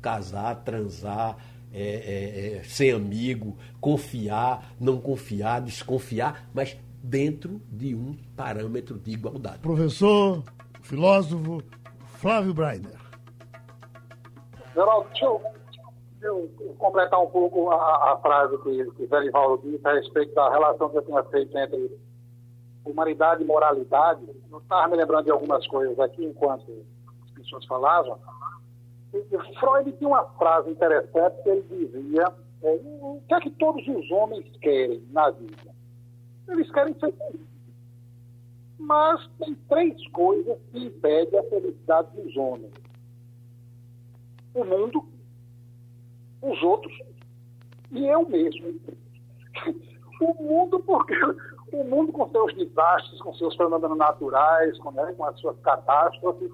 casar, 0.00 0.54
transar, 0.64 1.36
é, 1.74 1.82
é, 1.82 2.56
é, 2.58 2.62
ser 2.62 2.94
amigo, 2.94 3.56
confiar, 3.80 4.72
não 4.80 5.00
confiar, 5.00 5.60
desconfiar, 5.60 6.48
mas 6.54 6.78
dentro 7.02 7.60
de 7.68 7.96
um 7.96 8.16
parâmetro 8.36 8.96
de 8.96 9.10
igualdade. 9.10 9.58
Professor, 9.58 10.44
filósofo 10.82 11.60
Flávio 12.18 12.54
Breiner. 12.54 12.98
Geraldo, 14.72 15.08
deixa 15.10 15.24
eu, 15.24 15.42
eu, 16.22 16.74
completar 16.78 17.20
um 17.20 17.26
pouco 17.26 17.70
a, 17.70 18.12
a 18.12 18.18
frase 18.18 18.56
que, 18.58 18.90
que 18.92 19.06
Verivaldo 19.06 19.68
disse 19.68 19.86
a 19.86 19.94
respeito 19.94 20.32
da 20.32 20.48
relação 20.50 20.88
que 20.88 20.98
eu 20.98 21.02
tinha 21.02 21.22
feito 21.24 21.58
entre 21.58 21.98
humanidade 22.84 23.42
e 23.42 23.46
moralidade. 23.46 24.24
Eu 24.50 24.58
estava 24.58 24.88
me 24.88 24.96
lembrando 24.96 25.24
de 25.24 25.30
algumas 25.30 25.66
coisas 25.66 25.98
aqui 25.98 26.24
enquanto 26.24 26.84
as 27.24 27.30
pessoas 27.32 27.66
falavam. 27.66 28.18
Freud 29.60 29.92
tinha 29.92 30.08
uma 30.08 30.24
frase 30.38 30.70
interessante 30.70 31.42
que 31.42 31.48
ele 31.48 31.62
dizia: 31.62 32.32
é, 32.62 32.80
o 32.82 33.22
que 33.28 33.34
é 33.34 33.40
que 33.40 33.50
todos 33.52 33.86
os 33.86 34.10
homens 34.10 34.44
querem 34.60 35.02
na 35.10 35.30
vida? 35.30 35.74
Eles 36.48 36.70
querem 36.72 36.94
ser 36.94 37.12
felizes. 37.12 37.54
Mas 38.78 39.28
tem 39.38 39.54
três 39.68 40.08
coisas 40.08 40.58
que 40.70 40.86
impedem 40.86 41.38
a 41.38 41.42
felicidade 41.44 42.20
dos 42.20 42.36
homens: 42.36 42.72
o 44.54 44.64
mundo, 44.64 45.06
os 46.42 46.62
outros 46.62 46.92
e 47.92 48.06
eu 48.06 48.28
mesmo. 48.28 48.80
o 50.20 50.42
mundo, 50.42 50.80
porque 50.80 51.14
o 51.72 51.84
mundo 51.84 52.12
com 52.12 52.28
seus 52.30 52.54
desastres, 52.54 53.20
com 53.20 53.32
seus 53.34 53.54
fenômenos 53.56 53.96
naturais, 53.96 54.76
com, 54.78 54.90
né, 54.90 55.12
com 55.16 55.24
as 55.24 55.38
suas 55.40 55.58
catástrofes 55.60 56.50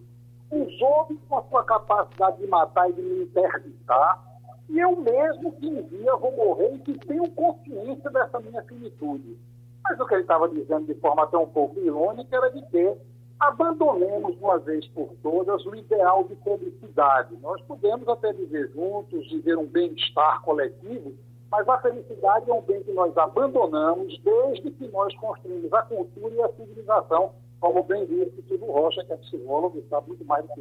os 0.50 0.82
homens 0.82 1.20
com 1.28 1.38
a 1.38 1.42
sua 1.42 1.64
capacidade 1.64 2.38
de 2.38 2.46
matar 2.46 2.90
e 2.90 2.92
de 2.92 3.02
me 3.02 3.22
interditar, 3.22 4.22
e 4.68 4.78
eu 4.78 4.96
mesmo 4.96 5.52
que 5.52 5.66
um 5.66 5.82
dia 5.82 6.16
vou 6.16 6.32
morrer 6.32 6.74
e 6.74 6.78
que 6.78 6.98
tenho 7.06 7.28
consciência 7.30 8.10
dessa 8.10 8.40
minha 8.40 8.62
finitude. 8.62 9.36
Mas 9.82 9.98
o 9.98 10.06
que 10.06 10.14
ele 10.14 10.22
estava 10.22 10.48
dizendo 10.48 10.86
de 10.86 10.94
forma 11.00 11.24
até 11.24 11.36
um 11.36 11.48
pouco 11.48 11.80
irônica 11.80 12.36
era 12.36 12.50
de 12.50 12.62
que 12.66 12.96
abandonemos 13.38 14.36
uma 14.38 14.58
vez 14.58 14.86
por 14.88 15.08
todas 15.22 15.64
o 15.64 15.74
ideal 15.74 16.24
de 16.24 16.36
felicidade. 16.36 17.36
Nós 17.40 17.60
podemos 17.62 18.06
até 18.06 18.32
viver 18.32 18.70
juntos, 18.72 19.28
viver 19.30 19.56
um 19.56 19.66
bem-estar 19.66 20.42
coletivo, 20.42 21.14
mas 21.50 21.68
a 21.68 21.78
felicidade 21.78 22.48
é 22.48 22.54
um 22.54 22.60
bem 22.60 22.82
que 22.82 22.92
nós 22.92 23.16
abandonamos 23.16 24.20
desde 24.22 24.70
que 24.70 24.86
nós 24.88 25.14
construímos 25.16 25.72
a 25.72 25.82
cultura 25.82 26.34
e 26.34 26.42
a 26.42 26.52
civilização 26.52 27.32
como 27.60 27.82
bem 27.82 28.06
disse 28.06 28.42
Silvio 28.48 28.72
Rocha, 28.72 29.04
que 29.04 29.12
é 29.12 29.16
psicólogo 29.16 29.78
e 29.78 29.88
sabe 29.88 30.08
muito 30.08 30.24
mais 30.24 30.44
do 30.46 30.54
que 30.54 30.60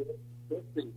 eu. 0.51 0.91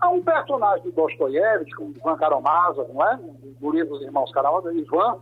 Há 0.00 0.08
um 0.08 0.22
personagem 0.22 0.82
de 0.84 0.92
Dostoiévski, 0.92 1.72
como 1.72 1.94
Ivan 1.94 2.16
Karamazov, 2.16 2.92
não 2.92 3.06
é? 3.06 3.16
Do 3.60 3.70
livro 3.70 3.90
dos 3.90 4.02
irmãos 4.02 4.32
Karamazov, 4.32 4.76
Ivan, 4.76 5.20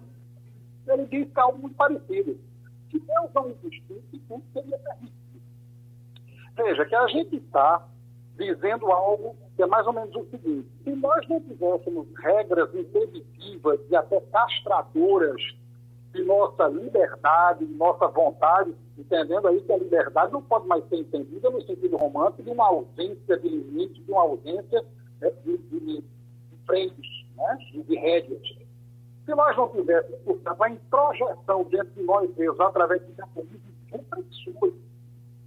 ele 0.86 1.04
diz 1.06 1.30
que 1.32 1.38
é 1.38 1.42
algo 1.42 1.58
muito 1.58 1.76
parecido. 1.76 2.38
Se 2.90 2.98
Deus 2.98 3.30
não 3.34 3.50
existisse, 3.50 4.18
tudo 4.28 4.42
seria 4.52 4.78
permitido. 4.78 5.42
Veja, 6.56 6.84
que 6.86 6.94
a 6.94 7.06
gente 7.08 7.36
está 7.36 7.86
dizendo 8.36 8.90
algo 8.90 9.36
que 9.56 9.62
é 9.62 9.66
mais 9.66 9.86
ou 9.86 9.92
menos 9.92 10.14
o 10.14 10.24
seguinte: 10.30 10.68
se 10.84 10.90
nós 10.90 11.28
não 11.28 11.40
tivéssemos 11.40 12.06
regras 12.16 12.72
impeditivas 12.74 13.80
e 13.90 13.96
até 13.96 14.20
castradoras 14.20 15.42
de 16.14 16.24
nossa 16.24 16.68
liberdade, 16.68 17.66
de 17.66 17.74
nossa 17.74 18.06
vontade, 18.08 18.74
entendendo 18.98 19.46
aí 19.46 19.60
que 19.60 19.72
a 19.72 19.78
liberdade 19.78 20.32
não 20.32 20.42
pode 20.42 20.66
mais 20.66 20.86
ser 20.88 20.96
entendida 20.96 21.48
no 21.50 21.62
sentido 21.62 21.96
romântico 21.96 22.42
de 22.42 22.50
uma 22.50 22.66
ausência 22.66 23.38
de 23.38 23.48
limite, 23.48 24.02
de 24.02 24.10
uma 24.10 24.22
ausência 24.22 24.84
né, 25.20 25.30
de, 25.44 25.56
de, 25.56 25.80
de 25.80 26.04
freios, 26.66 27.26
né, 27.36 27.58
de 27.72 27.96
rédeas. 27.96 28.42
Se 29.24 29.34
nós 29.34 29.56
não 29.56 29.68
tivéssemos, 29.68 30.18
portanto, 30.20 30.62
a 30.62 30.70
introjeção 30.70 31.64
dentro 31.64 31.90
de 31.94 32.02
nós 32.02 32.34
mesmos, 32.36 32.60
através 32.60 33.00
de 33.02 33.08
mecanismos 33.08 33.60
repressores, 33.90 34.74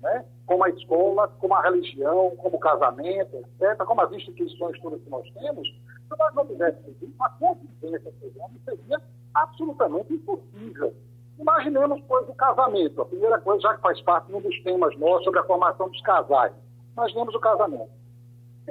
né? 0.02 0.26
como 0.46 0.64
a 0.64 0.70
escola, 0.70 1.28
como 1.40 1.54
a 1.56 1.62
religião, 1.62 2.36
como 2.38 2.58
o 2.58 2.60
casamento, 2.60 3.38
etc., 3.38 3.78
como 3.86 4.02
as 4.02 4.12
instituições 4.12 4.80
todas 4.82 5.02
que 5.02 5.10
nós 5.10 5.30
temos, 5.32 5.68
se 5.68 6.20
nós 6.20 6.34
não 6.36 6.46
tivéssemos 6.46 7.02
isso, 7.02 7.16
a 7.20 7.30
convivência 7.30 8.12
com 8.20 8.28
os 8.28 8.36
homens 8.36 8.62
seria 8.66 9.02
absolutamente 9.34 10.14
impossível. 10.14 10.94
Imaginemos, 11.42 12.00
pois, 12.08 12.30
o 12.30 12.36
casamento. 12.36 13.02
A 13.02 13.06
primeira 13.06 13.40
coisa, 13.40 13.62
já 13.62 13.74
que 13.74 13.82
faz 13.82 14.00
parte 14.02 14.28
de 14.28 14.36
um 14.36 14.42
dos 14.42 14.62
temas 14.62 14.96
nossos 15.00 15.24
sobre 15.24 15.40
a 15.40 15.44
formação 15.44 15.90
dos 15.90 16.02
casais. 16.02 16.54
Imaginemos 16.94 17.34
o 17.34 17.40
casamento. 17.40 17.90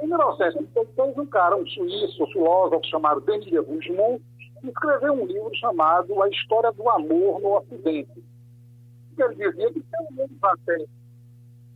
Em 0.01 0.07
1936, 0.07 1.17
um 1.17 1.25
cara, 1.25 1.57
um 1.57 1.67
suíço, 1.67 2.23
um 2.23 2.27
filósofo 2.27 2.85
chamado 2.87 3.19
Denis 3.21 3.45
de 3.45 3.57
Rougemont, 3.57 4.21
escreveu 4.63 5.13
um 5.13 5.25
livro 5.25 5.53
chamado 5.55 6.23
A 6.23 6.29
História 6.29 6.71
do 6.71 6.89
Amor 6.89 7.41
no 7.41 7.57
Ocidente. 7.57 8.23
Ele 9.17 9.35
dizia 9.35 9.71
que, 9.73 9.81
pelo 9.81 10.11
menos 10.11 10.37
até 10.41 10.85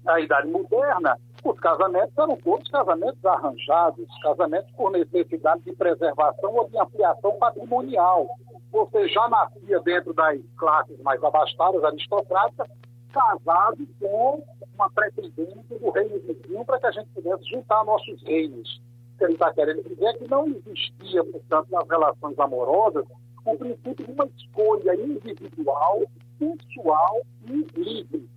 a 0.08 0.20
idade 0.20 0.48
moderna, 0.48 1.20
os 1.44 1.60
casamentos 1.60 2.18
eram 2.18 2.38
todos 2.38 2.72
casamentos 2.72 3.24
arranjados, 3.26 4.08
casamentos 4.22 4.72
por 4.72 4.92
necessidade 4.92 5.62
de 5.64 5.74
preservação 5.74 6.56
ou 6.56 6.70
de 6.70 6.78
ampliação 6.80 7.34
patrimonial. 7.34 8.28
Você 8.76 9.08
já 9.08 9.30
nascia 9.30 9.80
dentro 9.80 10.14
das 10.14 10.38
classes 10.58 11.00
mais 11.00 11.24
abastadas, 11.24 11.82
aristocráticas, 11.82 12.68
casado 13.10 13.88
com 14.02 14.44
uma 14.74 14.90
pretendente 14.90 15.80
do 15.80 15.90
reino 15.92 16.20
vizinho 16.20 16.66
para 16.66 16.78
que 16.80 16.88
a 16.88 16.92
gente 16.92 17.08
pudesse 17.12 17.46
juntar 17.46 17.86
nossos 17.86 18.22
reinos. 18.24 18.82
O 19.14 19.18
que 19.18 19.24
ele 19.24 19.34
está 19.36 19.54
querendo 19.54 19.82
dizer 19.82 20.06
é 20.06 20.14
que 20.16 20.28
não 20.28 20.46
existia, 20.48 21.24
portanto, 21.24 21.70
nas 21.72 21.88
relações 21.88 22.38
amorosas, 22.38 23.06
o 23.46 23.56
princípio 23.56 24.06
de 24.06 24.12
uma 24.12 24.26
escolha 24.26 24.94
individual, 24.94 26.02
pessoal 26.38 27.22
e 27.46 27.66
livre 27.80 28.28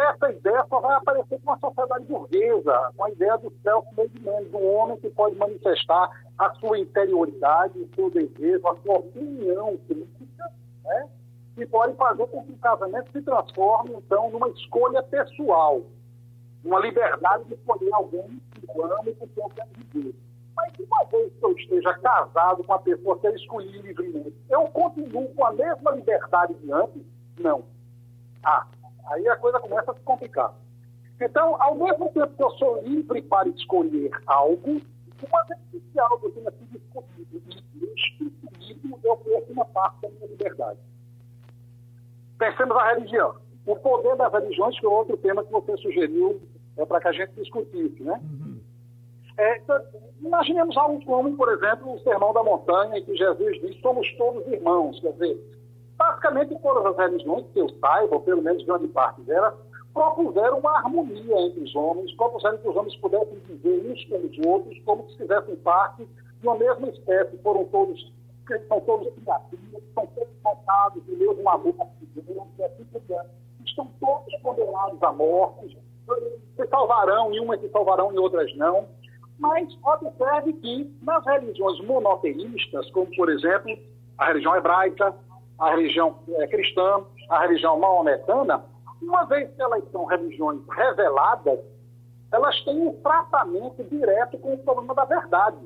essa 0.00 0.30
ideia 0.30 0.64
só 0.68 0.80
vai 0.80 0.96
aparecer 0.96 1.40
com 1.40 1.52
a 1.52 1.58
sociedade 1.58 2.04
burguesa, 2.04 2.92
com 2.96 3.04
a 3.04 3.10
ideia 3.10 3.36
do 3.38 3.52
self-made 3.62 4.20
man, 4.20 4.42
do 4.44 4.58
homem 4.58 4.96
que 4.98 5.10
pode 5.10 5.36
manifestar 5.36 6.10
a 6.40 6.54
sua 6.54 6.78
interioridade, 6.78 7.78
o 7.78 7.94
seu 7.94 8.10
desejo, 8.10 8.66
a 8.66 8.76
sua 8.76 8.98
opinião 8.98 9.76
crítica, 9.86 10.50
né? 10.84 11.08
e 11.56 11.66
pode 11.66 11.94
fazer 11.96 12.26
com 12.28 12.42
que 12.44 12.52
o 12.52 12.58
casamento 12.58 13.12
se 13.12 13.22
transforme, 13.22 13.94
então, 13.94 14.30
numa 14.30 14.48
escolha 14.48 15.02
pessoal, 15.02 15.82
uma 16.64 16.80
liberdade 16.80 17.44
de 17.44 17.54
escolher 17.54 17.92
alguém 17.92 18.40
que 18.54 18.66
eu 18.68 18.84
amo 18.84 19.10
e 19.10 19.14
quem 19.14 19.28
eu 19.36 19.50
quero 19.50 19.68
viver. 19.92 20.14
Mas 20.56 20.72
uma 20.78 21.04
vez 21.04 21.32
que 21.32 21.44
eu 21.44 21.52
esteja 21.52 21.94
casado 21.98 22.64
com 22.64 22.72
a 22.72 22.78
pessoa 22.78 23.18
que 23.18 23.26
eu 23.26 23.34
escolhi 23.34 23.82
livremente, 23.82 24.34
eu 24.48 24.62
continuo 24.68 25.28
com 25.34 25.44
a 25.44 25.52
mesma 25.52 25.90
liberdade 25.92 26.54
de 26.54 26.72
antes? 26.72 27.02
Não. 27.38 27.64
Ah, 28.42 28.66
Aí 29.10 29.28
a 29.28 29.36
coisa 29.36 29.58
começa 29.58 29.90
a 29.90 29.94
se 29.94 30.00
complicar. 30.00 30.54
Então, 31.20 31.60
ao 31.60 31.74
mesmo 31.74 32.08
tempo 32.10 32.34
que 32.34 32.42
eu 32.42 32.50
sou 32.52 32.80
livre 32.82 33.20
para 33.22 33.48
escolher 33.48 34.10
algo, 34.26 34.80
uma 35.26 35.44
que 35.44 35.76
esse 35.76 36.00
algo 36.00 36.30
tenha 36.30 36.50
sido 36.50 36.76
escolhido 36.76 37.42
instituído, 37.82 38.98
eu 39.02 39.16
perco 39.16 39.52
uma 39.52 39.64
parte 39.66 40.02
da 40.02 40.08
minha 40.10 40.26
liberdade. 40.26 40.78
Pensemos 42.38 42.76
a 42.76 42.94
religião. 42.94 43.34
O 43.66 43.76
poder 43.76 44.16
das 44.16 44.32
religiões 44.32 44.76
foi 44.78 44.88
outro 44.88 45.16
tema 45.18 45.44
que 45.44 45.52
você 45.52 45.76
sugeriu 45.78 46.40
é, 46.76 46.84
para 46.86 47.00
que 47.00 47.08
a 47.08 47.12
gente 47.12 47.32
discutisse, 47.32 48.02
né? 48.02 48.20
Uhum. 48.22 48.60
É, 49.36 49.58
então, 49.58 49.80
imaginemos 50.20 50.76
algo 50.76 51.04
como, 51.04 51.36
por 51.36 51.52
exemplo, 51.52 51.94
o 51.94 51.98
Sermão 52.00 52.32
da 52.32 52.42
Montanha, 52.42 52.98
em 52.98 53.04
que 53.04 53.14
Jesus 53.16 53.60
diz: 53.60 53.80
somos 53.80 54.10
todos 54.16 54.46
irmãos. 54.46 54.98
Quer 55.00 55.12
dizer, 55.12 55.38
Basicamente, 56.00 56.58
todas 56.62 56.86
as 56.86 56.96
religiões 56.96 57.44
que 57.52 57.60
eu 57.60 57.68
saiba, 57.78 58.14
ou 58.14 58.22
pelo 58.22 58.40
menos 58.40 58.64
grande 58.64 58.88
parte 58.88 59.20
delas, 59.20 59.52
propuseram 59.92 60.58
uma 60.58 60.78
harmonia 60.78 61.40
entre 61.40 61.60
os 61.64 61.74
homens, 61.74 62.14
propuseram 62.14 62.58
que 62.58 62.68
os 62.68 62.76
homens 62.76 62.96
pudessem 62.96 63.38
viver 63.40 63.90
uns 63.90 64.04
com 64.04 64.16
os 64.16 64.46
outros, 64.46 64.78
como 64.84 65.08
se 65.10 65.18
fizessem 65.18 65.56
parte 65.56 66.04
de 66.04 66.46
uma 66.46 66.56
mesma 66.56 66.88
espécie, 66.88 67.36
foram 67.38 67.64
todos, 67.66 68.12
são 68.68 68.80
todos 68.80 69.12
criativos, 69.14 69.82
são 69.94 70.06
todos 70.06 70.32
dotados 70.42 71.04
de 71.04 71.12
mesmo 71.16 71.48
amor 71.48 71.74
de 72.00 72.22
Deus, 72.22 72.46
e 72.58 72.64
assim 72.64 72.84
por 72.84 73.00
diante. 73.02 73.30
Estão 73.64 73.88
todos 74.00 74.34
condenados 74.42 75.02
à 75.02 75.12
morte, 75.12 75.76
se 76.56 76.66
salvarão 76.68 77.32
em 77.32 77.40
umas 77.40 77.60
se 77.60 77.68
salvarão 77.70 78.12
em 78.12 78.18
outras 78.18 78.54
não. 78.56 78.88
Mas 79.38 79.68
observe 79.84 80.52
que 80.54 80.94
nas 81.02 81.24
religiões 81.24 81.80
monoteístas, 81.80 82.90
como 82.90 83.14
por 83.16 83.30
exemplo 83.30 83.76
a 84.18 84.26
religião 84.26 84.54
hebraica, 84.56 85.14
a 85.58 85.70
religião 85.70 86.16
é, 86.28 86.46
cristã, 86.46 87.02
a 87.28 87.40
religião 87.42 87.78
maometana, 87.78 88.64
uma 89.02 89.24
vez 89.24 89.50
que 89.54 89.62
elas 89.62 89.82
são 89.90 90.04
religiões 90.04 90.60
reveladas, 90.70 91.58
elas 92.32 92.64
têm 92.64 92.86
um 92.86 92.92
tratamento 93.02 93.82
direto 93.84 94.38
com 94.38 94.54
o 94.54 94.58
problema 94.58 94.94
da 94.94 95.04
verdade. 95.04 95.58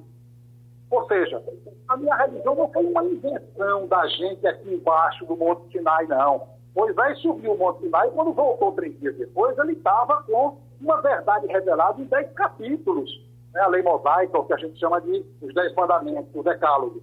Ou 0.90 1.06
seja, 1.08 1.42
a 1.88 1.96
minha 1.96 2.14
religião 2.14 2.54
não 2.54 2.72
foi 2.72 2.84
uma 2.84 3.04
invenção 3.04 3.86
da 3.88 4.06
gente 4.06 4.46
aqui 4.46 4.74
embaixo 4.74 5.26
do 5.26 5.36
Monte 5.36 5.72
Sinai, 5.72 6.06
não. 6.06 6.48
Moisés 6.74 7.18
subiu 7.20 7.52
o 7.52 7.58
Monte 7.58 7.80
Sinai 7.82 8.08
e 8.08 8.10
quando 8.12 8.32
voltou 8.32 8.72
três 8.72 8.98
dias 9.00 9.16
depois, 9.16 9.56
ele 9.58 9.72
estava 9.72 10.22
com 10.22 10.58
uma 10.80 11.00
verdade 11.00 11.46
revelada 11.46 12.00
em 12.00 12.04
dez 12.04 12.30
capítulos. 12.32 13.10
Né? 13.52 13.60
A 13.60 13.68
lei 13.68 13.82
mosaica, 13.82 14.38
o 14.38 14.44
que 14.44 14.52
a 14.52 14.56
gente 14.56 14.78
chama 14.78 15.00
de 15.00 15.24
os 15.40 15.54
dez 15.54 15.74
mandamentos, 15.74 16.34
o 16.34 16.42
decálogo. 16.42 17.02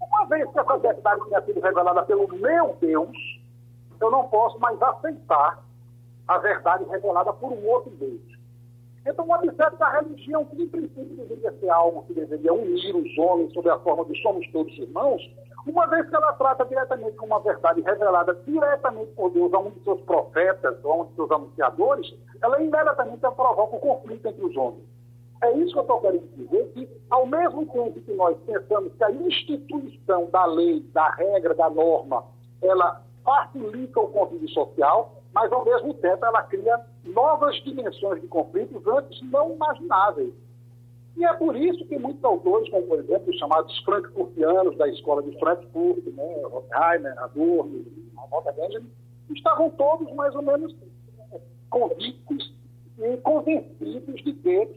Uma 0.00 0.26
vez 0.26 0.50
que 0.50 0.58
essa 0.58 0.76
verdade 0.76 1.24
tenha 1.28 1.42
sido 1.42 1.60
revelada 1.60 2.02
pelo 2.04 2.28
meu 2.28 2.76
Deus, 2.80 3.37
eu 4.00 4.10
não 4.10 4.28
posso 4.28 4.58
mais 4.58 4.80
aceitar 4.80 5.62
a 6.26 6.38
verdade 6.38 6.84
revelada 6.84 7.32
por 7.32 7.52
um 7.52 7.66
outro 7.66 7.90
Deus. 7.92 8.38
Então, 9.06 9.28
observe 9.30 9.76
que 9.76 9.82
a 9.82 10.00
religião, 10.00 10.44
que 10.44 10.62
em 10.62 10.68
princípio 10.68 11.16
deveria 11.16 11.52
ser 11.52 11.70
algo 11.70 12.02
que 12.02 12.12
deveria 12.12 12.52
unir 12.52 12.94
os 12.94 13.18
homens 13.18 13.52
sob 13.54 13.68
a 13.70 13.78
forma 13.78 14.04
de 14.04 14.20
somos 14.20 14.46
todos 14.52 14.76
irmãos, 14.76 15.22
uma 15.66 15.86
vez 15.86 16.08
que 16.08 16.14
ela 16.14 16.32
trata 16.34 16.64
diretamente 16.66 17.16
com 17.16 17.26
uma 17.26 17.40
verdade 17.40 17.80
revelada 17.80 18.34
diretamente 18.46 19.12
por 19.12 19.30
Deus 19.30 19.52
a 19.52 19.58
um 19.58 19.70
de 19.70 19.82
seus 19.82 20.00
profetas 20.02 20.76
ou 20.84 20.92
a 20.92 20.96
um 20.96 21.06
de 21.06 21.14
seus 21.14 21.30
anunciadores, 21.30 22.14
ela 22.42 22.60
imediatamente 22.60 23.20
provoca 23.20 23.76
o 23.76 23.80
conflito 23.80 24.28
entre 24.28 24.44
os 24.44 24.56
homens. 24.56 24.84
É 25.42 25.52
isso 25.52 25.72
que 25.72 25.78
eu 25.78 25.82
estou 25.82 26.00
querendo 26.00 26.28
dizer, 26.36 26.72
que 26.72 26.88
ao 27.10 27.26
mesmo 27.26 27.64
tempo 27.66 28.00
que 28.00 28.12
nós 28.14 28.36
pensamos 28.44 28.92
que 28.94 29.04
a 29.04 29.10
instituição 29.10 30.28
da 30.30 30.44
lei, 30.46 30.80
da 30.92 31.10
regra, 31.10 31.54
da 31.54 31.70
norma, 31.70 32.24
ela 32.60 33.02
facilita 33.28 34.00
o 34.00 34.08
convívio 34.08 34.48
social, 34.48 35.20
mas 35.34 35.52
ao 35.52 35.62
mesmo 35.62 35.92
tempo 35.92 36.24
ela 36.24 36.42
cria 36.44 36.80
novas 37.04 37.54
dimensões 37.62 38.22
de 38.22 38.26
conflitos 38.26 38.86
antes 38.86 39.20
não 39.30 39.52
imagináveis. 39.52 40.32
E 41.14 41.24
é 41.24 41.34
por 41.34 41.54
isso 41.54 41.84
que 41.86 41.98
muitos 41.98 42.24
autores, 42.24 42.70
como 42.70 42.86
por 42.86 42.98
exemplo 42.98 43.28
os 43.28 43.38
chamados 43.38 43.78
frankfurtianos 43.80 44.78
da 44.78 44.88
escola 44.88 45.22
de 45.22 45.38
Frankfurt, 45.38 46.04
né, 46.06 47.14
Adorno, 47.18 47.84
Walter 48.30 48.54
Benjamin, 48.54 48.90
estavam 49.28 49.68
todos 49.70 50.10
mais 50.14 50.34
ou 50.34 50.42
menos 50.42 50.74
convictos 51.68 52.54
e 52.98 53.16
convencidos 53.18 54.24
de 54.24 54.32
que 54.32 54.68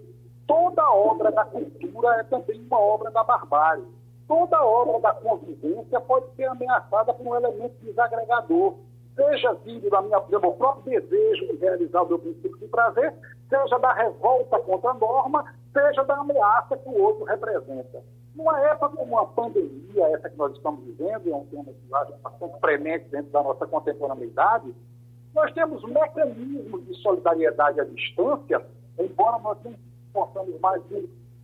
toda 0.45 0.91
obra 0.91 1.31
da 1.31 1.45
cultura 1.45 2.15
é 2.19 2.23
também 2.23 2.59
uma 2.59 2.79
obra 2.79 3.11
da 3.11 3.23
barbárie. 3.23 3.85
Toda 4.31 4.63
obra 4.63 4.97
da 5.01 5.13
convivência 5.15 5.99
pode 5.99 6.33
ser 6.37 6.45
ameaçada 6.45 7.13
por 7.13 7.27
um 7.27 7.35
elemento 7.35 7.75
desagregador, 7.81 8.75
seja 9.13 9.53
vindo 9.65 9.89
da 9.89 10.01
minha, 10.01 10.19
do 10.19 10.39
meu 10.39 10.53
próprio 10.53 11.01
desejo 11.01 11.47
de 11.47 11.57
realizar 11.57 12.03
o 12.03 12.07
meu 12.07 12.17
princípio 12.17 12.57
de 12.57 12.67
prazer, 12.69 13.13
seja 13.49 13.77
da 13.79 13.91
revolta 13.91 14.57
contra 14.59 14.91
a 14.91 14.93
norma, 14.93 15.53
seja 15.73 16.05
da 16.05 16.15
ameaça 16.15 16.77
que 16.77 16.87
o 16.87 16.97
outro 16.97 17.25
representa. 17.25 18.01
Numa 18.33 18.57
época 18.61 18.95
como 18.95 19.19
a 19.19 19.27
pandemia, 19.27 20.07
essa 20.15 20.29
que 20.29 20.37
nós 20.37 20.55
estamos 20.55 20.81
vivendo, 20.85 21.29
é 21.29 21.35
um 21.35 21.45
tema 21.47 21.65
que 21.65 21.93
acho 21.93 22.13
bastante 22.23 22.57
premente 22.61 23.09
dentro 23.09 23.31
da 23.33 23.43
nossa 23.43 23.67
contemporaneidade, 23.67 24.73
nós 25.35 25.51
temos 25.51 25.83
mecanismos 25.83 26.87
de 26.87 26.95
solidariedade 27.01 27.81
à 27.81 27.83
distância, 27.83 28.65
embora 28.97 29.39
nós 29.39 29.57
não 29.61 29.75
possamos 30.13 30.57
mais 30.61 30.81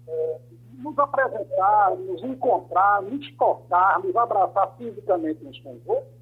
é, 0.07 0.39
nos 0.78 0.97
apresentar, 0.99 1.95
nos 1.95 2.23
encontrar, 2.23 3.01
nos 3.01 3.32
tocar, 3.36 3.99
nos 3.99 4.15
abraçar 4.15 4.75
fisicamente 4.78 5.45
uns 5.45 5.59
com 5.59 5.73
os 5.73 5.88
outros. 5.88 6.17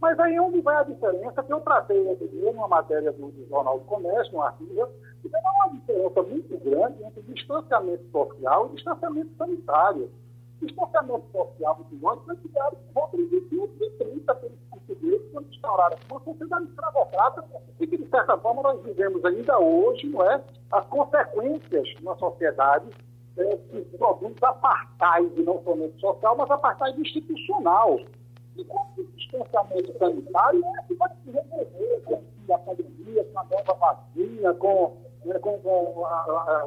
Mas 0.00 0.18
aí 0.18 0.34
é 0.34 0.40
onde 0.40 0.60
vai 0.62 0.76
a 0.76 0.82
diferença 0.82 1.42
que 1.42 1.52
eu 1.52 1.60
tratei 1.60 2.00
outro 2.06 2.26
dia 2.28 2.52
numa 2.52 2.68
matéria 2.68 3.12
do, 3.12 3.28
do 3.30 3.48
Jornal 3.48 3.78
do 3.78 3.84
Comércio, 3.84 4.34
um 4.34 4.42
artigo, 4.42 4.88
que 5.20 5.28
tem 5.28 5.40
uma 5.40 5.68
diferença 5.74 6.22
muito 6.22 6.58
grande 6.58 7.04
entre 7.04 7.22
distanciamento 7.22 8.04
social 8.10 8.66
e 8.66 8.74
distanciamento 8.76 9.30
sanitário. 9.36 10.10
Distanciamento 10.60 11.24
social 11.30 11.76
muito 11.76 11.96
grande 11.96 12.24
foi 12.24 12.36
criado 12.36 12.76
por 12.76 12.92
volta 12.94 13.16
de 13.16 13.22
1930 13.24 14.34
pelos 14.34 14.58
portugueses 14.70 15.32
quando 15.32 15.48
instauraram 15.48 15.96
uma 16.10 16.20
sociedade 16.20 16.64
escravocrata 16.64 17.44
e 17.78 17.86
que, 17.86 17.98
de 17.98 18.08
certa 18.08 18.38
forma, 18.38 18.62
nós 18.62 18.82
vivemos 18.82 19.24
ainda 19.24 19.58
hoje, 19.58 20.08
não 20.08 20.22
é? 20.22 20.42
as 20.72 20.86
consequências 20.86 21.88
na 22.02 22.16
sociedade 22.16 22.86
acontece 23.40 23.96
produtos 23.96 24.42
apartheid, 24.42 25.42
não 25.42 25.62
somente 25.62 25.98
social, 26.00 26.36
mas 26.36 26.50
apartheid 26.50 27.00
institucional. 27.00 27.98
E 28.56 28.64
com 28.64 28.78
o 28.98 29.04
distanciamento 29.16 29.98
sanitário 29.98 30.62
é 30.78 30.82
que 30.82 30.94
vai 30.94 31.10
se 31.24 31.30
resolver 31.30 32.02
com 32.04 32.54
a 32.54 32.58
pandemia, 32.58 33.24
com 33.24 33.38
a 33.38 33.44
nova 33.44 33.74
vacina, 33.74 34.54
com, 34.54 34.96
né, 35.24 35.38
com, 35.38 35.58
com 35.60 36.04
a, 36.04 36.10
a, 36.10 36.66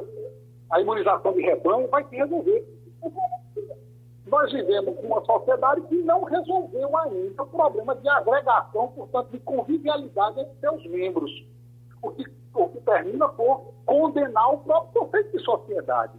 a, 0.70 0.80
imunização 0.80 1.32
de 1.32 1.42
rebanho, 1.42 1.88
vai 1.88 2.04
se 2.04 2.16
resolver. 2.16 2.66
Nós 4.26 4.50
vivemos 4.50 4.96
com 4.96 5.06
uma 5.06 5.24
sociedade 5.24 5.82
que 5.82 5.96
não 5.96 6.24
resolveu 6.24 6.96
ainda 6.96 7.42
o 7.42 7.46
problema 7.46 7.94
de 7.94 8.08
agregação, 8.08 8.88
portanto, 8.88 9.30
de 9.30 9.38
convivialidade 9.40 10.40
entre 10.40 10.54
seus 10.60 10.84
membros. 10.86 11.30
O 12.02 12.10
que, 12.10 12.24
o 12.54 12.68
que 12.68 12.80
termina 12.80 13.28
por 13.28 13.74
condenar 13.84 14.54
o 14.54 14.58
próprio 14.58 15.02
conceito 15.02 15.36
de 15.36 15.44
sociedade. 15.44 16.12